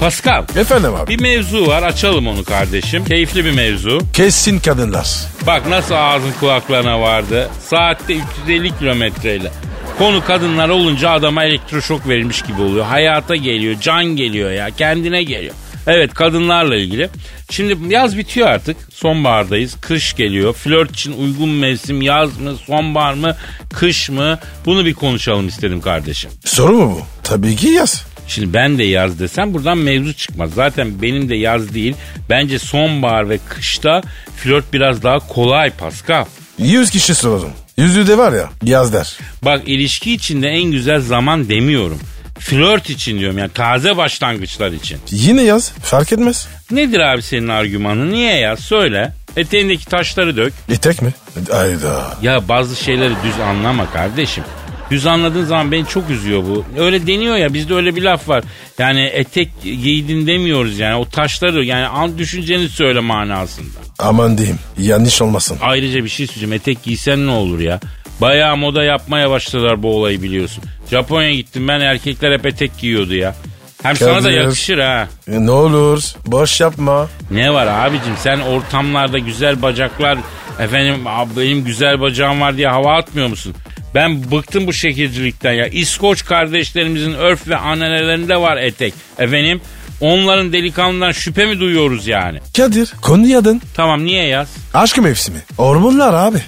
Pascal 0.03 0.45
Efendim 0.57 0.95
abi. 0.95 1.11
bir 1.11 1.21
mevzu 1.23 1.67
var 1.67 1.83
açalım 1.83 2.27
onu 2.27 2.45
kardeşim. 2.45 3.05
Keyifli 3.05 3.45
bir 3.45 3.51
mevzu. 3.51 4.01
Kesin 4.13 4.59
kadınlar. 4.59 5.09
Bak 5.47 5.69
nasıl 5.69 5.95
ağzın 5.95 6.33
kulaklarına 6.41 7.01
vardı. 7.01 7.51
Saatte 7.67 8.15
350 8.47 8.79
kilometreyle. 8.79 9.51
Konu 9.99 10.25
kadınlar 10.25 10.69
olunca 10.69 11.11
adama 11.11 11.45
elektroşok 11.45 12.09
verilmiş 12.09 12.43
gibi 12.43 12.63
oluyor. 12.63 12.85
Hayata 12.85 13.37
geliyor, 13.37 13.81
can 13.81 14.05
geliyor 14.05 14.51
ya, 14.51 14.71
kendine 14.71 15.23
geliyor. 15.23 15.55
Evet 15.87 16.15
kadınlarla 16.15 16.77
ilgili. 16.77 17.09
Şimdi 17.51 17.95
yaz 17.95 18.17
bitiyor 18.19 18.49
artık. 18.49 18.77
Sonbahardayız. 18.95 19.77
Kış 19.81 20.17
geliyor. 20.17 20.53
Flört 20.53 20.91
için 20.91 21.13
uygun 21.13 21.49
mevsim 21.49 22.03
yaz 22.03 22.39
mı, 22.39 22.55
sonbahar 22.67 23.15
mı, 23.15 23.37
kış 23.73 24.11
mı? 24.11 24.39
Bunu 24.67 24.85
bir 24.85 24.95
konuşalım 24.95 25.49
istedim 25.49 25.81
kardeşim. 25.81 26.31
Soru 26.45 26.73
mu 26.73 26.97
bu? 27.01 27.03
Tabii 27.23 27.57
ki 27.57 27.69
yaz. 27.69 28.12
Şimdi 28.35 28.53
ben 28.53 28.79
de 28.79 28.85
yaz 28.85 29.19
desem 29.21 29.55
buradan 29.55 29.79
mevzu 29.79 30.15
çıkmaz. 30.15 30.51
Zaten 30.55 31.03
benim 31.03 31.29
de 31.29 31.37
yaz 31.37 31.75
değil. 31.75 31.95
Bence 32.31 32.59
sonbahar 32.59 33.29
ve 33.31 33.39
kışta 33.49 34.03
flört 34.37 34.73
biraz 34.73 35.03
daha 35.03 35.19
kolay 35.19 35.71
Pascal. 35.71 36.25
100 36.59 36.91
kişi 36.91 37.15
soralım. 37.15 37.51
Yüzü 37.77 38.07
de 38.07 38.19
var 38.19 38.33
ya 38.33 38.51
yaz 38.63 38.93
der. 38.93 39.19
Bak 39.43 39.63
ilişki 39.67 40.13
içinde 40.13 40.49
en 40.49 40.63
güzel 40.65 41.01
zaman 41.01 41.49
demiyorum. 41.49 41.99
Flört 42.39 42.91
için 42.91 43.19
diyorum 43.19 43.39
yani 43.39 43.51
taze 43.55 43.97
başlangıçlar 43.97 44.73
için. 44.73 44.99
Yine 45.11 45.43
yaz 45.43 45.73
fark 45.83 46.13
etmez. 46.13 46.49
Nedir 46.71 47.01
abi 47.01 47.23
senin 47.23 47.49
argümanın? 47.49 48.13
Niye 48.13 48.35
ya? 48.37 48.57
Söyle. 48.57 49.13
Eteğindeki 49.37 49.87
taşları 49.87 50.37
dök. 50.37 50.53
İtek 50.69 51.03
mi? 51.03 51.13
Ayda. 51.53 52.17
Ya 52.23 52.49
bazı 52.49 52.77
şeyleri 52.77 53.15
düz 53.25 53.41
anlama 53.41 53.91
kardeşim. 53.91 54.45
Düz 54.93 55.07
anladığın 55.07 55.45
zaman 55.45 55.73
beni 55.73 55.87
çok 55.87 56.11
üzüyor 56.11 56.43
bu. 56.43 56.65
Öyle 56.79 57.07
deniyor 57.07 57.37
ya 57.37 57.55
bizde 57.55 57.75
öyle 57.75 57.97
bir 57.97 58.03
laf 58.03 58.29
var. 58.29 58.45
Yani 58.79 59.01
etek 59.03 59.49
giydin 59.63 60.27
demiyoruz 60.27 60.79
yani 60.79 60.95
o 60.95 61.05
taşları 61.05 61.65
yani 61.65 61.87
an 61.87 62.19
düşünceni 62.19 62.69
söyle 62.69 63.01
manasında. 63.01 63.79
Aman 63.99 64.39
diyeyim 64.39 64.59
yanlış 64.79 65.23
olmasın. 65.23 65.59
Ayrıca 65.63 66.05
bir 66.05 66.09
şey 66.09 66.27
söyleyeceğim 66.27 66.53
etek 66.53 66.83
giysen 66.83 67.27
ne 67.27 67.31
olur 67.31 67.61
ya. 67.61 67.81
Bayağı 68.21 68.57
moda 68.57 68.85
yapmaya 68.85 69.31
başladılar 69.31 69.83
bu 69.83 69.97
olayı 69.97 70.23
biliyorsun. 70.23 70.65
Japonya'ya 70.91 71.35
gittim 71.35 71.69
ben 71.69 71.81
erkekler 71.81 72.33
hep 72.33 72.47
etek 72.47 72.79
giyiyordu 72.79 73.15
ya. 73.15 73.35
Hem 73.83 73.97
sana 73.97 74.17
da 74.17 74.23
Kadir. 74.23 74.41
yakışır 74.41 74.79
ha. 74.79 75.09
E, 75.29 75.47
ne 75.47 75.51
olur 75.51 76.03
boş 76.27 76.61
yapma. 76.61 77.09
Ne 77.31 77.55
var 77.55 77.67
abicim 77.67 78.15
sen 78.19 78.41
ortamlarda 78.41 79.19
güzel 79.19 79.63
bacaklar 79.63 80.19
efendim 80.61 80.95
benim 81.37 81.65
güzel 81.65 82.01
bacağım 82.01 82.41
var 82.41 82.57
diye 82.57 82.69
hava 82.69 82.97
atmıyor 82.97 83.29
musun? 83.29 83.55
Ben 83.95 84.31
bıktım 84.31 84.67
bu 84.67 84.73
şekilcilikten 84.73 85.53
ya. 85.53 85.67
İskoç 85.67 86.25
kardeşlerimizin 86.25 87.15
örf 87.15 87.49
ve 87.49 87.57
ananelerinde 87.57 88.37
var 88.37 88.57
etek. 88.57 88.95
Efendim 89.19 89.61
onların 90.01 90.53
delikanlından 90.53 91.13
şüphe 91.13 91.47
mi 91.47 91.61
duyuyoruz 91.61 92.07
yani? 92.07 92.39
Kadir 92.57 92.93
Konya'dın. 93.03 93.63
Tamam 93.75 94.05
niye 94.05 94.25
yaz? 94.27 94.49
Aşk 94.75 94.99
mevsimi. 94.99 95.39
Hormonlar 95.57 96.15
abi. 96.15 96.39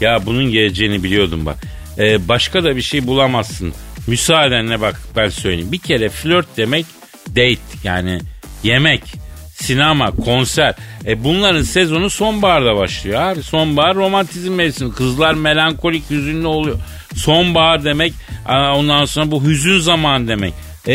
Ya 0.00 0.26
bunun 0.26 0.50
geleceğini 0.50 1.02
biliyordum 1.02 1.46
bak. 1.46 1.56
Ee, 1.98 2.28
başka 2.28 2.64
da 2.64 2.76
bir 2.76 2.82
şey 2.82 3.06
bulamazsın. 3.06 3.74
Müsaadenle 4.06 4.80
bak 4.80 5.00
ben 5.16 5.28
söyleyeyim. 5.28 5.72
Bir 5.72 5.78
kere 5.78 6.08
flört 6.08 6.46
demek 6.56 6.86
date 7.30 7.58
yani 7.84 8.20
yemek, 8.62 9.02
sinema, 9.62 10.10
konser. 10.10 10.74
E 11.06 11.24
bunların 11.24 11.62
sezonu 11.62 12.10
sonbaharda 12.10 12.76
başlıyor 12.76 13.22
abi. 13.22 13.42
Sonbahar 13.42 13.94
romantizm 13.94 14.52
mevsimi. 14.52 14.94
Kızlar 14.94 15.34
melankolik, 15.34 16.10
hüzünlü 16.10 16.46
oluyor. 16.46 16.76
Sonbahar 17.14 17.84
demek 17.84 18.12
ondan 18.48 19.04
sonra 19.04 19.30
bu 19.30 19.44
hüzün 19.44 19.78
zaman 19.78 20.28
demek. 20.28 20.54
E, 20.86 20.94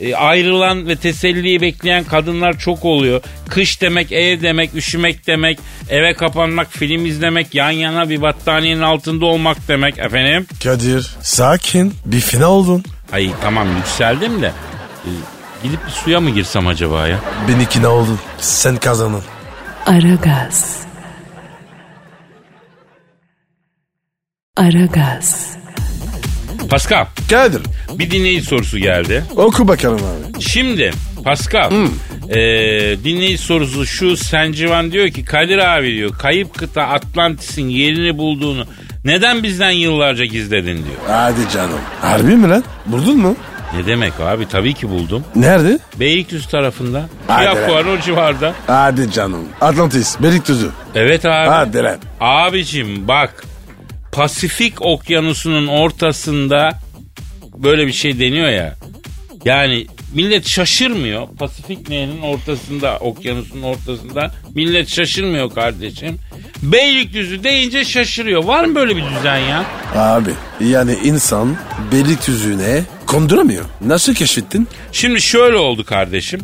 e, 0.00 0.14
ayrılan 0.14 0.88
ve 0.88 0.96
teselliyi 0.96 1.60
bekleyen 1.60 2.04
kadınlar 2.04 2.58
çok 2.58 2.84
oluyor. 2.84 3.20
Kış 3.48 3.80
demek, 3.80 4.12
ev 4.12 4.42
demek, 4.42 4.74
üşümek 4.74 5.26
demek, 5.26 5.58
eve 5.90 6.14
kapanmak, 6.14 6.72
film 6.72 7.06
izlemek, 7.06 7.54
yan 7.54 7.70
yana 7.70 8.10
bir 8.10 8.22
battaniyenin 8.22 8.82
altında 8.82 9.26
olmak 9.26 9.68
demek 9.68 9.98
efendim. 9.98 10.46
Kadir 10.64 11.10
sakin 11.22 11.94
bir 12.04 12.20
fena 12.20 12.48
oldun. 12.48 12.84
Ay 13.12 13.30
tamam 13.42 13.76
yükseldim 13.76 14.42
de 14.42 14.52
gidip 15.64 15.86
bir 15.86 15.90
suya 15.90 16.20
mı 16.20 16.30
girsem 16.30 16.66
acaba 16.66 17.08
ya? 17.08 17.18
Ben 17.48 17.60
ikna 17.60 17.88
oldun. 17.88 18.18
Sen 18.38 18.76
kazandın. 18.76 19.22
Aragaz. 19.86 20.80
Aragaz. 24.56 25.56
Pascal 26.70 27.06
Kadir 27.30 27.62
bir 27.98 28.10
dinleyici 28.10 28.46
sorusu 28.46 28.78
geldi. 28.78 29.24
oku 29.36 29.68
bakalım 29.68 30.00
abi. 30.04 30.42
Şimdi 30.42 30.92
Pascal 31.24 31.72
e, 32.28 32.36
dinleyici 33.04 33.42
sorusu 33.42 33.86
şu 33.86 34.16
Sencivan 34.16 34.92
diyor 34.92 35.08
ki 35.08 35.24
Kadir 35.24 35.58
abi 35.58 35.94
diyor 35.94 36.18
kayıp 36.18 36.54
kıta 36.58 36.82
Atlantis'in 36.82 37.68
yerini 37.68 38.18
bulduğunu 38.18 38.64
neden 39.04 39.42
bizden 39.42 39.70
yıllarca 39.70 40.24
gizledin 40.24 40.76
diyor. 40.76 40.96
Hadi 41.08 41.40
canım. 41.52 41.78
Harbi 42.00 42.36
mi 42.36 42.48
lan? 42.48 42.64
Buldun 42.86 43.16
mu? 43.18 43.36
Ne 43.76 43.86
demek 43.86 44.20
abi 44.20 44.48
tabii 44.48 44.74
ki 44.74 44.88
buldum. 44.90 45.24
Nerede? 45.36 45.78
Beylikdüzü 46.00 46.48
tarafında. 46.48 47.08
Hadi 47.26 47.66
fuarı 47.66 47.90
o 47.90 47.98
civarda. 48.00 48.54
Hadi 48.66 49.10
canım. 49.10 49.44
Atlantis, 49.60 50.22
Beylikdüzü. 50.22 50.70
Evet 50.94 51.24
abi. 51.24 51.48
Hadi 51.48 51.82
lan. 51.82 51.96
Abicim 52.20 53.08
bak 53.08 53.44
Pasifik 54.12 54.82
okyanusunun 54.82 55.66
ortasında 55.66 56.78
böyle 57.56 57.86
bir 57.86 57.92
şey 57.92 58.20
deniyor 58.20 58.48
ya. 58.48 58.74
Yani 59.44 59.86
millet 60.14 60.46
şaşırmıyor. 60.48 61.28
Pasifik 61.38 61.88
nehrinin 61.88 62.22
ortasında, 62.22 62.98
okyanusun 62.98 63.62
ortasında 63.62 64.30
millet 64.54 64.88
şaşırmıyor 64.88 65.54
kardeşim. 65.54 66.18
Beylikdüzü 66.62 67.44
deyince 67.44 67.84
şaşırıyor. 67.84 68.44
Var 68.44 68.64
mı 68.64 68.74
böyle 68.74 68.96
bir 68.96 69.02
düzen 69.18 69.38
ya? 69.38 69.64
Abi 69.96 70.30
yani 70.60 70.96
insan 71.04 71.56
Beylikdüzü'ne 71.92 72.82
konduramıyor. 73.06 73.64
Nasıl 73.86 74.14
keşfettin? 74.14 74.68
Şimdi 74.92 75.20
şöyle 75.22 75.56
oldu 75.56 75.84
kardeşim. 75.84 76.40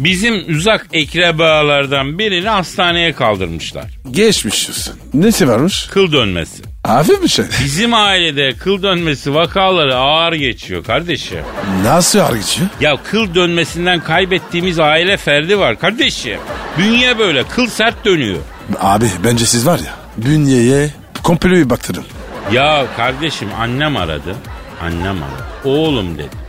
Bizim 0.00 0.56
uzak 0.56 0.86
ekrebalardan 0.92 2.18
birini 2.18 2.48
hastaneye 2.48 3.12
kaldırmışlar. 3.12 3.84
Geçmiş 4.10 4.70
olsun. 4.70 4.94
Nesi 5.14 5.48
varmış? 5.48 5.86
Kıl 5.90 6.12
dönmesi. 6.12 6.62
Hafif 6.86 7.22
bir 7.22 7.28
şey. 7.28 7.44
Bizim 7.64 7.94
ailede 7.94 8.52
kıl 8.52 8.82
dönmesi 8.82 9.34
vakaları 9.34 9.96
ağır 9.96 10.32
geçiyor 10.32 10.84
kardeşim. 10.84 11.38
Nasıl 11.82 12.18
ağır 12.18 12.36
geçiyor? 12.36 12.68
Ya 12.80 12.96
kıl 13.10 13.34
dönmesinden 13.34 14.00
kaybettiğimiz 14.04 14.78
aile 14.78 15.16
ferdi 15.16 15.58
var 15.58 15.78
kardeşim. 15.78 16.38
Bünye 16.78 17.18
böyle 17.18 17.44
kıl 17.44 17.66
sert 17.66 18.04
dönüyor. 18.04 18.38
Abi 18.80 19.06
bence 19.24 19.46
siz 19.46 19.66
var 19.66 19.78
ya 19.78 19.94
bünyeye 20.16 20.90
komployu 21.22 21.70
baktırın. 21.70 22.04
Ya 22.52 22.86
kardeşim 22.96 23.48
annem 23.60 23.96
aradı. 23.96 24.36
Annem 24.82 25.22
aradı. 25.22 25.44
Oğlum 25.64 26.18
dedi. 26.18 26.48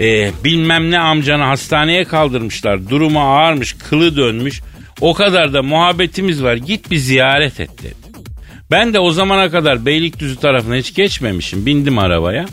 Ee, 0.00 0.30
bilmem 0.44 0.90
ne 0.90 0.98
amcanı 0.98 1.42
hastaneye 1.42 2.04
kaldırmışlar. 2.04 2.90
Durumu 2.90 3.20
ağırmış, 3.20 3.72
kılı 3.72 4.16
dönmüş. 4.16 4.62
O 5.00 5.14
kadar 5.14 5.52
da 5.52 5.62
muhabbetimiz 5.62 6.42
var. 6.42 6.56
Git 6.56 6.90
bir 6.90 6.96
ziyaret 6.96 7.60
et 7.60 7.82
dedi. 7.82 7.94
Ben 8.70 8.94
de 8.94 8.98
o 8.98 9.10
zamana 9.10 9.50
kadar 9.50 9.86
Beylikdüzü 9.86 10.36
tarafına 10.36 10.74
hiç 10.74 10.94
geçmemişim. 10.94 11.66
Bindim 11.66 11.98
arabaya. 11.98 12.46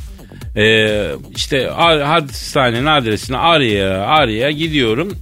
Ee, 0.57 1.07
işte 1.35 1.65
hastanenin 2.05 2.85
adresini 2.85 3.37
araya 3.37 3.99
araya 3.99 4.51
gidiyorum. 4.51 5.17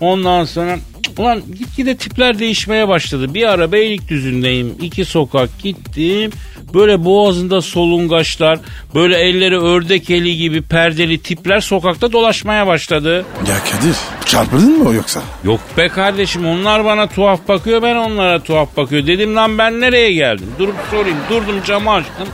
Ondan 0.00 0.44
sonra 0.44 0.78
ulan 1.18 1.42
gitgide 1.58 1.96
tipler 1.96 2.38
değişmeye 2.38 2.88
başladı. 2.88 3.34
Bir 3.34 3.48
ara 3.48 3.72
Beylikdüzü'ndeyim. 3.72 4.74
iki 4.82 5.04
sokak 5.04 5.58
gittim. 5.62 6.30
Böyle 6.74 7.04
boğazında 7.04 7.60
solungaçlar, 7.60 8.58
böyle 8.94 9.16
elleri 9.16 9.58
ördek 9.60 10.10
eli 10.10 10.36
gibi 10.36 10.62
perdeli 10.62 11.18
tipler 11.18 11.60
sokakta 11.60 12.12
dolaşmaya 12.12 12.66
başladı. 12.66 13.24
Ya 13.48 13.54
Kadir 13.70 13.96
çarpıldın 14.26 14.78
mı 14.78 14.88
o 14.88 14.92
yoksa? 14.92 15.22
Yok 15.44 15.60
be 15.76 15.88
kardeşim 15.88 16.46
onlar 16.46 16.84
bana 16.84 17.06
tuhaf 17.06 17.48
bakıyor 17.48 17.82
ben 17.82 17.96
onlara 17.96 18.42
tuhaf 18.42 18.76
bakıyor. 18.76 19.06
Dedim 19.06 19.36
lan 19.36 19.58
ben 19.58 19.80
nereye 19.80 20.12
geldim? 20.12 20.46
Durup 20.58 20.74
sorayım 20.90 21.18
durdum 21.30 21.62
camı 21.66 21.90
açtım. 21.92 22.28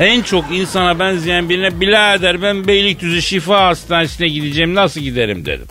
En 0.00 0.22
çok 0.22 0.44
insana 0.52 0.98
benzeyen 0.98 1.48
birine 1.48 1.80
birader 1.80 2.42
ben 2.42 2.66
Beylikdüzü 2.66 3.22
Şifa 3.22 3.66
Hastanesi'ne 3.66 4.28
gideceğim 4.28 4.74
nasıl 4.74 5.00
giderim 5.00 5.46
dedim. 5.46 5.66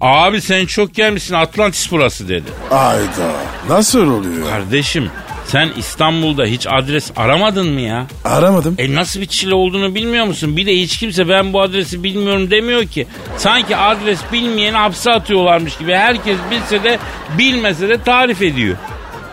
Abi 0.00 0.40
sen 0.40 0.66
çok 0.66 0.94
gelmişsin 0.94 1.34
Atlantis 1.34 1.92
burası 1.92 2.28
dedi. 2.28 2.48
Ayda 2.70 3.30
nasıl 3.68 4.10
oluyor? 4.10 4.48
Kardeşim 4.50 5.10
sen 5.46 5.68
İstanbul'da 5.76 6.44
hiç 6.44 6.66
adres 6.66 7.10
aramadın 7.16 7.68
mı 7.72 7.80
ya? 7.80 8.06
Aramadım. 8.24 8.74
E 8.78 8.94
nasıl 8.94 9.20
bir 9.20 9.26
çile 9.26 9.54
olduğunu 9.54 9.94
bilmiyor 9.94 10.24
musun? 10.26 10.56
Bir 10.56 10.66
de 10.66 10.72
hiç 10.76 10.98
kimse 10.98 11.28
ben 11.28 11.52
bu 11.52 11.60
adresi 11.62 12.02
bilmiyorum 12.02 12.50
demiyor 12.50 12.84
ki. 12.84 13.06
Sanki 13.36 13.76
adres 13.76 14.18
bilmeyeni 14.32 14.76
hapse 14.76 15.10
atıyorlarmış 15.12 15.76
gibi. 15.76 15.94
Herkes 15.94 16.36
bilse 16.50 16.84
de 16.84 16.98
bilmese 17.38 17.88
de 17.88 18.02
tarif 18.02 18.42
ediyor. 18.42 18.76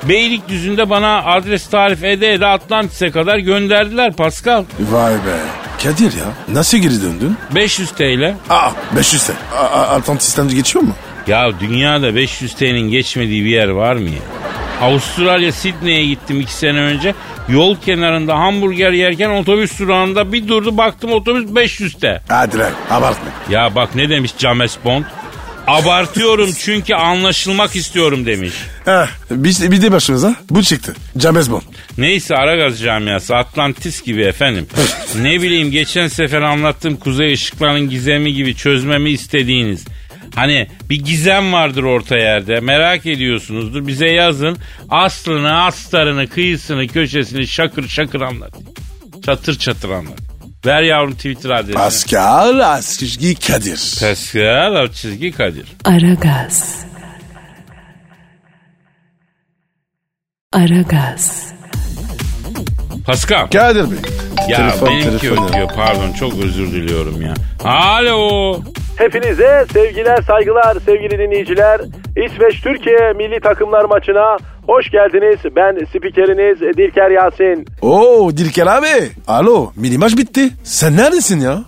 Beylikdüzü'nde 0.03 0.89
bana 0.89 1.23
adres 1.23 1.67
tarif 1.67 2.03
ede 2.03 2.33
ede 2.33 2.45
Atlantis'e 2.45 3.11
kadar 3.11 3.37
gönderdiler 3.37 4.13
Pascal. 4.13 4.63
Vay 4.91 5.13
be. 5.13 5.37
Kadir 5.83 6.13
ya 6.17 6.25
nasıl 6.53 6.77
geri 6.77 7.01
döndün? 7.01 7.37
500 7.55 7.91
TL. 7.91 8.35
Aa 8.49 8.71
500 8.95 9.23
te. 9.27 9.33
A- 9.57 9.65
A- 9.65 9.87
Atlantis'ten 9.95 10.47
geçiyor 10.47 10.83
mu? 10.85 10.93
Ya 11.27 11.59
dünyada 11.59 12.15
500 12.15 12.53
TL'nin 12.55 12.89
geçmediği 12.91 13.45
bir 13.45 13.49
yer 13.49 13.67
var 13.67 13.95
mı 13.95 14.09
ya? 14.09 14.21
Avustralya 14.81 15.51
Sydney'e 15.51 16.05
gittim 16.05 16.39
iki 16.41 16.53
sene 16.53 16.79
önce. 16.79 17.15
Yol 17.49 17.75
kenarında 17.75 18.39
hamburger 18.39 18.91
yerken 18.91 19.29
otobüs 19.29 19.79
durağında 19.79 20.33
bir 20.33 20.47
durdu 20.47 20.77
baktım 20.77 21.11
otobüs 21.11 21.55
500 21.55 21.93
TL. 21.93 22.21
Hadi 22.29 22.59
lan 22.59 22.71
abartma. 22.89 23.25
Ya 23.49 23.75
bak 23.75 23.95
ne 23.95 24.09
demiş 24.09 24.31
James 24.37 24.77
Bond? 24.85 25.03
Abartıyorum 25.71 26.49
çünkü 26.59 26.93
anlaşılmak 26.93 27.75
istiyorum 27.75 28.25
demiş. 28.25 28.53
Heh, 28.85 29.07
biz, 29.31 29.71
bir 29.71 29.81
de 29.81 29.91
başımıza 29.91 30.35
bu 30.49 30.63
çıktı. 30.63 30.95
James 31.19 31.51
Bond. 31.51 31.61
Neyse 31.97 32.35
Aragaz 32.35 32.79
camiası 32.79 33.35
Atlantis 33.35 34.03
gibi 34.03 34.21
efendim. 34.21 34.67
ne 35.21 35.41
bileyim 35.41 35.71
geçen 35.71 36.07
sefer 36.07 36.41
anlattığım 36.41 36.97
kuzey 36.97 37.33
ışıklarının 37.33 37.89
gizemi 37.89 38.33
gibi 38.33 38.55
çözmemi 38.55 39.09
istediğiniz. 39.09 39.85
Hani 40.35 40.67
bir 40.89 41.05
gizem 41.05 41.53
vardır 41.53 41.83
orta 41.83 42.17
yerde 42.17 42.59
merak 42.59 43.05
ediyorsunuzdur 43.05 43.87
bize 43.87 44.07
yazın. 44.07 44.57
Aslını, 44.89 45.63
astarını, 45.63 46.27
kıyısını, 46.27 46.87
köşesini 46.87 47.47
şakır 47.47 47.87
şakır 47.87 48.21
anlat. 48.21 48.53
Çatır 49.25 49.59
çatır 49.59 49.89
anlat. 49.89 50.30
Ver 50.65 50.81
yavrum 50.83 51.13
Twitter 51.15 51.49
adresini. 51.49 51.73
Pascal 51.73 52.59
Askizgi 52.59 53.35
Kadir. 53.35 53.97
Pascal 54.01 54.75
alt 54.75 54.93
çizgi 54.93 55.31
Kadir. 55.31 55.65
Aragaz. 55.85 56.85
Aragaz. 60.53 61.53
Pascal. 63.05 63.47
Kadir 63.47 63.91
Bey. 63.91 63.97
Ya 64.49 64.57
Telefon, 64.57 64.89
benimki 64.89 65.19
telefon 65.19 65.37
ya. 65.43 65.49
ötüyor 65.49 65.69
pardon 65.75 66.13
çok 66.13 66.33
özür 66.43 66.71
diliyorum 66.71 67.21
ya. 67.21 67.33
Alo. 67.63 68.59
Hepinize 68.97 69.65
sevgiler 69.73 70.21
saygılar 70.21 70.77
sevgili 70.85 71.19
dinleyiciler. 71.19 71.81
İsveç 72.25 72.61
Türkiye 72.63 73.13
milli 73.13 73.39
takımlar 73.39 73.85
maçına 73.85 74.37
hoş 74.71 74.89
geldiniz. 74.89 75.39
Ben 75.55 75.85
spikeriniz 75.85 76.61
Dilker 76.77 77.09
Yasin. 77.11 77.65
Oo 77.81 78.31
Dilker 78.37 78.67
abi. 78.67 79.11
Alo 79.27 79.71
mini 79.75 79.97
maç 79.97 80.17
bitti. 80.17 80.49
Sen 80.63 80.97
neredesin 80.97 81.39
ya? 81.39 81.59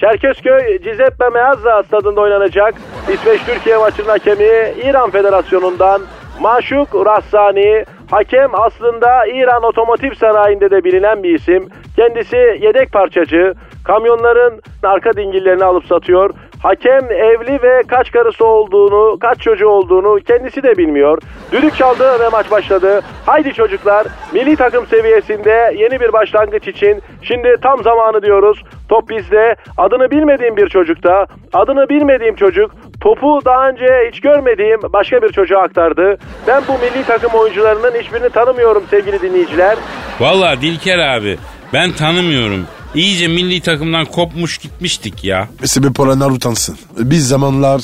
Çerkezköy 0.00 0.78
Cizeppe 0.84 1.28
Meazza 1.34 1.82
stadında 1.82 2.20
oynanacak 2.20 2.74
İsveç 3.14 3.40
Türkiye 3.46 3.76
maçının 3.76 4.08
hakemi 4.08 4.48
İran 4.84 5.10
Federasyonu'ndan 5.10 6.02
Maşuk 6.40 6.94
Rassani. 7.06 7.84
Hakem 8.10 8.50
aslında 8.54 9.26
İran 9.26 9.62
Otomotiv 9.62 10.12
Sanayi'nde 10.12 10.70
de 10.70 10.84
bilinen 10.84 11.22
bir 11.22 11.34
isim. 11.34 11.68
Kendisi 11.96 12.36
yedek 12.36 12.92
parçacı. 12.92 13.54
Kamyonların 13.84 14.60
arka 14.82 15.12
dingillerini 15.16 15.64
alıp 15.64 15.84
satıyor. 15.84 16.30
Hakem 16.62 17.12
evli 17.12 17.62
ve 17.62 17.82
kaç 17.88 18.12
karısı 18.12 18.44
olduğunu, 18.44 19.18
kaç 19.18 19.40
çocuğu 19.40 19.68
olduğunu 19.68 20.18
kendisi 20.26 20.62
de 20.62 20.76
bilmiyor. 20.76 21.18
Düdük 21.52 21.76
çaldı 21.76 22.20
ve 22.20 22.28
maç 22.28 22.50
başladı. 22.50 23.00
Haydi 23.26 23.52
çocuklar, 23.52 24.06
milli 24.32 24.56
takım 24.56 24.86
seviyesinde 24.86 25.74
yeni 25.78 26.00
bir 26.00 26.12
başlangıç 26.12 26.68
için 26.68 27.02
şimdi 27.22 27.56
tam 27.62 27.82
zamanı 27.82 28.22
diyoruz. 28.22 28.62
Top 28.88 29.08
bizde. 29.08 29.56
Adını 29.76 30.10
bilmediğim 30.10 30.56
bir 30.56 30.68
çocukta. 30.68 31.26
Adını 31.52 31.88
bilmediğim 31.88 32.34
çocuk 32.34 32.70
topu 33.00 33.40
daha 33.44 33.68
önce 33.68 33.86
hiç 34.12 34.20
görmediğim 34.20 34.80
başka 34.92 35.22
bir 35.22 35.32
çocuğa 35.32 35.62
aktardı. 35.62 36.18
Ben 36.46 36.62
bu 36.68 36.72
milli 36.72 37.04
takım 37.06 37.30
oyuncularının 37.30 38.00
hiçbirini 38.00 38.30
tanımıyorum 38.30 38.82
sevgili 38.90 39.22
dinleyiciler. 39.22 39.76
Valla 40.20 40.60
Dilker 40.60 40.98
abi 40.98 41.38
ben 41.72 41.92
tanımıyorum. 41.92 42.66
İyice 42.94 43.28
milli 43.28 43.60
takımdan 43.60 44.04
kopmuş 44.04 44.58
gitmiştik 44.58 45.24
ya. 45.24 45.48
Sebep 45.64 46.00
olanlar 46.00 46.30
utansın. 46.30 46.76
Biz 46.98 47.28
zamanlar 47.28 47.80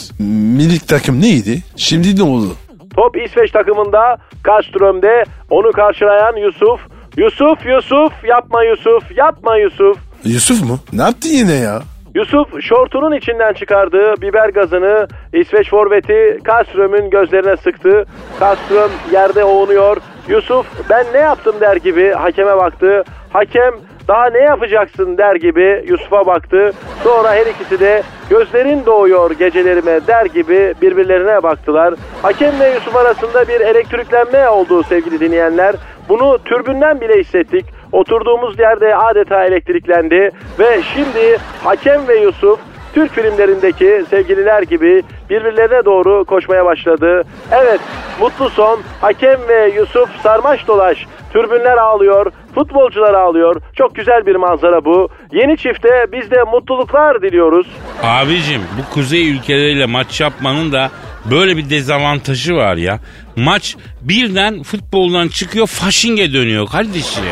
milli 0.58 0.78
takım 0.86 1.20
neydi? 1.22 1.62
Şimdi 1.76 2.16
ne 2.18 2.22
oldu? 2.22 2.56
Top 2.96 3.16
İsveç 3.16 3.50
takımında 3.50 4.16
Karström'de 4.42 5.24
onu 5.50 5.72
karşılayan 5.72 6.36
Yusuf. 6.36 6.80
Yusuf 7.16 7.66
Yusuf 7.66 8.12
yapma 8.28 8.64
Yusuf 8.64 9.16
yapma 9.16 9.56
Yusuf. 9.56 9.98
Yusuf 10.24 10.62
mu? 10.62 10.78
Ne 10.92 11.02
yaptı 11.02 11.28
yine 11.28 11.52
ya? 11.54 11.82
Yusuf 12.14 12.48
şortunun 12.60 13.12
içinden 13.12 13.52
çıkardığı 13.52 14.14
biber 14.20 14.48
gazını 14.48 15.08
İsveç 15.32 15.70
forveti 15.70 16.38
Karström'ün 16.44 17.10
gözlerine 17.10 17.56
sıktı. 17.56 18.04
Karström 18.38 18.90
yerde 19.12 19.44
oğunuyor. 19.44 19.96
Yusuf 20.28 20.66
ben 20.90 21.06
ne 21.14 21.18
yaptım 21.18 21.54
der 21.60 21.76
gibi 21.76 22.10
hakeme 22.10 22.56
baktı. 22.56 23.04
Hakem 23.32 23.74
daha 24.08 24.26
ne 24.26 24.38
yapacaksın 24.38 25.18
der 25.18 25.36
gibi 25.36 25.84
Yusuf'a 25.88 26.26
baktı. 26.26 26.72
Sonra 27.04 27.32
her 27.32 27.46
ikisi 27.46 27.80
de 27.80 28.02
gözlerin 28.30 28.86
doğuyor 28.86 29.30
gecelerime 29.30 30.06
der 30.06 30.26
gibi 30.26 30.74
birbirlerine 30.82 31.42
baktılar. 31.42 31.94
Hakemle 32.22 32.68
Yusuf 32.74 32.96
arasında 32.96 33.48
bir 33.48 33.60
elektriklenme 33.60 34.48
oldu 34.48 34.82
sevgili 34.82 35.20
dinleyenler. 35.20 35.74
Bunu 36.08 36.38
türbünden 36.44 37.00
bile 37.00 37.20
hissettik. 37.20 37.64
Oturduğumuz 37.94 38.58
yerde 38.58 38.96
adeta 38.96 39.44
elektriklendi 39.44 40.30
ve 40.58 40.80
şimdi 40.94 41.38
hakem 41.64 42.08
ve 42.08 42.16
Yusuf 42.16 42.60
Türk 42.94 43.12
filmlerindeki 43.12 44.04
sevgililer 44.10 44.62
gibi 44.62 45.02
birbirlerine 45.30 45.84
doğru 45.84 46.24
koşmaya 46.24 46.64
başladı. 46.64 47.22
Evet, 47.52 47.80
mutlu 48.20 48.50
son. 48.50 48.80
Hakem 49.00 49.38
ve 49.48 49.72
Yusuf 49.76 50.08
sarmaş 50.22 50.66
dolaş. 50.66 51.06
Türbünler 51.32 51.76
ağlıyor, 51.76 52.32
futbolcular 52.54 53.14
ağlıyor. 53.14 53.62
Çok 53.76 53.94
güzel 53.94 54.26
bir 54.26 54.36
manzara 54.36 54.84
bu. 54.84 55.08
Yeni 55.32 55.56
çifte 55.56 56.06
biz 56.12 56.30
de 56.30 56.42
mutluluklar 56.52 57.22
diliyoruz. 57.22 57.66
Abicim 58.02 58.62
bu 58.78 58.94
kuzey 58.94 59.30
ülkeleriyle 59.30 59.86
maç 59.86 60.20
yapmanın 60.20 60.72
da 60.72 60.90
böyle 61.30 61.56
bir 61.56 61.70
dezavantajı 61.70 62.54
var 62.54 62.76
ya. 62.76 63.00
Maç 63.36 63.76
birden 64.00 64.62
futboldan 64.62 65.28
çıkıyor 65.28 65.66
faşinge 65.66 66.32
dönüyor 66.32 66.66
kardeşim. 66.66 67.24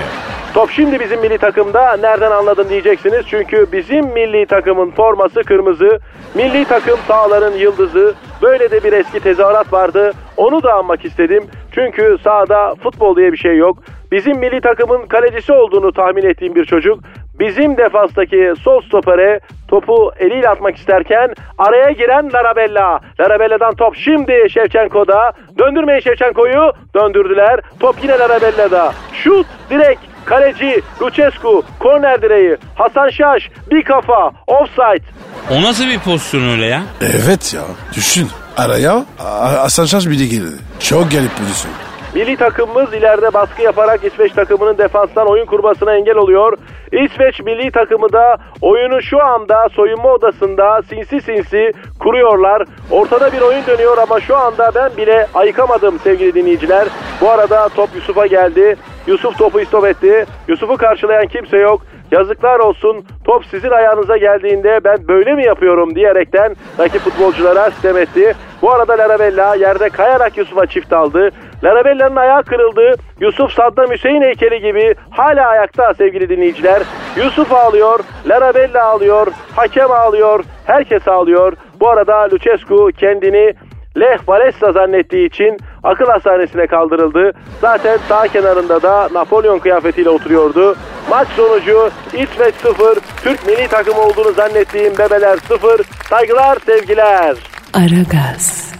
Top 0.63 0.71
şimdi 0.71 1.01
bizim 1.01 1.21
milli 1.21 1.39
takımda. 1.39 1.97
Nereden 1.97 2.31
anladın 2.31 2.69
diyeceksiniz. 2.69 3.27
Çünkü 3.27 3.67
bizim 3.73 4.07
milli 4.07 4.47
takımın 4.47 4.91
forması 4.91 5.43
kırmızı. 5.43 5.99
Milli 6.35 6.65
takım 6.65 6.99
sağların 7.09 7.57
yıldızı. 7.57 8.15
Böyle 8.43 8.71
de 8.71 8.85
bir 8.85 8.93
eski 8.93 9.21
tezahürat 9.21 9.73
vardı. 9.73 10.13
Onu 10.37 10.63
da 10.63 10.75
anmak 10.75 11.05
istedim. 11.05 11.45
Çünkü 11.75 12.17
sahada 12.25 12.75
futbol 12.75 13.17
diye 13.17 13.33
bir 13.33 13.37
şey 13.37 13.57
yok. 13.57 13.79
Bizim 14.13 14.39
milli 14.39 14.61
takımın 14.61 15.07
kalecisi 15.07 15.53
olduğunu 15.53 15.93
tahmin 15.93 16.25
ettiğim 16.25 16.55
bir 16.55 16.65
çocuk 16.65 16.99
bizim 17.39 17.77
defanstaki 17.77 18.53
sol 18.61 18.81
stopere 18.81 19.41
topu 19.69 20.13
eliyle 20.19 20.49
atmak 20.49 20.77
isterken 20.77 21.35
araya 21.59 21.91
giren 21.91 22.33
Larabella. 22.33 23.01
Larabella'dan 23.21 23.75
top 23.75 23.97
şimdi 23.97 24.51
Şevçenko'da. 24.51 25.33
Döndürmeyin 25.59 26.01
Şevçenko'yu. 26.01 26.73
Döndürdüler. 26.95 27.61
Top 27.81 27.97
yine 28.03 28.19
Larabella'da. 28.19 28.93
Şut 29.13 29.47
direkt 29.71 30.12
Kaleci 30.25 30.83
Lucescu, 31.03 31.63
korner 31.79 32.23
direği, 32.23 32.57
Hasan 32.75 33.11
Şaş, 33.11 33.51
bir 33.71 33.85
kafa, 33.85 34.33
offside. 34.47 35.05
O 35.51 35.63
nasıl 35.63 35.87
bir 35.87 35.99
pozisyon 35.99 36.49
öyle 36.49 36.67
ya? 36.67 36.83
Evet 37.01 37.55
ya 37.55 37.63
düşün. 37.95 38.29
Araya 38.57 39.05
A- 39.21 39.49
Hasan 39.63 39.85
Şaş 39.87 40.07
bile 40.07 40.27
girdi. 40.27 40.57
Çok 40.81 41.11
garip 41.11 41.37
pozisyon. 41.39 41.73
Milli 42.15 42.37
takımımız 42.37 42.95
ileride 42.95 43.35
baskı 43.35 43.63
yaparak 43.63 44.05
İsveç 44.05 44.33
takımının 44.33 44.79
defanstan 44.79 45.29
oyun 45.29 45.47
kurmasına 45.47 45.95
engel 45.95 46.17
oluyor. 46.17 46.59
İsveç 46.93 47.41
milli 47.41 47.71
takımı 47.71 48.13
da 48.13 48.37
oyunu 48.61 49.03
şu 49.03 49.25
anda 49.25 49.69
soyunma 49.69 50.13
odasında 50.13 50.83
sinsi 50.83 51.21
sinsi 51.21 51.73
kuruyorlar. 52.01 52.63
Ortada 52.91 53.33
bir 53.33 53.41
oyun 53.41 53.67
dönüyor 53.67 53.99
ama 53.99 54.21
şu 54.21 54.37
anda 54.37 54.71
ben 54.75 54.97
bile 54.97 55.27
ayıkamadım 55.35 55.99
sevgili 55.99 56.35
dinleyiciler. 56.35 56.89
Bu 57.21 57.31
arada 57.31 57.69
top 57.69 57.89
Yusuf'a 57.95 58.27
geldi. 58.27 58.77
Yusuf 59.07 59.39
topu 59.39 59.61
istop 59.61 59.85
etti. 59.85 60.27
Yusuf'u 60.49 60.77
karşılayan 60.77 61.27
kimse 61.27 61.57
yok. 61.57 61.83
Yazıklar 62.11 62.59
olsun 62.59 63.05
top 63.25 63.47
sizin 63.47 63.71
ayağınıza 63.71 64.17
geldiğinde 64.17 64.81
ben 64.85 65.09
böyle 65.09 65.35
mi 65.35 65.47
yapıyorum 65.47 65.95
diyerekten 65.95 66.57
rakip 66.79 67.01
futbolculara 67.01 67.71
sitem 67.71 67.97
etti. 67.97 68.35
Bu 68.63 68.71
arada 68.71 68.99
Larabella 68.99 69.55
yerde 69.55 69.89
kayarak 69.89 70.39
Yusuf'a 70.39 70.67
çift 70.67 70.93
aldı. 70.93 71.31
Larabella'nın 71.65 72.17
ayağı 72.17 72.43
kırıldı. 72.43 72.95
Yusuf 73.21 73.53
Saddam 73.53 73.91
Hüseyin 73.91 74.23
heykeli 74.23 74.61
gibi 74.61 74.95
hala 75.11 75.49
ayakta 75.49 75.95
sevgili 75.95 76.29
dinleyiciler. 76.29 76.83
Yusuf 77.17 77.53
ağlıyor, 77.53 78.01
Larabella 78.27 78.85
ağlıyor, 78.85 79.27
hakem 79.57 79.91
ağlıyor, 79.91 80.45
herkes 80.67 81.09
ağlıyor. 81.09 81.53
Bu 81.81 81.89
arada 81.89 82.29
Lucescu 82.33 82.91
kendini 82.97 83.55
Lech 84.01 84.19
Walesa 84.19 84.73
zannettiği 84.73 85.27
için 85.27 85.57
akıl 85.83 86.07
hastanesine 86.07 86.67
kaldırıldı. 86.67 87.33
Zaten 87.61 87.99
sağ 88.09 88.29
kenarında 88.29 88.83
da 88.83 89.09
Napolyon 89.13 89.59
kıyafetiyle 89.59 90.11
oturuyordu. 90.11 90.77
Maç 91.11 91.29
sonucu 91.29 91.91
İsveç 92.13 92.55
0, 92.55 92.99
Türk 93.23 93.47
milli 93.47 93.69
takım 93.69 93.99
olduğunu 93.99 94.33
zannettiğim 94.33 94.99
bebeler 94.99 95.37
0. 95.37 95.81
Saygılar, 96.09 96.59
sevgiler. 96.67 97.37
Aragaz. 97.75 98.73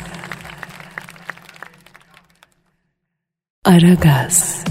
Aragaz. 3.65 4.65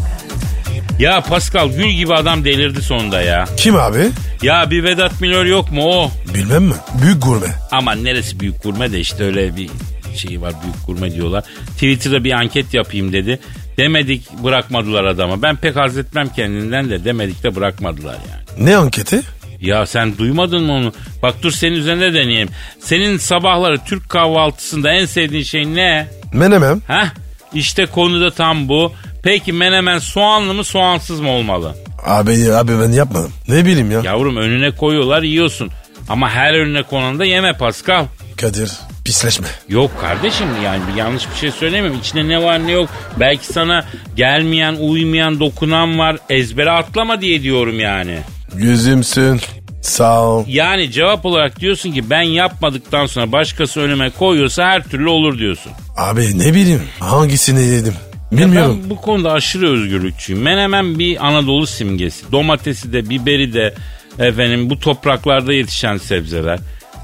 Ya 0.99 1.21
Pascal 1.21 1.69
gül 1.69 1.89
gibi 1.89 2.13
adam 2.13 2.45
delirdi 2.45 2.81
sonunda 2.81 3.21
ya. 3.21 3.45
Kim 3.57 3.75
abi? 3.75 4.09
Ya 4.41 4.71
bir 4.71 4.83
Vedat 4.83 5.21
Milor 5.21 5.45
yok 5.45 5.71
mu 5.71 5.83
o? 5.85 6.11
Bilmem 6.33 6.63
mi? 6.63 6.73
Büyük 7.01 7.23
gurme. 7.23 7.47
Aman 7.71 8.03
neresi 8.03 8.39
büyük 8.39 8.63
gurme 8.63 8.91
de 8.91 8.99
işte 8.99 9.23
öyle 9.23 9.55
bir 9.55 9.69
şeyi 10.15 10.41
var 10.41 10.53
büyük 10.63 10.85
gurme 10.87 11.11
diyorlar. 11.15 11.43
Twitter'da 11.73 12.23
bir 12.23 12.31
anket 12.31 12.73
yapayım 12.73 13.13
dedi. 13.13 13.39
Demedik 13.77 14.33
bırakmadılar 14.43 15.03
adama. 15.03 15.41
Ben 15.41 15.55
pek 15.55 15.75
haz 15.75 15.97
etmem 15.97 16.29
kendinden 16.35 16.89
de 16.89 17.05
demedik 17.05 17.43
de 17.43 17.55
bırakmadılar 17.55 18.13
yani. 18.31 18.65
Ne 18.67 18.75
anketi? 18.75 19.21
Ya 19.61 19.85
sen 19.85 20.17
duymadın 20.17 20.63
mı 20.63 20.73
onu? 20.73 20.93
Bak 21.23 21.35
dur 21.43 21.51
senin 21.51 21.75
üzerinde 21.75 22.13
deneyeyim. 22.13 22.49
Senin 22.79 23.17
sabahları 23.17 23.77
Türk 23.85 24.09
kahvaltısında 24.09 24.91
en 24.91 25.05
sevdiğin 25.05 25.43
şey 25.43 25.75
ne? 25.75 26.07
Menemem. 26.33 26.81
Heh 26.87 27.05
işte 27.53 27.85
konu 27.85 28.21
da 28.21 28.31
tam 28.31 28.69
bu. 28.69 28.93
Peki 29.23 29.53
menemen 29.53 29.99
soğanlı 29.99 30.53
mı 30.53 30.63
soğansız 30.63 31.19
mı 31.19 31.29
olmalı? 31.29 31.75
Abi, 32.05 32.53
abi 32.53 32.71
ben 32.81 32.91
yapmadım. 32.91 33.31
Ne 33.47 33.65
bileyim 33.65 33.91
ya. 33.91 34.01
Yavrum 34.03 34.35
önüne 34.37 34.71
koyuyorlar 34.71 35.21
yiyorsun. 35.23 35.69
Ama 36.09 36.29
her 36.29 36.53
önüne 36.53 36.83
konanda 36.83 37.25
yeme 37.25 37.53
Pascal. 37.53 38.05
Kadir 38.37 38.71
pisleşme. 39.05 39.47
Yok 39.69 39.91
kardeşim 40.01 40.47
yani 40.63 40.81
bir 40.91 40.99
yanlış 40.99 41.29
bir 41.31 41.35
şey 41.35 41.51
söylemiyorum. 41.51 41.99
İçinde 41.99 42.27
ne 42.27 42.43
var 42.43 42.67
ne 42.67 42.71
yok. 42.71 42.89
Belki 43.19 43.45
sana 43.45 43.85
gelmeyen, 44.15 44.75
uymayan, 44.75 45.39
dokunan 45.39 45.99
var. 45.99 46.17
Ezbere 46.29 46.71
atlama 46.71 47.21
diye 47.21 47.43
diyorum 47.43 47.79
yani. 47.79 48.17
Gözümsün. 48.53 49.41
Sağ 49.81 50.21
ol. 50.27 50.45
Yani 50.47 50.91
cevap 50.91 51.25
olarak 51.25 51.59
diyorsun 51.59 51.91
ki 51.91 52.09
ben 52.09 52.21
yapmadıktan 52.21 53.05
sonra 53.05 53.31
başkası 53.31 53.79
önüme 53.79 54.09
koyuyorsa 54.09 54.65
her 54.65 54.83
türlü 54.83 55.09
olur 55.09 55.39
diyorsun. 55.39 55.71
Abi 55.97 56.39
ne 56.39 56.53
bileyim 56.53 56.81
hangisini 56.99 57.63
yedim. 57.67 57.93
Ya 58.31 58.37
Bilmiyorum. 58.37 58.79
Ben 58.83 58.89
bu 58.89 58.95
konuda 58.95 59.31
aşırı 59.31 59.69
özgürlükçüyüm. 59.69 60.41
Menemen 60.41 60.99
bir 60.99 61.27
Anadolu 61.27 61.67
simgesi. 61.67 62.31
Domatesi 62.31 62.93
de 62.93 63.09
biberi 63.09 63.53
de 63.53 63.73
efendim 64.19 64.69
bu 64.69 64.79
topraklarda 64.79 65.53
yetişen 65.53 65.97
sebzeler. 65.97 66.59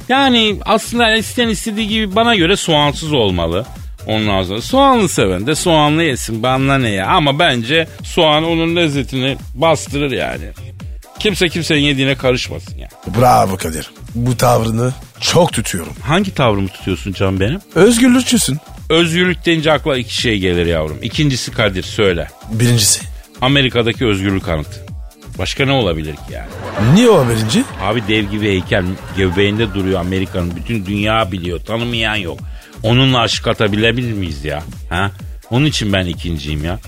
Yani 0.09 0.55
aslında 0.65 1.15
isteyen 1.15 1.47
istediği 1.47 1.87
gibi 1.87 2.15
bana 2.15 2.35
göre 2.35 2.55
soğansız 2.55 3.13
olmalı. 3.13 3.65
Ondan 4.07 4.43
sonra 4.43 4.61
soğanlı 4.61 5.09
seven 5.09 5.47
de 5.47 5.55
soğanlı 5.55 6.03
yesin 6.03 6.43
bana 6.43 6.77
ne 6.77 6.89
ya. 6.89 7.07
Ama 7.07 7.39
bence 7.39 7.87
soğan 8.03 8.43
onun 8.43 8.75
lezzetini 8.75 9.37
bastırır 9.55 10.11
yani. 10.11 10.45
Kimse 11.19 11.49
kimsenin 11.49 11.79
yediğine 11.79 12.15
karışmasın 12.15 12.77
yani. 12.77 13.17
Bravo 13.19 13.57
Kadir. 13.57 13.91
Bu 14.15 14.37
tavrını 14.37 14.93
çok 15.21 15.53
tutuyorum. 15.53 15.93
Hangi 16.03 16.33
tavrımı 16.33 16.67
tutuyorsun 16.67 17.13
can 17.13 17.39
benim? 17.39 17.59
Özgürlükçüsün. 17.75 18.57
Özgürlük 18.89 19.45
deyince 19.45 19.71
akla 19.71 19.97
iki 19.97 20.15
şey 20.15 20.39
gelir 20.39 20.65
yavrum. 20.65 20.97
İkincisi 21.01 21.51
Kadir 21.51 21.83
söyle. 21.83 22.27
Birincisi. 22.51 23.01
Amerika'daki 23.41 24.05
özgürlük 24.05 24.47
anıtı. 24.47 24.85
Başka 25.37 25.65
ne 25.65 25.71
olabilir 25.71 26.13
ki 26.13 26.21
yani? 26.33 26.47
Niye 26.93 27.09
o 27.09 27.25
birinci? 27.29 27.63
Abi 27.81 28.03
dev 28.07 28.23
gibi 28.23 28.47
heykel 28.47 28.85
göbeğinde 29.17 29.73
duruyor 29.73 29.99
Amerika'nın. 29.99 30.55
Bütün 30.55 30.85
dünya 30.85 31.31
biliyor. 31.31 31.59
Tanımayan 31.59 32.15
yok. 32.15 32.39
Onunla 32.83 33.19
aşık 33.19 33.47
atabilir 33.47 33.91
miyiz 33.91 34.45
ya? 34.45 34.63
Ha? 34.89 35.11
Onun 35.49 35.65
için 35.65 35.93
ben 35.93 36.05
ikinciyim 36.05 36.65
ya. 36.65 36.79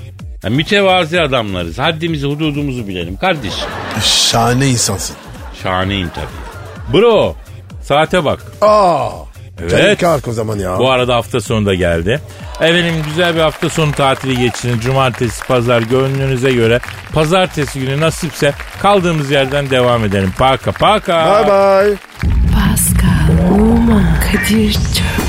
Ya 0.43 0.49
mütevazi 0.49 1.21
adamlarız. 1.21 1.79
Haddimizi 1.79 2.27
hududumuzu 2.27 2.87
bilelim 2.87 3.17
kardeşim. 3.17 3.67
Şahane 4.03 4.67
insansın. 4.67 5.15
Şahaneyim 5.63 6.09
tabii. 6.15 6.97
Bro 6.97 7.35
saate 7.83 8.25
bak. 8.25 8.39
Aa. 8.61 9.09
Evet. 9.61 9.99
kalk 9.99 10.27
o 10.27 10.33
zaman 10.33 10.59
ya. 10.59 10.77
Bu 10.77 10.91
arada 10.91 11.15
hafta 11.15 11.41
sonu 11.41 11.65
da 11.65 11.73
geldi. 11.73 12.21
Efendim 12.61 12.95
güzel 13.05 13.35
bir 13.35 13.39
hafta 13.39 13.69
sonu 13.69 13.91
tatili 13.91 14.37
geçirin. 14.37 14.79
Cumartesi, 14.79 15.47
pazar 15.47 15.81
gönlünüze 15.81 16.51
göre. 16.51 16.79
Pazartesi 17.13 17.79
günü 17.79 17.99
nasipse 18.01 18.53
kaldığımız 18.81 19.31
yerden 19.31 19.69
devam 19.69 20.05
edelim. 20.05 20.33
Paka 20.37 20.71
paka. 20.71 21.25
Bye 21.25 21.47
bye. 21.47 21.97
Pascal, 22.53 23.53
Oman, 23.53 24.05
Kadir 24.31 24.73
çok 24.73 25.28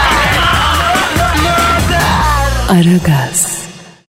Aragaz. 2.71 3.70